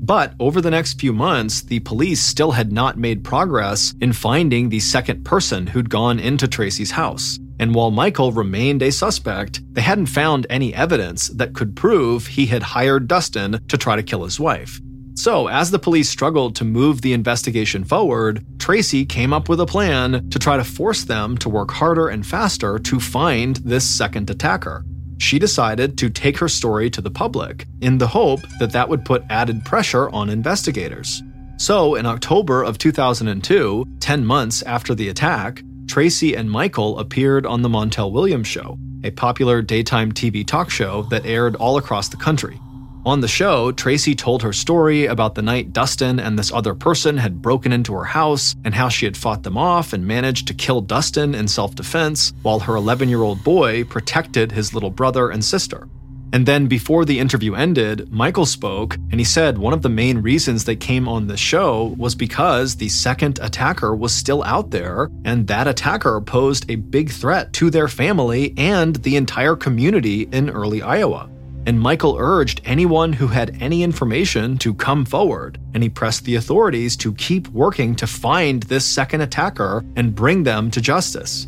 But 0.00 0.34
over 0.38 0.60
the 0.60 0.70
next 0.70 1.00
few 1.00 1.12
months, 1.12 1.62
the 1.62 1.80
police 1.80 2.22
still 2.22 2.52
had 2.52 2.72
not 2.72 2.96
made 2.96 3.24
progress 3.24 3.92
in 4.00 4.12
finding 4.12 4.68
the 4.68 4.80
second 4.80 5.24
person 5.24 5.66
who'd 5.66 5.90
gone 5.90 6.20
into 6.20 6.46
Tracey's 6.46 6.92
house. 6.92 7.38
And 7.58 7.74
while 7.74 7.90
Michael 7.90 8.32
remained 8.32 8.82
a 8.82 8.92
suspect, 8.92 9.60
they 9.72 9.80
hadn't 9.80 10.06
found 10.06 10.46
any 10.48 10.74
evidence 10.74 11.28
that 11.28 11.54
could 11.54 11.74
prove 11.74 12.26
he 12.26 12.46
had 12.46 12.62
hired 12.62 13.08
Dustin 13.08 13.60
to 13.68 13.76
try 13.76 13.96
to 13.96 14.02
kill 14.02 14.24
his 14.24 14.38
wife. 14.38 14.80
So, 15.14 15.48
as 15.48 15.72
the 15.72 15.80
police 15.80 16.08
struggled 16.08 16.54
to 16.56 16.64
move 16.64 17.00
the 17.00 17.12
investigation 17.12 17.82
forward, 17.82 18.46
Tracey 18.60 19.04
came 19.04 19.32
up 19.32 19.48
with 19.48 19.58
a 19.58 19.66
plan 19.66 20.30
to 20.30 20.38
try 20.38 20.56
to 20.56 20.62
force 20.62 21.02
them 21.02 21.36
to 21.38 21.48
work 21.48 21.72
harder 21.72 22.06
and 22.06 22.24
faster 22.24 22.78
to 22.78 23.00
find 23.00 23.56
this 23.56 23.84
second 23.84 24.30
attacker. 24.30 24.84
She 25.18 25.40
decided 25.40 25.98
to 25.98 26.08
take 26.08 26.38
her 26.38 26.48
story 26.48 26.88
to 26.90 27.00
the 27.00 27.10
public 27.10 27.66
in 27.80 27.98
the 27.98 28.06
hope 28.06 28.40
that 28.60 28.70
that 28.70 28.88
would 28.88 29.04
put 29.04 29.24
added 29.28 29.64
pressure 29.64 30.08
on 30.10 30.30
investigators. 30.30 31.20
So, 31.56 31.96
in 31.96 32.06
October 32.06 32.62
of 32.62 32.78
2002, 32.78 33.84
10 33.98 34.24
months 34.24 34.62
after 34.62 34.94
the 34.94 35.08
attack, 35.08 35.64
Tracey 35.88 36.36
and 36.36 36.50
Michael 36.50 36.98
appeared 36.98 37.46
on 37.46 37.62
The 37.62 37.68
Montel 37.68 38.12
Williams 38.12 38.46
Show, 38.46 38.78
a 39.04 39.10
popular 39.10 39.62
daytime 39.62 40.12
TV 40.12 40.46
talk 40.46 40.68
show 40.70 41.04
that 41.04 41.24
aired 41.24 41.56
all 41.56 41.78
across 41.78 42.10
the 42.10 42.16
country. 42.18 42.60
On 43.06 43.22
the 43.22 43.26
show, 43.26 43.72
Tracey 43.72 44.14
told 44.14 44.42
her 44.42 44.52
story 44.52 45.06
about 45.06 45.34
the 45.34 45.40
night 45.40 45.72
Dustin 45.72 46.20
and 46.20 46.38
this 46.38 46.52
other 46.52 46.74
person 46.74 47.16
had 47.16 47.40
broken 47.40 47.72
into 47.72 47.94
her 47.94 48.04
house 48.04 48.54
and 48.66 48.74
how 48.74 48.90
she 48.90 49.06
had 49.06 49.16
fought 49.16 49.42
them 49.44 49.56
off 49.56 49.94
and 49.94 50.06
managed 50.06 50.46
to 50.48 50.54
kill 50.54 50.82
Dustin 50.82 51.34
in 51.34 51.48
self 51.48 51.74
defense 51.74 52.34
while 52.42 52.60
her 52.60 52.76
11 52.76 53.08
year 53.08 53.22
old 53.22 53.42
boy 53.42 53.82
protected 53.84 54.52
his 54.52 54.74
little 54.74 54.90
brother 54.90 55.30
and 55.30 55.42
sister. 55.42 55.88
And 56.32 56.44
then 56.44 56.66
before 56.66 57.04
the 57.04 57.18
interview 57.18 57.54
ended, 57.54 58.12
Michael 58.12 58.44
spoke 58.44 58.96
and 59.10 59.18
he 59.18 59.24
said 59.24 59.56
one 59.56 59.72
of 59.72 59.82
the 59.82 59.88
main 59.88 60.18
reasons 60.18 60.64
they 60.64 60.76
came 60.76 61.08
on 61.08 61.26
the 61.26 61.36
show 61.36 61.94
was 61.96 62.14
because 62.14 62.76
the 62.76 62.88
second 62.88 63.38
attacker 63.40 63.96
was 63.96 64.14
still 64.14 64.42
out 64.44 64.70
there 64.70 65.10
and 65.24 65.46
that 65.46 65.66
attacker 65.66 66.20
posed 66.20 66.70
a 66.70 66.76
big 66.76 67.10
threat 67.10 67.52
to 67.54 67.70
their 67.70 67.88
family 67.88 68.52
and 68.58 68.96
the 68.96 69.16
entire 69.16 69.56
community 69.56 70.28
in 70.32 70.50
Early 70.50 70.82
Iowa. 70.82 71.30
And 71.66 71.78
Michael 71.78 72.16
urged 72.18 72.62
anyone 72.64 73.12
who 73.12 73.26
had 73.26 73.56
any 73.60 73.82
information 73.82 74.56
to 74.58 74.72
come 74.72 75.04
forward, 75.04 75.58
and 75.74 75.82
he 75.82 75.90
pressed 75.90 76.24
the 76.24 76.36
authorities 76.36 76.96
to 76.98 77.12
keep 77.14 77.46
working 77.48 77.94
to 77.96 78.06
find 78.06 78.62
this 78.62 78.86
second 78.86 79.20
attacker 79.20 79.84
and 79.94 80.14
bring 80.14 80.44
them 80.44 80.70
to 80.70 80.80
justice. 80.80 81.46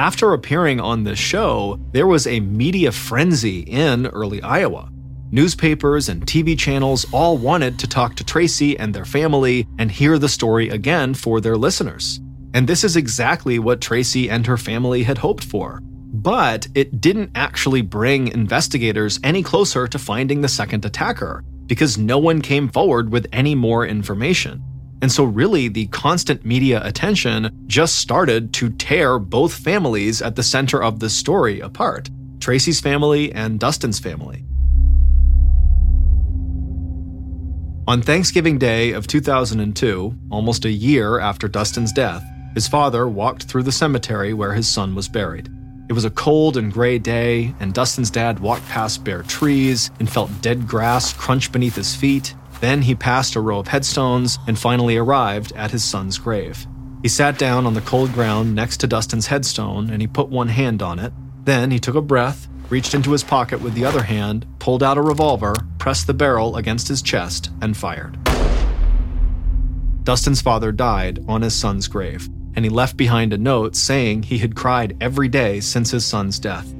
After 0.00 0.32
appearing 0.32 0.80
on 0.80 1.04
this 1.04 1.18
show, 1.18 1.78
there 1.92 2.06
was 2.06 2.26
a 2.26 2.40
media 2.40 2.90
frenzy 2.90 3.60
in 3.60 4.06
Early 4.06 4.40
Iowa. 4.40 4.90
Newspapers 5.30 6.08
and 6.08 6.24
TV 6.24 6.58
channels 6.58 7.04
all 7.12 7.36
wanted 7.36 7.78
to 7.78 7.86
talk 7.86 8.14
to 8.16 8.24
Tracey 8.24 8.78
and 8.78 8.94
their 8.94 9.04
family 9.04 9.66
and 9.78 9.92
hear 9.92 10.18
the 10.18 10.26
story 10.26 10.70
again 10.70 11.12
for 11.12 11.38
their 11.42 11.54
listeners. 11.54 12.18
And 12.54 12.66
this 12.66 12.82
is 12.82 12.96
exactly 12.96 13.58
what 13.58 13.82
Tracey 13.82 14.30
and 14.30 14.46
her 14.46 14.56
family 14.56 15.02
had 15.02 15.18
hoped 15.18 15.44
for. 15.44 15.80
But 15.82 16.66
it 16.74 17.02
didn't 17.02 17.32
actually 17.34 17.82
bring 17.82 18.28
investigators 18.28 19.20
any 19.22 19.42
closer 19.42 19.86
to 19.86 19.98
finding 19.98 20.40
the 20.40 20.48
second 20.48 20.82
attacker, 20.86 21.44
because 21.66 21.98
no 21.98 22.16
one 22.16 22.40
came 22.40 22.70
forward 22.70 23.12
with 23.12 23.26
any 23.34 23.54
more 23.54 23.86
information. 23.86 24.62
And 25.02 25.10
so, 25.10 25.24
really, 25.24 25.68
the 25.68 25.86
constant 25.86 26.44
media 26.44 26.84
attention 26.84 27.64
just 27.66 27.96
started 27.96 28.52
to 28.54 28.68
tear 28.70 29.18
both 29.18 29.54
families 29.54 30.20
at 30.20 30.36
the 30.36 30.42
center 30.42 30.82
of 30.82 31.00
the 31.00 31.08
story 31.08 31.60
apart 31.60 32.10
Tracey's 32.38 32.80
family 32.80 33.32
and 33.32 33.60
Dustin's 33.60 33.98
family. 33.98 34.44
On 37.86 38.00
Thanksgiving 38.00 38.58
Day 38.58 38.92
of 38.92 39.06
2002, 39.06 40.14
almost 40.30 40.64
a 40.64 40.70
year 40.70 41.18
after 41.18 41.48
Dustin's 41.48 41.92
death, 41.92 42.22
his 42.54 42.68
father 42.68 43.08
walked 43.08 43.44
through 43.44 43.64
the 43.64 43.72
cemetery 43.72 44.32
where 44.32 44.52
his 44.52 44.68
son 44.68 44.94
was 44.94 45.08
buried. 45.08 45.50
It 45.88 45.92
was 45.92 46.04
a 46.04 46.10
cold 46.10 46.56
and 46.56 46.72
gray 46.72 46.98
day, 46.98 47.52
and 47.58 47.74
Dustin's 47.74 48.10
dad 48.10 48.38
walked 48.38 48.66
past 48.68 49.02
bare 49.02 49.22
trees 49.24 49.90
and 49.98 50.08
felt 50.08 50.30
dead 50.40 50.68
grass 50.68 51.12
crunch 51.12 51.50
beneath 51.50 51.74
his 51.74 51.96
feet 51.96 52.34
then 52.60 52.82
he 52.82 52.94
passed 52.94 53.34
a 53.34 53.40
row 53.40 53.58
of 53.58 53.68
headstones 53.68 54.38
and 54.46 54.58
finally 54.58 54.96
arrived 54.96 55.52
at 55.56 55.70
his 55.70 55.82
son's 55.82 56.18
grave. 56.18 56.66
He 57.02 57.08
sat 57.08 57.38
down 57.38 57.66
on 57.66 57.74
the 57.74 57.80
cold 57.80 58.12
ground 58.12 58.54
next 58.54 58.78
to 58.78 58.86
Dustin's 58.86 59.26
headstone 59.26 59.90
and 59.90 60.02
he 60.02 60.06
put 60.06 60.28
one 60.28 60.48
hand 60.48 60.82
on 60.82 60.98
it. 60.98 61.12
Then 61.44 61.70
he 61.70 61.78
took 61.78 61.94
a 61.94 62.02
breath, 62.02 62.48
reached 62.68 62.94
into 62.94 63.12
his 63.12 63.24
pocket 63.24 63.62
with 63.62 63.74
the 63.74 63.86
other 63.86 64.02
hand, 64.02 64.46
pulled 64.58 64.82
out 64.82 64.98
a 64.98 65.02
revolver, 65.02 65.54
pressed 65.78 66.06
the 66.06 66.14
barrel 66.14 66.56
against 66.56 66.88
his 66.88 67.00
chest, 67.00 67.50
and 67.62 67.76
fired. 67.76 68.18
Dustin's 70.04 70.42
father 70.42 70.72
died 70.72 71.24
on 71.28 71.42
his 71.42 71.54
son's 71.54 71.88
grave, 71.88 72.28
and 72.54 72.64
he 72.64 72.70
left 72.70 72.96
behind 72.96 73.32
a 73.32 73.38
note 73.38 73.76
saying 73.76 74.22
he 74.22 74.38
had 74.38 74.54
cried 74.54 74.96
every 75.00 75.28
day 75.28 75.60
since 75.60 75.90
his 75.90 76.04
son's 76.04 76.38
death. 76.38 76.70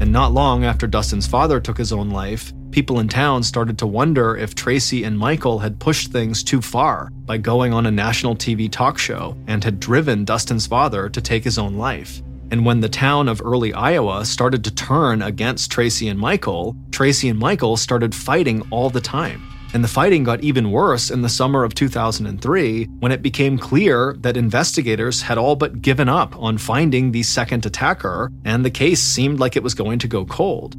And 0.00 0.12
not 0.12 0.32
long 0.32 0.64
after 0.64 0.86
Dustin's 0.86 1.26
father 1.26 1.60
took 1.60 1.78
his 1.78 1.92
own 1.92 2.10
life, 2.10 2.52
people 2.74 2.98
in 2.98 3.06
town 3.06 3.40
started 3.40 3.78
to 3.78 3.86
wonder 3.86 4.36
if 4.36 4.52
Tracey 4.52 5.04
and 5.04 5.16
Michael 5.16 5.60
had 5.60 5.78
pushed 5.78 6.10
things 6.10 6.42
too 6.42 6.60
far 6.60 7.08
by 7.24 7.38
going 7.38 7.72
on 7.72 7.86
a 7.86 7.90
national 7.92 8.34
TV 8.34 8.68
talk 8.68 8.98
show 8.98 9.36
and 9.46 9.62
had 9.62 9.78
driven 9.78 10.24
Dustin's 10.24 10.66
father 10.66 11.08
to 11.08 11.20
take 11.20 11.44
his 11.44 11.56
own 11.56 11.76
life. 11.76 12.20
And 12.50 12.66
when 12.66 12.80
the 12.80 12.88
town 12.88 13.28
of 13.28 13.40
Early, 13.40 13.72
Iowa 13.72 14.24
started 14.24 14.64
to 14.64 14.74
turn 14.74 15.22
against 15.22 15.70
Tracey 15.70 16.08
and 16.08 16.18
Michael, 16.18 16.74
Tracey 16.90 17.28
and 17.28 17.38
Michael 17.38 17.76
started 17.76 18.12
fighting 18.12 18.66
all 18.72 18.90
the 18.90 19.00
time. 19.00 19.40
And 19.72 19.84
the 19.84 19.88
fighting 19.88 20.24
got 20.24 20.42
even 20.42 20.72
worse 20.72 21.12
in 21.12 21.22
the 21.22 21.28
summer 21.28 21.62
of 21.62 21.74
2003 21.74 22.86
when 22.98 23.12
it 23.12 23.22
became 23.22 23.56
clear 23.56 24.16
that 24.18 24.36
investigators 24.36 25.22
had 25.22 25.38
all 25.38 25.54
but 25.54 25.80
given 25.80 26.08
up 26.08 26.36
on 26.36 26.58
finding 26.58 27.12
the 27.12 27.22
second 27.22 27.66
attacker, 27.66 28.32
and 28.44 28.64
the 28.64 28.70
case 28.70 29.00
seemed 29.00 29.38
like 29.38 29.54
it 29.54 29.62
was 29.62 29.74
going 29.74 30.00
to 30.00 30.08
go 30.08 30.24
cold. 30.24 30.76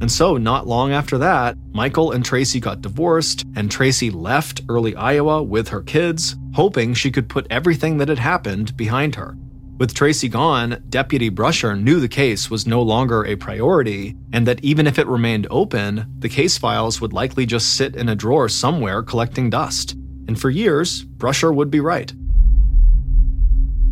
And 0.00 0.10
so, 0.10 0.38
not 0.38 0.66
long 0.66 0.92
after 0.92 1.18
that, 1.18 1.56
Michael 1.72 2.12
and 2.12 2.24
Tracey 2.24 2.58
got 2.58 2.80
divorced, 2.80 3.44
and 3.54 3.70
Tracey 3.70 4.10
left 4.10 4.62
Early 4.68 4.96
Iowa 4.96 5.42
with 5.42 5.68
her 5.68 5.82
kids, 5.82 6.36
hoping 6.54 6.94
she 6.94 7.10
could 7.10 7.28
put 7.28 7.46
everything 7.50 7.98
that 7.98 8.08
had 8.08 8.18
happened 8.18 8.76
behind 8.76 9.14
her. 9.16 9.36
With 9.80 9.94
Tracey 9.94 10.28
gone, 10.28 10.82
Deputy 10.90 11.30
Brusher 11.30 11.80
knew 11.80 12.00
the 12.00 12.08
case 12.08 12.50
was 12.50 12.66
no 12.66 12.82
longer 12.82 13.24
a 13.24 13.36
priority, 13.36 14.16
and 14.32 14.46
that 14.46 14.62
even 14.62 14.86
if 14.86 14.98
it 14.98 15.06
remained 15.06 15.46
open, 15.50 16.06
the 16.18 16.28
case 16.28 16.58
files 16.58 17.00
would 17.00 17.12
likely 17.12 17.46
just 17.46 17.76
sit 17.76 17.96
in 17.96 18.08
a 18.08 18.14
drawer 18.14 18.48
somewhere 18.48 19.02
collecting 19.02 19.48
dust. 19.48 19.92
And 20.28 20.38
for 20.38 20.50
years, 20.50 21.04
Brusher 21.04 21.54
would 21.54 21.70
be 21.70 21.80
right. 21.80 22.12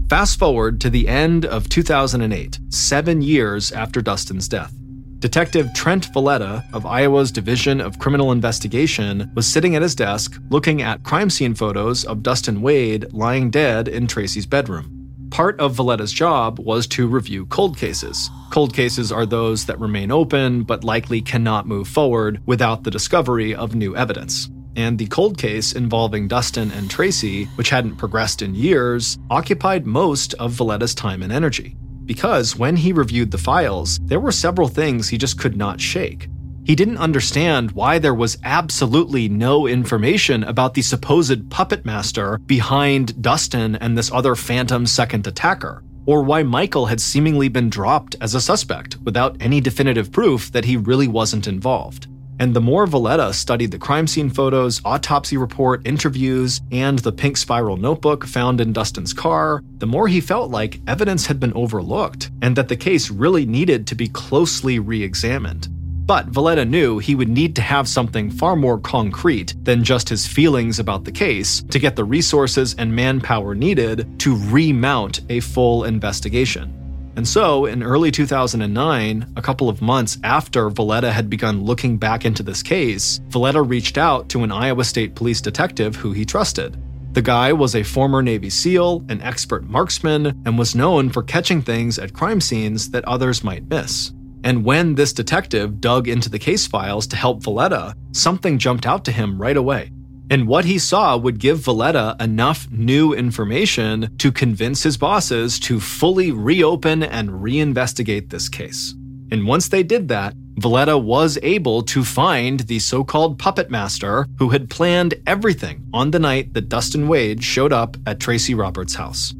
Fast 0.08 0.38
forward 0.38 0.80
to 0.82 0.90
the 0.90 1.08
end 1.08 1.44
of 1.44 1.68
2008, 1.68 2.60
seven 2.70 3.20
years 3.20 3.72
after 3.72 4.00
Dustin's 4.00 4.48
death. 4.48 4.77
Detective 5.20 5.74
Trent 5.74 6.12
Valletta 6.12 6.64
of 6.72 6.86
Iowa's 6.86 7.32
Division 7.32 7.80
of 7.80 7.98
Criminal 7.98 8.30
Investigation 8.30 9.28
was 9.34 9.48
sitting 9.48 9.74
at 9.74 9.82
his 9.82 9.96
desk 9.96 10.40
looking 10.48 10.80
at 10.80 11.02
crime 11.02 11.28
scene 11.28 11.56
photos 11.56 12.04
of 12.04 12.22
Dustin 12.22 12.62
Wade 12.62 13.12
lying 13.12 13.50
dead 13.50 13.88
in 13.88 14.06
Tracey's 14.06 14.46
bedroom. 14.46 15.28
Part 15.30 15.58
of 15.58 15.74
Valletta's 15.74 16.12
job 16.12 16.60
was 16.60 16.86
to 16.88 17.08
review 17.08 17.46
cold 17.46 17.76
cases. 17.76 18.30
Cold 18.52 18.72
cases 18.72 19.10
are 19.10 19.26
those 19.26 19.66
that 19.66 19.80
remain 19.80 20.12
open 20.12 20.62
but 20.62 20.84
likely 20.84 21.20
cannot 21.20 21.66
move 21.66 21.88
forward 21.88 22.40
without 22.46 22.84
the 22.84 22.90
discovery 22.90 23.52
of 23.52 23.74
new 23.74 23.96
evidence. 23.96 24.48
And 24.76 25.00
the 25.00 25.08
cold 25.08 25.36
case 25.36 25.72
involving 25.72 26.28
Dustin 26.28 26.70
and 26.70 26.88
Tracy, 26.88 27.46
which 27.56 27.70
hadn't 27.70 27.96
progressed 27.96 28.40
in 28.40 28.54
years, 28.54 29.18
occupied 29.30 29.84
most 29.84 30.34
of 30.34 30.52
Valletta's 30.52 30.94
time 30.94 31.24
and 31.24 31.32
energy 31.32 31.74
because 32.08 32.56
when 32.56 32.74
he 32.74 32.92
reviewed 32.92 33.30
the 33.30 33.38
files, 33.38 34.00
there 34.02 34.18
were 34.18 34.32
several 34.32 34.66
things 34.66 35.08
he 35.08 35.18
just 35.18 35.38
could 35.38 35.56
not 35.56 35.78
shake. 35.78 36.28
He 36.64 36.74
didn't 36.74 36.96
understand 36.96 37.70
why 37.72 37.98
there 37.98 38.14
was 38.14 38.38
absolutely 38.44 39.28
no 39.28 39.66
information 39.66 40.42
about 40.42 40.72
the 40.72 40.82
supposed 40.82 41.50
puppet 41.50 41.84
master 41.84 42.38
behind 42.38 43.22
Dustin 43.22 43.76
and 43.76 43.96
this 43.96 44.10
other 44.10 44.34
phantom 44.34 44.86
second 44.86 45.26
attacker, 45.26 45.84
or 46.06 46.22
why 46.22 46.42
Michael 46.42 46.86
had 46.86 47.00
seemingly 47.00 47.48
been 47.48 47.68
dropped 47.68 48.16
as 48.22 48.34
a 48.34 48.40
suspect 48.40 48.96
without 49.04 49.36
any 49.40 49.60
definitive 49.60 50.10
proof 50.10 50.50
that 50.52 50.64
he 50.64 50.76
really 50.78 51.08
wasn't 51.08 51.46
involved. 51.46 52.08
And 52.38 52.54
the 52.54 52.60
more 52.60 52.86
Valletta 52.86 53.32
studied 53.32 53.72
the 53.72 53.78
crime 53.78 54.06
scene 54.06 54.30
photos, 54.30 54.80
autopsy 54.84 55.36
report, 55.36 55.86
interviews, 55.86 56.60
and 56.70 56.98
the 57.00 57.12
pink 57.12 57.36
spiral 57.36 57.76
notebook 57.76 58.24
found 58.24 58.60
in 58.60 58.72
Dustin's 58.72 59.12
car, 59.12 59.62
the 59.78 59.86
more 59.86 60.06
he 60.06 60.20
felt 60.20 60.50
like 60.50 60.80
evidence 60.86 61.26
had 61.26 61.40
been 61.40 61.52
overlooked 61.54 62.30
and 62.42 62.54
that 62.56 62.68
the 62.68 62.76
case 62.76 63.10
really 63.10 63.44
needed 63.44 63.86
to 63.88 63.94
be 63.94 64.08
closely 64.08 64.78
re 64.78 65.02
examined. 65.02 65.68
But 66.08 66.28
Valletta 66.28 66.64
knew 66.64 66.98
he 66.98 67.14
would 67.14 67.28
need 67.28 67.54
to 67.56 67.60
have 67.60 67.86
something 67.86 68.30
far 68.30 68.56
more 68.56 68.78
concrete 68.78 69.54
than 69.62 69.84
just 69.84 70.08
his 70.08 70.26
feelings 70.26 70.78
about 70.78 71.04
the 71.04 71.12
case 71.12 71.62
to 71.70 71.78
get 71.78 71.96
the 71.96 72.04
resources 72.04 72.74
and 72.78 72.96
manpower 72.96 73.54
needed 73.54 74.18
to 74.20 74.36
remount 74.50 75.20
a 75.28 75.40
full 75.40 75.84
investigation. 75.84 76.77
And 77.18 77.26
so, 77.26 77.66
in 77.66 77.82
early 77.82 78.12
2009, 78.12 79.32
a 79.34 79.42
couple 79.42 79.68
of 79.68 79.82
months 79.82 80.18
after 80.22 80.70
Valletta 80.70 81.10
had 81.10 81.28
begun 81.28 81.64
looking 81.64 81.98
back 81.98 82.24
into 82.24 82.44
this 82.44 82.62
case, 82.62 83.20
Valletta 83.26 83.60
reached 83.60 83.98
out 83.98 84.28
to 84.28 84.44
an 84.44 84.52
Iowa 84.52 84.84
State 84.84 85.16
police 85.16 85.40
detective 85.40 85.96
who 85.96 86.12
he 86.12 86.24
trusted. 86.24 86.80
The 87.14 87.20
guy 87.20 87.52
was 87.52 87.74
a 87.74 87.82
former 87.82 88.22
Navy 88.22 88.50
SEAL, 88.50 89.04
an 89.08 89.20
expert 89.20 89.68
marksman, 89.68 90.26
and 90.46 90.56
was 90.56 90.76
known 90.76 91.10
for 91.10 91.24
catching 91.24 91.60
things 91.60 91.98
at 91.98 92.14
crime 92.14 92.40
scenes 92.40 92.88
that 92.92 93.04
others 93.06 93.42
might 93.42 93.68
miss. 93.68 94.12
And 94.44 94.64
when 94.64 94.94
this 94.94 95.12
detective 95.12 95.80
dug 95.80 96.06
into 96.06 96.30
the 96.30 96.38
case 96.38 96.68
files 96.68 97.08
to 97.08 97.16
help 97.16 97.42
Valletta, 97.42 97.96
something 98.12 98.58
jumped 98.58 98.86
out 98.86 99.04
to 99.06 99.10
him 99.10 99.42
right 99.42 99.56
away. 99.56 99.90
And 100.30 100.46
what 100.46 100.66
he 100.66 100.78
saw 100.78 101.16
would 101.16 101.38
give 101.38 101.60
Valletta 101.60 102.16
enough 102.20 102.70
new 102.70 103.14
information 103.14 104.14
to 104.18 104.30
convince 104.30 104.82
his 104.82 104.98
bosses 104.98 105.58
to 105.60 105.80
fully 105.80 106.32
reopen 106.32 107.02
and 107.02 107.30
reinvestigate 107.30 108.28
this 108.28 108.48
case. 108.48 108.94
And 109.30 109.46
once 109.46 109.68
they 109.68 109.82
did 109.82 110.08
that, 110.08 110.34
Valletta 110.58 110.98
was 110.98 111.38
able 111.42 111.82
to 111.82 112.04
find 112.04 112.60
the 112.60 112.78
so 112.78 113.04
called 113.04 113.38
puppet 113.38 113.70
master 113.70 114.26
who 114.38 114.50
had 114.50 114.68
planned 114.68 115.14
everything 115.26 115.86
on 115.94 116.10
the 116.10 116.18
night 116.18 116.52
that 116.54 116.68
Dustin 116.68 117.08
Wade 117.08 117.42
showed 117.42 117.72
up 117.72 117.96
at 118.06 118.20
Tracey 118.20 118.54
Roberts' 118.54 118.94
house. 118.94 119.34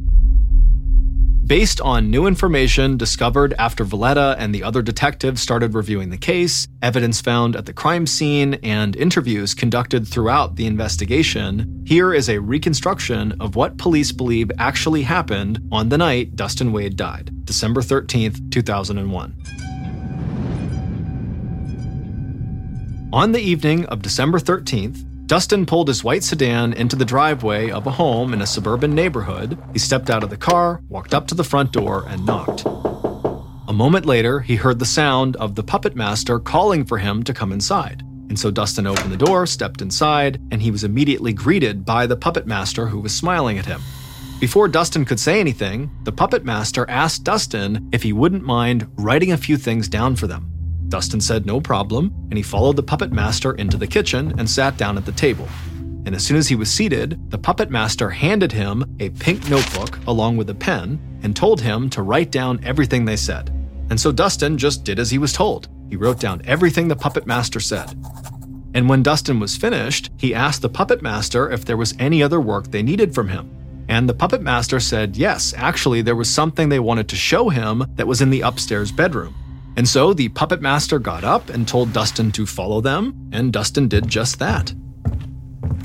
Based 1.49 1.81
on 1.81 2.11
new 2.11 2.27
information 2.27 2.99
discovered 2.99 3.55
after 3.59 3.83
Valletta 3.83 4.37
and 4.39 4.55
the 4.55 4.63
other 4.63 4.83
detectives 4.83 5.41
started 5.41 5.73
reviewing 5.73 6.11
the 6.11 6.19
case, 6.19 6.69
evidence 6.83 7.23
found 7.23 7.57
at 7.57 7.65
the 7.65 7.73
crime 7.73 8.07
scene, 8.07 8.53
and 8.63 8.95
interviews 8.97 9.55
conducted 9.55 10.07
throughout 10.07 10.57
the 10.57 10.67
investigation, 10.67 11.83
here 11.87 12.13
is 12.13 12.29
a 12.29 12.39
reconstruction 12.39 13.33
of 13.41 13.57
what 13.57 13.79
police 13.79 14.13
believe 14.13 14.51
actually 14.59 15.05
happened 15.05 15.67
on 15.73 15.89
the 15.89 15.97
night 15.97 16.37
Dustin 16.37 16.71
Wade 16.71 16.97
died, 16.97 17.31
December 17.47 17.81
13th, 17.81 18.53
2001. 18.53 19.35
On 23.11 23.33
the 23.33 23.41
evening 23.41 23.87
of 23.87 24.03
December 24.03 24.39
13th, 24.39 25.03
Dustin 25.29 25.67
pulled 25.67 25.89
his 25.89 26.03
white 26.03 26.25
sedan 26.25 26.73
into 26.73 26.97
the 26.97 27.05
driveway 27.05 27.71
of 27.71 27.87
a 27.87 27.91
home 27.91 28.33
in 28.33 28.41
a 28.41 28.47
suburban 28.47 28.95
neighborhood. 28.95 29.59
He 29.75 29.79
stepped 29.79 30.09
out 30.09 30.23
of 30.23 30.31
the 30.31 30.39
car, 30.39 30.81
walked 30.89 31.13
up 31.13 31.27
to 31.27 31.35
the 31.35 31.45
front 31.45 31.71
door, 31.71 32.07
and 32.09 32.25
knocked. 32.25 32.65
A 32.65 33.75
moment 33.75 34.07
later, 34.07 34.41
he 34.41 34.57
heard 34.57 34.79
the 34.79 34.87
sound 34.87 35.37
of 35.37 35.55
the 35.55 35.63
puppet 35.63 35.95
master 35.95 36.39
calling 36.39 36.87
for 36.87 36.97
him 36.97 37.23
to 37.25 37.35
come 37.35 37.53
inside. 37.53 38.01
And 38.31 38.39
so 38.39 38.51
Dustin 38.51 38.87
opened 38.87 39.13
the 39.13 39.19
door, 39.19 39.45
stepped 39.45 39.83
inside, 39.83 40.41
and 40.51 40.63
he 40.63 40.71
was 40.71 40.83
immediately 40.83 41.35
greeted 41.35 41.85
by 41.85 42.07
the 42.07 42.17
puppet 42.17 42.47
master 42.47 42.87
who 42.87 42.99
was 42.99 43.15
smiling 43.15 43.59
at 43.59 43.67
him. 43.67 43.83
Before 44.41 44.67
Dustin 44.67 45.05
could 45.05 45.21
say 45.21 45.41
anything, 45.41 45.91
the 46.05 46.13
puppet 46.13 46.47
master 46.47 46.89
asked 46.89 47.25
Dustin 47.25 47.91
if 47.93 48.03
he 48.03 48.15
wouldn't 48.15 48.45
mind 48.45 48.89
writing 48.97 49.33
a 49.33 49.37
few 49.37 49.59
things 49.59 49.89
down 49.89 50.17
for 50.17 50.27
them. 50.27 50.58
Dustin 50.89 51.21
said 51.21 51.47
no 51.47 51.61
problem, 51.61 52.13
and 52.31 52.37
he 52.37 52.43
followed 52.43 52.77
the 52.77 52.83
puppet 52.83 53.13
master 53.13 53.53
into 53.55 53.77
the 53.77 53.87
kitchen 53.87 54.35
and 54.39 54.49
sat 54.49 54.77
down 54.77 54.97
at 54.97 55.05
the 55.05 55.13
table. 55.13 55.49
And 56.07 56.15
as 56.15 56.25
soon 56.25 56.39
as 56.39 56.49
he 56.49 56.57
was 56.57 56.71
seated, 56.71 57.31
the 57.31 57.39
puppet 57.39 57.71
master 57.71 58.09
handed 58.09 58.53
him 58.53 58.97
a 58.99 59.11
pink 59.11 59.49
notebook 59.51 59.99
along 60.07 60.39
with 60.39 60.49
a 60.49 60.55
pen 60.55 60.99
and 61.23 61.37
told 61.37 61.61
him 61.61 61.91
to 61.91 62.03
write 62.03 62.31
down 62.31 62.65
everything 62.65 63.05
they 63.05 63.17
said. 63.17 63.51
And 63.91 64.01
so 64.01 64.13
Dustin 64.13 64.57
just 64.57 64.85
did 64.85 64.99
as 64.99 65.11
he 65.11 65.19
was 65.19 65.33
told. 65.33 65.69
He 65.91 65.97
wrote 65.97 66.21
down 66.21 66.43
everything 66.47 66.89
the 66.89 66.97
puppet 66.97 67.27
master 67.27 67.61
said. 67.61 67.95
And 68.75 68.89
when 68.89 69.03
Dustin 69.03 69.41
was 69.41 69.57
finished, 69.57 70.11
he 70.17 70.35
asked 70.35 70.63
the 70.63 70.69
puppet 70.69 71.03
master 71.03 71.51
if 71.51 71.65
there 71.65 71.77
was 71.77 71.95
any 71.99 72.23
other 72.23 72.41
work 72.41 72.71
they 72.71 72.83
needed 72.83 73.15
from 73.15 73.29
him. 73.29 73.51
And 73.89 74.09
the 74.09 74.15
puppet 74.15 74.43
master 74.43 74.81
said 74.81 75.17
yes, 75.17 75.55
actually, 75.57 76.03
there 76.03 76.17
was 76.17 76.31
something 76.31 76.69
they 76.69 76.79
wanted 76.79 77.09
to 77.09 77.17
show 77.17 77.49
him 77.49 77.85
that 77.97 78.07
was 78.07 78.21
in 78.21 78.31
the 78.31 78.43
upstairs 78.43 78.93
bedroom. 78.93 79.35
And 79.79 79.89
so 79.89 80.13
the 80.13 80.29
puppet 80.31 80.61
master 80.61 80.99
got 80.99 81.23
up 81.23 81.51
and 81.51 81.67
told 81.67 81.93
Dustin 81.93 82.33
to 82.33 82.47
follow 82.47 82.81
them, 82.81 83.31
and 83.31 83.53
Dustin 83.53 83.87
did 83.87 84.09
just 84.09 84.41
that. 84.41 84.75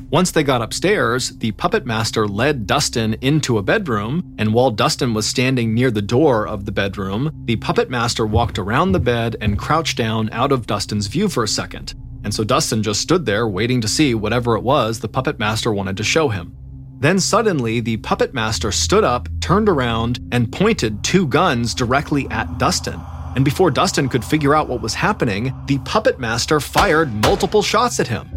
Once 0.10 0.32
they 0.32 0.42
got 0.42 0.64
upstairs, 0.64 1.30
the 1.38 1.52
puppet 1.52 1.86
master 1.86 2.28
led 2.28 2.66
Dustin 2.66 3.14
into 3.22 3.60
a 3.60 3.62
bedroom, 3.62 4.34
and 4.40 4.52
while 4.52 4.72
Dustin 4.72 5.14
was 5.14 5.28
standing 5.28 5.76
near 5.76 5.92
the 5.92 6.02
door 6.02 6.48
of 6.48 6.66
the 6.66 6.72
bedroom, 6.72 7.44
the 7.46 7.58
puppet 7.58 7.92
master 7.92 8.26
walked 8.26 8.58
around 8.58 8.94
the 8.94 9.00
bed 9.00 9.36
and 9.40 9.60
crouched 9.60 9.96
down 9.96 10.28
out 10.32 10.52
of 10.52 10.66
Dustin's 10.66 11.06
view 11.06 11.30
for 11.30 11.44
a 11.44 11.48
second. 11.48 11.94
And 12.24 12.34
so 12.34 12.44
Dustin 12.44 12.82
just 12.82 13.00
stood 13.00 13.28
there 13.28 13.48
waiting 13.48 13.80
to 13.82 13.88
see 13.88 14.16
whatever 14.16 14.56
it 14.56 14.64
was 14.64 15.02
the 15.02 15.08
puppet 15.08 15.38
master 15.38 15.72
wanted 15.72 15.98
to 15.98 16.04
show 16.04 16.30
him. 16.30 16.58
Then 17.00 17.20
suddenly, 17.20 17.80
the 17.80 17.98
puppet 17.98 18.34
master 18.34 18.72
stood 18.72 19.04
up, 19.04 19.30
turned 19.40 19.70
around, 19.70 20.20
and 20.32 20.52
pointed 20.52 21.04
two 21.04 21.28
guns 21.28 21.76
directly 21.76 22.28
at 22.32 22.58
Dustin. 22.58 23.00
And 23.36 23.44
before 23.44 23.72
Dustin 23.72 24.10
could 24.10 24.24
figure 24.24 24.56
out 24.56 24.70
what 24.70 24.82
was 24.82 24.94
happening, 24.94 25.54
the 25.66 25.80
puppet 25.80 26.20
master 26.20 26.60
fired 26.60 27.14
multiple 27.14 27.62
shots 27.62 28.00
at 28.00 28.08
him. 28.08 28.30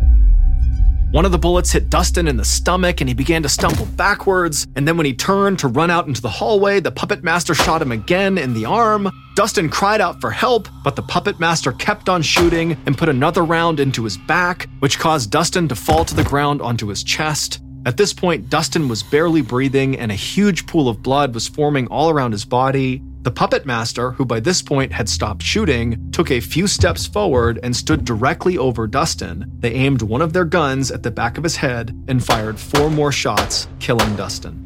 One 1.12 1.24
of 1.24 1.32
the 1.32 1.38
bullets 1.38 1.70
hit 1.70 1.88
Dustin 1.88 2.26
in 2.26 2.36
the 2.36 2.44
stomach 2.44 3.00
and 3.00 3.08
he 3.08 3.14
began 3.14 3.42
to 3.42 3.48
stumble 3.48 3.86
backwards. 3.86 4.66
And 4.74 4.86
then 4.86 4.96
when 4.96 5.06
he 5.06 5.14
turned 5.14 5.58
to 5.60 5.68
run 5.68 5.90
out 5.90 6.08
into 6.08 6.20
the 6.20 6.28
hallway, 6.28 6.80
the 6.80 6.90
puppet 6.90 7.22
master 7.22 7.54
shot 7.54 7.80
him 7.80 7.92
again 7.92 8.36
in 8.38 8.54
the 8.54 8.64
arm. 8.64 9.08
Dustin 9.36 9.68
cried 9.68 10.00
out 10.00 10.20
for 10.20 10.30
help, 10.30 10.68
but 10.82 10.96
the 10.96 11.02
puppet 11.02 11.38
master 11.38 11.72
kept 11.72 12.08
on 12.08 12.22
shooting 12.22 12.76
and 12.86 12.98
put 12.98 13.08
another 13.08 13.44
round 13.44 13.80
into 13.80 14.02
his 14.02 14.18
back, 14.18 14.68
which 14.80 14.98
caused 14.98 15.30
Dustin 15.30 15.68
to 15.68 15.74
fall 15.76 16.04
to 16.04 16.14
the 16.14 16.24
ground 16.24 16.60
onto 16.60 16.88
his 16.88 17.04
chest. 17.04 17.60
At 17.86 17.96
this 17.96 18.12
point, 18.12 18.50
Dustin 18.50 18.88
was 18.88 19.04
barely 19.04 19.42
breathing 19.42 19.96
and 19.96 20.10
a 20.10 20.16
huge 20.16 20.66
pool 20.66 20.88
of 20.88 21.02
blood 21.02 21.32
was 21.34 21.46
forming 21.46 21.86
all 21.86 22.10
around 22.10 22.32
his 22.32 22.44
body. 22.44 23.00
The 23.26 23.32
puppet 23.32 23.66
master, 23.66 24.12
who 24.12 24.24
by 24.24 24.38
this 24.38 24.62
point 24.62 24.92
had 24.92 25.08
stopped 25.08 25.42
shooting, 25.42 26.12
took 26.12 26.30
a 26.30 26.38
few 26.38 26.68
steps 26.68 27.08
forward 27.08 27.58
and 27.60 27.74
stood 27.74 28.04
directly 28.04 28.56
over 28.56 28.86
Dustin. 28.86 29.50
They 29.58 29.72
aimed 29.72 30.00
one 30.00 30.22
of 30.22 30.32
their 30.32 30.44
guns 30.44 30.92
at 30.92 31.02
the 31.02 31.10
back 31.10 31.36
of 31.36 31.42
his 31.42 31.56
head 31.56 31.92
and 32.06 32.24
fired 32.24 32.56
four 32.56 32.88
more 32.88 33.10
shots, 33.10 33.66
killing 33.80 34.14
Dustin. 34.14 34.62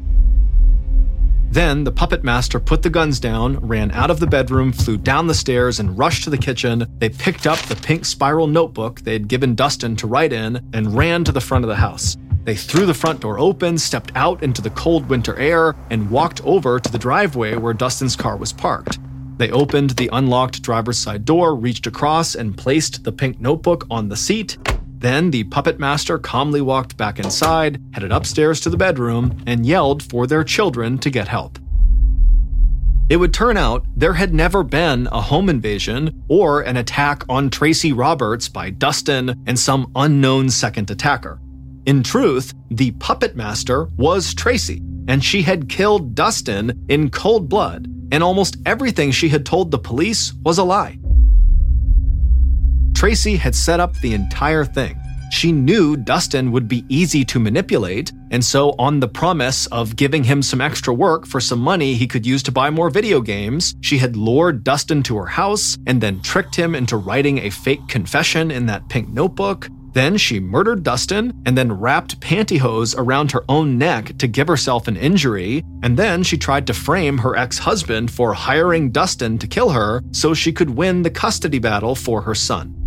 Then 1.49 1.85
the 1.85 1.91
puppet 1.91 2.23
master 2.23 2.59
put 2.59 2.83
the 2.83 2.91
guns 2.91 3.19
down, 3.19 3.57
ran 3.65 3.89
out 3.93 4.11
of 4.11 4.19
the 4.19 4.27
bedroom, 4.27 4.71
flew 4.71 4.95
down 4.95 5.25
the 5.25 5.33
stairs, 5.33 5.79
and 5.79 5.97
rushed 5.97 6.25
to 6.25 6.29
the 6.29 6.37
kitchen. 6.37 6.85
They 6.99 7.09
picked 7.09 7.47
up 7.47 7.57
the 7.61 7.75
pink 7.75 8.05
spiral 8.05 8.45
notebook 8.45 9.01
they 9.01 9.13
had 9.13 9.27
given 9.27 9.55
Dustin 9.55 9.95
to 9.95 10.05
write 10.05 10.33
in 10.33 10.69
and 10.71 10.95
ran 10.95 11.23
to 11.23 11.31
the 11.31 11.41
front 11.41 11.65
of 11.65 11.69
the 11.69 11.77
house. 11.77 12.15
They 12.43 12.55
threw 12.55 12.85
the 12.87 12.93
front 12.93 13.19
door 13.19 13.37
open, 13.37 13.77
stepped 13.77 14.11
out 14.15 14.41
into 14.41 14.61
the 14.61 14.71
cold 14.71 15.07
winter 15.09 15.37
air, 15.37 15.75
and 15.91 16.09
walked 16.09 16.43
over 16.43 16.79
to 16.79 16.91
the 16.91 16.97
driveway 16.97 17.55
where 17.55 17.73
Dustin's 17.73 18.15
car 18.15 18.35
was 18.35 18.51
parked. 18.51 18.97
They 19.37 19.51
opened 19.51 19.91
the 19.91 20.09
unlocked 20.11 20.61
driver's 20.61 20.97
side 20.97 21.25
door, 21.25 21.55
reached 21.55 21.87
across, 21.87 22.35
and 22.35 22.57
placed 22.57 23.03
the 23.03 23.11
pink 23.11 23.39
notebook 23.39 23.85
on 23.91 24.09
the 24.09 24.17
seat. 24.17 24.57
Then 24.97 25.31
the 25.31 25.45
puppet 25.45 25.79
master 25.79 26.17
calmly 26.17 26.61
walked 26.61 26.97
back 26.97 27.19
inside, 27.19 27.81
headed 27.93 28.11
upstairs 28.11 28.59
to 28.61 28.69
the 28.69 28.77
bedroom, 28.77 29.43
and 29.47 29.65
yelled 29.65 30.03
for 30.03 30.27
their 30.27 30.43
children 30.43 30.97
to 30.99 31.09
get 31.09 31.27
help. 31.27 31.59
It 33.09 33.17
would 33.17 33.33
turn 33.33 33.57
out 33.57 33.83
there 33.95 34.13
had 34.13 34.33
never 34.33 34.63
been 34.63 35.07
a 35.11 35.21
home 35.21 35.49
invasion 35.49 36.23
or 36.27 36.61
an 36.61 36.77
attack 36.77 37.23
on 37.27 37.49
Tracey 37.49 37.93
Roberts 37.93 38.47
by 38.47 38.69
Dustin 38.69 39.43
and 39.47 39.59
some 39.59 39.91
unknown 39.95 40.49
second 40.49 40.89
attacker. 40.89 41.39
In 41.87 42.03
truth, 42.03 42.53
the 42.69 42.91
puppet 42.91 43.35
master 43.35 43.85
was 43.97 44.35
Tracey, 44.35 44.83
and 45.07 45.23
she 45.23 45.41
had 45.41 45.67
killed 45.67 46.13
Dustin 46.13 46.85
in 46.89 47.09
cold 47.09 47.49
blood, 47.49 47.87
and 48.11 48.23
almost 48.23 48.57
everything 48.67 49.09
she 49.11 49.29
had 49.29 49.47
told 49.47 49.71
the 49.71 49.79
police 49.79 50.31
was 50.45 50.59
a 50.59 50.63
lie. 50.63 50.99
Tracey 52.93 53.35
had 53.35 53.55
set 53.55 53.79
up 53.79 53.95
the 53.97 54.13
entire 54.13 54.63
thing. 54.63 54.95
She 55.31 55.51
knew 55.51 55.97
Dustin 55.97 56.51
would 56.51 56.67
be 56.67 56.85
easy 56.87 57.25
to 57.25 57.39
manipulate, 57.39 58.11
and 58.29 58.45
so, 58.45 58.75
on 58.77 58.99
the 58.99 59.07
promise 59.07 59.65
of 59.67 59.95
giving 59.95 60.23
him 60.23 60.43
some 60.43 60.61
extra 60.61 60.93
work 60.93 61.25
for 61.25 61.39
some 61.39 61.59
money 61.59 61.95
he 61.95 62.05
could 62.05 62.27
use 62.27 62.43
to 62.43 62.51
buy 62.51 62.69
more 62.69 62.91
video 62.91 63.21
games, 63.21 63.73
she 63.81 63.97
had 63.97 64.15
lured 64.15 64.63
Dustin 64.63 65.01
to 65.03 65.17
her 65.17 65.25
house 65.25 65.79
and 65.87 65.99
then 65.99 66.21
tricked 66.21 66.55
him 66.55 66.75
into 66.75 66.95
writing 66.95 67.39
a 67.39 67.49
fake 67.49 67.87
confession 67.87 68.51
in 68.51 68.67
that 68.67 68.87
pink 68.87 69.09
notebook, 69.09 69.67
then 69.93 70.17
she 70.17 70.39
murdered 70.39 70.83
Dustin 70.83 71.41
and 71.45 71.57
then 71.57 71.71
wrapped 71.71 72.19
pantyhose 72.19 72.95
around 72.97 73.31
her 73.31 73.43
own 73.49 73.77
neck 73.77 74.17
to 74.19 74.27
give 74.27 74.47
herself 74.47 74.87
an 74.87 74.97
injury. 74.97 75.63
And 75.83 75.97
then 75.97 76.23
she 76.23 76.37
tried 76.37 76.67
to 76.67 76.73
frame 76.73 77.17
her 77.19 77.35
ex 77.35 77.57
husband 77.57 78.11
for 78.11 78.33
hiring 78.33 78.91
Dustin 78.91 79.37
to 79.39 79.47
kill 79.47 79.69
her 79.69 80.01
so 80.11 80.33
she 80.33 80.53
could 80.53 80.69
win 80.69 81.01
the 81.01 81.09
custody 81.09 81.59
battle 81.59 81.95
for 81.95 82.21
her 82.21 82.35
son. 82.35 82.77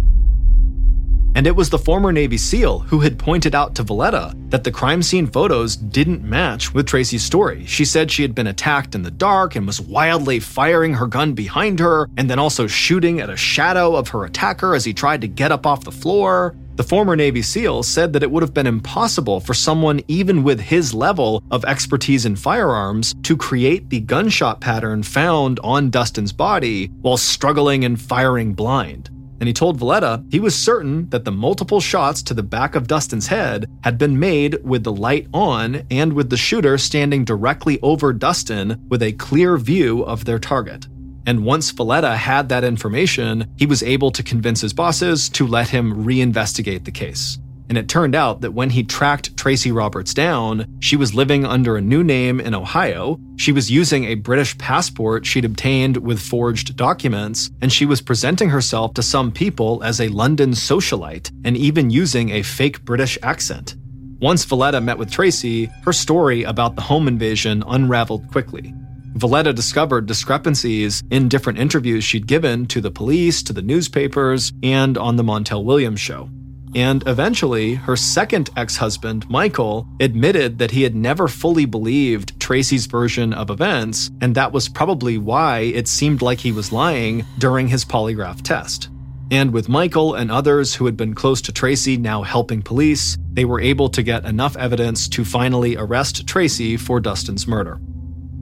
And 1.36 1.48
it 1.48 1.56
was 1.56 1.68
the 1.68 1.78
former 1.78 2.12
Navy 2.12 2.38
SEAL 2.38 2.80
who 2.80 3.00
had 3.00 3.18
pointed 3.18 3.56
out 3.56 3.74
to 3.74 3.82
Valletta 3.82 4.32
that 4.50 4.62
the 4.62 4.70
crime 4.70 5.02
scene 5.02 5.26
photos 5.26 5.74
didn't 5.74 6.22
match 6.22 6.72
with 6.72 6.86
Tracey's 6.86 7.24
story. 7.24 7.66
She 7.66 7.84
said 7.84 8.10
she 8.10 8.22
had 8.22 8.36
been 8.36 8.46
attacked 8.46 8.94
in 8.94 9.02
the 9.02 9.10
dark 9.10 9.56
and 9.56 9.66
was 9.66 9.80
wildly 9.80 10.38
firing 10.38 10.94
her 10.94 11.08
gun 11.08 11.34
behind 11.34 11.80
her, 11.80 12.08
and 12.16 12.30
then 12.30 12.38
also 12.38 12.68
shooting 12.68 13.18
at 13.20 13.30
a 13.30 13.36
shadow 13.36 13.96
of 13.96 14.08
her 14.08 14.24
attacker 14.24 14.76
as 14.76 14.84
he 14.84 14.94
tried 14.94 15.22
to 15.22 15.28
get 15.28 15.50
up 15.50 15.66
off 15.66 15.82
the 15.82 15.90
floor. 15.90 16.54
The 16.76 16.82
former 16.82 17.14
Navy 17.14 17.40
SEAL 17.40 17.84
said 17.84 18.12
that 18.12 18.24
it 18.24 18.30
would 18.32 18.42
have 18.42 18.52
been 18.52 18.66
impossible 18.66 19.38
for 19.38 19.54
someone 19.54 20.00
even 20.08 20.42
with 20.42 20.58
his 20.58 20.92
level 20.92 21.44
of 21.52 21.64
expertise 21.64 22.26
in 22.26 22.34
firearms 22.34 23.14
to 23.22 23.36
create 23.36 23.90
the 23.90 24.00
gunshot 24.00 24.60
pattern 24.60 25.04
found 25.04 25.60
on 25.62 25.90
Dustin's 25.90 26.32
body 26.32 26.88
while 27.00 27.16
struggling 27.16 27.84
and 27.84 28.00
firing 28.00 28.54
blind. 28.54 29.08
And 29.38 29.46
he 29.46 29.52
told 29.52 29.78
Valletta 29.78 30.24
he 30.32 30.40
was 30.40 30.56
certain 30.56 31.08
that 31.10 31.24
the 31.24 31.30
multiple 31.30 31.80
shots 31.80 32.24
to 32.24 32.34
the 32.34 32.42
back 32.42 32.74
of 32.74 32.88
Dustin's 32.88 33.28
head 33.28 33.70
had 33.84 33.96
been 33.96 34.18
made 34.18 34.58
with 34.64 34.82
the 34.82 34.92
light 34.92 35.28
on 35.32 35.86
and 35.92 36.12
with 36.12 36.28
the 36.28 36.36
shooter 36.36 36.76
standing 36.76 37.24
directly 37.24 37.78
over 37.82 38.12
Dustin 38.12 38.84
with 38.88 39.02
a 39.02 39.12
clear 39.12 39.56
view 39.58 40.02
of 40.02 40.24
their 40.24 40.40
target. 40.40 40.88
And 41.26 41.44
once 41.44 41.70
Valletta 41.70 42.16
had 42.16 42.48
that 42.48 42.64
information, 42.64 43.52
he 43.56 43.66
was 43.66 43.82
able 43.82 44.10
to 44.10 44.22
convince 44.22 44.60
his 44.60 44.72
bosses 44.72 45.28
to 45.30 45.46
let 45.46 45.68
him 45.68 46.04
reinvestigate 46.04 46.84
the 46.84 46.90
case. 46.90 47.38
And 47.68 47.78
it 47.78 47.88
turned 47.88 48.14
out 48.14 48.42
that 48.42 48.52
when 48.52 48.68
he 48.68 48.84
tracked 48.84 49.36
Tracey 49.38 49.72
Roberts 49.72 50.12
down, 50.12 50.66
she 50.80 50.96
was 50.96 51.14
living 51.14 51.46
under 51.46 51.76
a 51.76 51.80
new 51.80 52.04
name 52.04 52.38
in 52.38 52.54
Ohio. 52.54 53.18
She 53.36 53.52
was 53.52 53.70
using 53.70 54.04
a 54.04 54.16
British 54.16 54.56
passport 54.58 55.24
she'd 55.24 55.46
obtained 55.46 55.96
with 55.96 56.20
forged 56.20 56.76
documents, 56.76 57.50
and 57.62 57.72
she 57.72 57.86
was 57.86 58.02
presenting 58.02 58.50
herself 58.50 58.92
to 58.94 59.02
some 59.02 59.32
people 59.32 59.82
as 59.82 60.00
a 60.00 60.08
London 60.08 60.50
socialite 60.50 61.30
and 61.44 61.56
even 61.56 61.88
using 61.88 62.30
a 62.30 62.42
fake 62.42 62.84
British 62.84 63.16
accent. 63.22 63.76
Once 64.20 64.44
Valletta 64.44 64.80
met 64.80 64.98
with 64.98 65.10
Tracey, 65.10 65.66
her 65.84 65.92
story 65.92 66.44
about 66.44 66.76
the 66.76 66.82
home 66.82 67.08
invasion 67.08 67.64
unraveled 67.66 68.30
quickly. 68.30 68.74
Valletta 69.14 69.52
discovered 69.52 70.06
discrepancies 70.06 71.02
in 71.10 71.28
different 71.28 71.60
interviews 71.60 72.02
she'd 72.02 72.26
given 72.26 72.66
to 72.66 72.80
the 72.80 72.90
police, 72.90 73.44
to 73.44 73.52
the 73.52 73.62
newspapers, 73.62 74.52
and 74.62 74.98
on 74.98 75.14
the 75.14 75.22
Montel 75.22 75.64
Williams 75.64 76.00
show. 76.00 76.28
And 76.74 77.06
eventually, 77.06 77.74
her 77.74 77.94
second 77.94 78.50
ex 78.56 78.76
husband, 78.76 79.30
Michael, 79.30 79.86
admitted 80.00 80.58
that 80.58 80.72
he 80.72 80.82
had 80.82 80.96
never 80.96 81.28
fully 81.28 81.64
believed 81.64 82.40
Tracey's 82.40 82.86
version 82.86 83.32
of 83.32 83.50
events, 83.50 84.10
and 84.20 84.34
that 84.34 84.50
was 84.50 84.68
probably 84.68 85.16
why 85.16 85.60
it 85.60 85.86
seemed 85.86 86.20
like 86.20 86.40
he 86.40 86.50
was 86.50 86.72
lying 86.72 87.24
during 87.38 87.68
his 87.68 87.84
polygraph 87.84 88.42
test. 88.42 88.88
And 89.30 89.52
with 89.52 89.68
Michael 89.68 90.14
and 90.14 90.32
others 90.32 90.74
who 90.74 90.86
had 90.86 90.96
been 90.96 91.14
close 91.14 91.40
to 91.42 91.52
Tracey 91.52 91.96
now 91.96 92.22
helping 92.22 92.62
police, 92.62 93.16
they 93.32 93.44
were 93.44 93.60
able 93.60 93.88
to 93.90 94.02
get 94.02 94.24
enough 94.24 94.56
evidence 94.56 95.06
to 95.10 95.24
finally 95.24 95.76
arrest 95.76 96.26
Tracey 96.26 96.76
for 96.76 96.98
Dustin's 96.98 97.46
murder. 97.46 97.78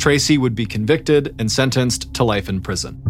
Tracey 0.03 0.37
would 0.37 0.57
be 0.57 0.67
convicted 0.67 1.33
and 1.39 1.49
sentenced 1.49 2.13
to 2.15 2.25
life 2.25 2.49
in 2.49 2.61
prison. 2.61 3.01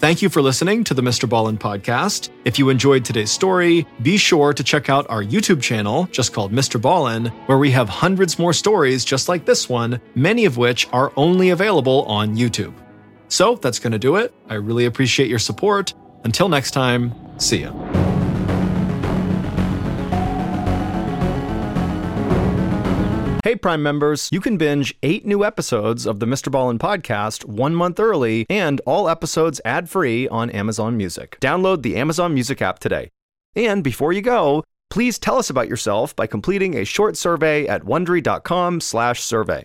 Thank 0.00 0.22
you 0.22 0.28
for 0.28 0.42
listening 0.42 0.82
to 0.82 0.92
the 0.92 1.02
Mr. 1.02 1.28
Ballen 1.28 1.56
podcast. 1.56 2.30
If 2.44 2.58
you 2.58 2.68
enjoyed 2.68 3.04
today's 3.04 3.30
story, 3.30 3.86
be 4.02 4.16
sure 4.16 4.52
to 4.54 4.64
check 4.64 4.90
out 4.90 5.08
our 5.08 5.22
YouTube 5.22 5.62
channel, 5.62 6.08
just 6.10 6.32
called 6.32 6.50
Mr. 6.50 6.80
Ballen, 6.80 7.28
where 7.46 7.58
we 7.58 7.70
have 7.70 7.88
hundreds 7.88 8.40
more 8.40 8.52
stories 8.52 9.04
just 9.04 9.28
like 9.28 9.44
this 9.44 9.68
one, 9.68 10.00
many 10.16 10.46
of 10.46 10.56
which 10.56 10.88
are 10.92 11.12
only 11.14 11.50
available 11.50 12.02
on 12.06 12.34
YouTube. 12.36 12.74
So 13.28 13.54
that's 13.54 13.78
going 13.78 13.92
to 13.92 14.00
do 14.00 14.16
it. 14.16 14.34
I 14.48 14.54
really 14.54 14.86
appreciate 14.86 15.28
your 15.28 15.38
support. 15.38 15.94
Until 16.24 16.48
next 16.48 16.72
time, 16.72 17.14
see 17.38 17.58
ya. 17.58 17.89
Hey, 23.42 23.56
Prime 23.56 23.82
members, 23.82 24.28
you 24.30 24.38
can 24.38 24.58
binge 24.58 24.94
eight 25.02 25.24
new 25.24 25.46
episodes 25.46 26.04
of 26.04 26.20
the 26.20 26.26
Mr. 26.26 26.52
Ballen 26.52 26.78
podcast 26.78 27.46
one 27.46 27.74
month 27.74 27.98
early 27.98 28.44
and 28.50 28.82
all 28.84 29.08
episodes 29.08 29.62
ad 29.64 29.88
free 29.88 30.28
on 30.28 30.50
Amazon 30.50 30.94
Music. 30.98 31.38
Download 31.40 31.80
the 31.80 31.96
Amazon 31.96 32.34
Music 32.34 32.60
app 32.60 32.80
today. 32.80 33.08
And 33.56 33.82
before 33.82 34.12
you 34.12 34.20
go, 34.20 34.62
please 34.90 35.18
tell 35.18 35.38
us 35.38 35.48
about 35.48 35.68
yourself 35.68 36.14
by 36.14 36.26
completing 36.26 36.76
a 36.76 36.84
short 36.84 37.16
survey 37.16 37.66
at 37.66 37.82
wondery.com/slash 37.82 39.22
survey. 39.22 39.64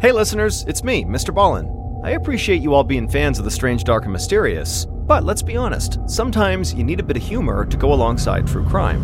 Hey, 0.00 0.12
listeners, 0.12 0.64
it's 0.68 0.84
me, 0.84 1.04
Mr. 1.04 1.34
Ballen. 1.34 2.04
I 2.04 2.10
appreciate 2.10 2.62
you 2.62 2.74
all 2.74 2.84
being 2.84 3.08
fans 3.08 3.40
of 3.40 3.44
the 3.44 3.50
strange, 3.50 3.82
dark, 3.82 4.04
and 4.04 4.12
mysterious, 4.12 4.84
but 4.84 5.24
let's 5.24 5.42
be 5.42 5.56
honest, 5.56 5.98
sometimes 6.08 6.72
you 6.74 6.84
need 6.84 7.00
a 7.00 7.02
bit 7.02 7.16
of 7.16 7.24
humor 7.24 7.64
to 7.64 7.76
go 7.76 7.92
alongside 7.92 8.46
true 8.46 8.64
crime. 8.64 9.02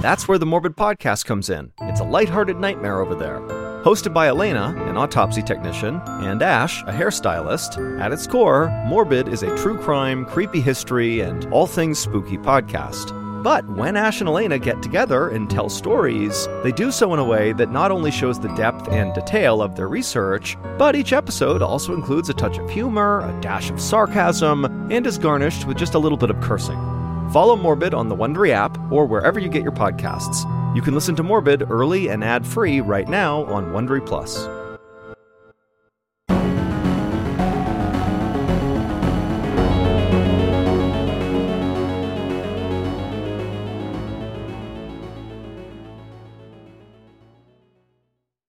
That's 0.00 0.26
where 0.26 0.38
the 0.38 0.46
Morbid 0.46 0.78
Podcast 0.78 1.26
comes 1.26 1.50
in. 1.50 1.72
It's 1.82 2.00
a 2.00 2.04
lighthearted 2.04 2.58
nightmare 2.58 3.00
over 3.00 3.14
there. 3.14 3.38
Hosted 3.84 4.14
by 4.14 4.26
Alaina, 4.26 4.74
an 4.88 4.96
autopsy 4.96 5.42
technician, 5.42 6.00
and 6.06 6.40
Ash, 6.42 6.80
a 6.84 6.92
hairstylist, 6.92 8.00
at 8.00 8.10
its 8.10 8.26
core, 8.26 8.70
Morbid 8.86 9.28
is 9.28 9.42
a 9.42 9.54
true 9.58 9.76
crime, 9.76 10.24
creepy 10.24 10.62
history, 10.62 11.20
and 11.20 11.46
all 11.52 11.66
things 11.66 11.98
spooky 11.98 12.38
podcast. 12.38 13.14
But 13.42 13.68
when 13.68 13.94
Ash 13.94 14.20
and 14.20 14.28
Alaina 14.28 14.58
get 14.58 14.82
together 14.82 15.28
and 15.28 15.50
tell 15.50 15.68
stories, 15.68 16.48
they 16.62 16.72
do 16.72 16.90
so 16.90 17.12
in 17.12 17.18
a 17.18 17.24
way 17.24 17.52
that 17.52 17.70
not 17.70 17.90
only 17.90 18.10
shows 18.10 18.40
the 18.40 18.54
depth 18.54 18.88
and 18.88 19.12
detail 19.12 19.60
of 19.60 19.76
their 19.76 19.88
research, 19.88 20.56
but 20.78 20.96
each 20.96 21.12
episode 21.12 21.60
also 21.60 21.92
includes 21.92 22.30
a 22.30 22.34
touch 22.34 22.56
of 22.56 22.70
humor, 22.70 23.20
a 23.20 23.40
dash 23.42 23.68
of 23.68 23.78
sarcasm, 23.78 24.64
and 24.90 25.06
is 25.06 25.18
garnished 25.18 25.66
with 25.66 25.76
just 25.76 25.92
a 25.92 25.98
little 25.98 26.18
bit 26.18 26.30
of 26.30 26.40
cursing. 26.40 26.99
Follow 27.32 27.54
Morbid 27.54 27.94
on 27.94 28.08
the 28.08 28.16
Wondery 28.16 28.50
app 28.50 28.76
or 28.90 29.06
wherever 29.06 29.38
you 29.38 29.48
get 29.48 29.62
your 29.62 29.70
podcasts. 29.70 30.44
You 30.74 30.82
can 30.82 30.94
listen 30.94 31.14
to 31.14 31.22
Morbid 31.22 31.70
early 31.70 32.08
and 32.08 32.24
ad-free 32.24 32.80
right 32.80 33.08
now 33.08 33.44
on 33.44 33.66
Wondery 33.66 34.04
Plus. 34.04 34.48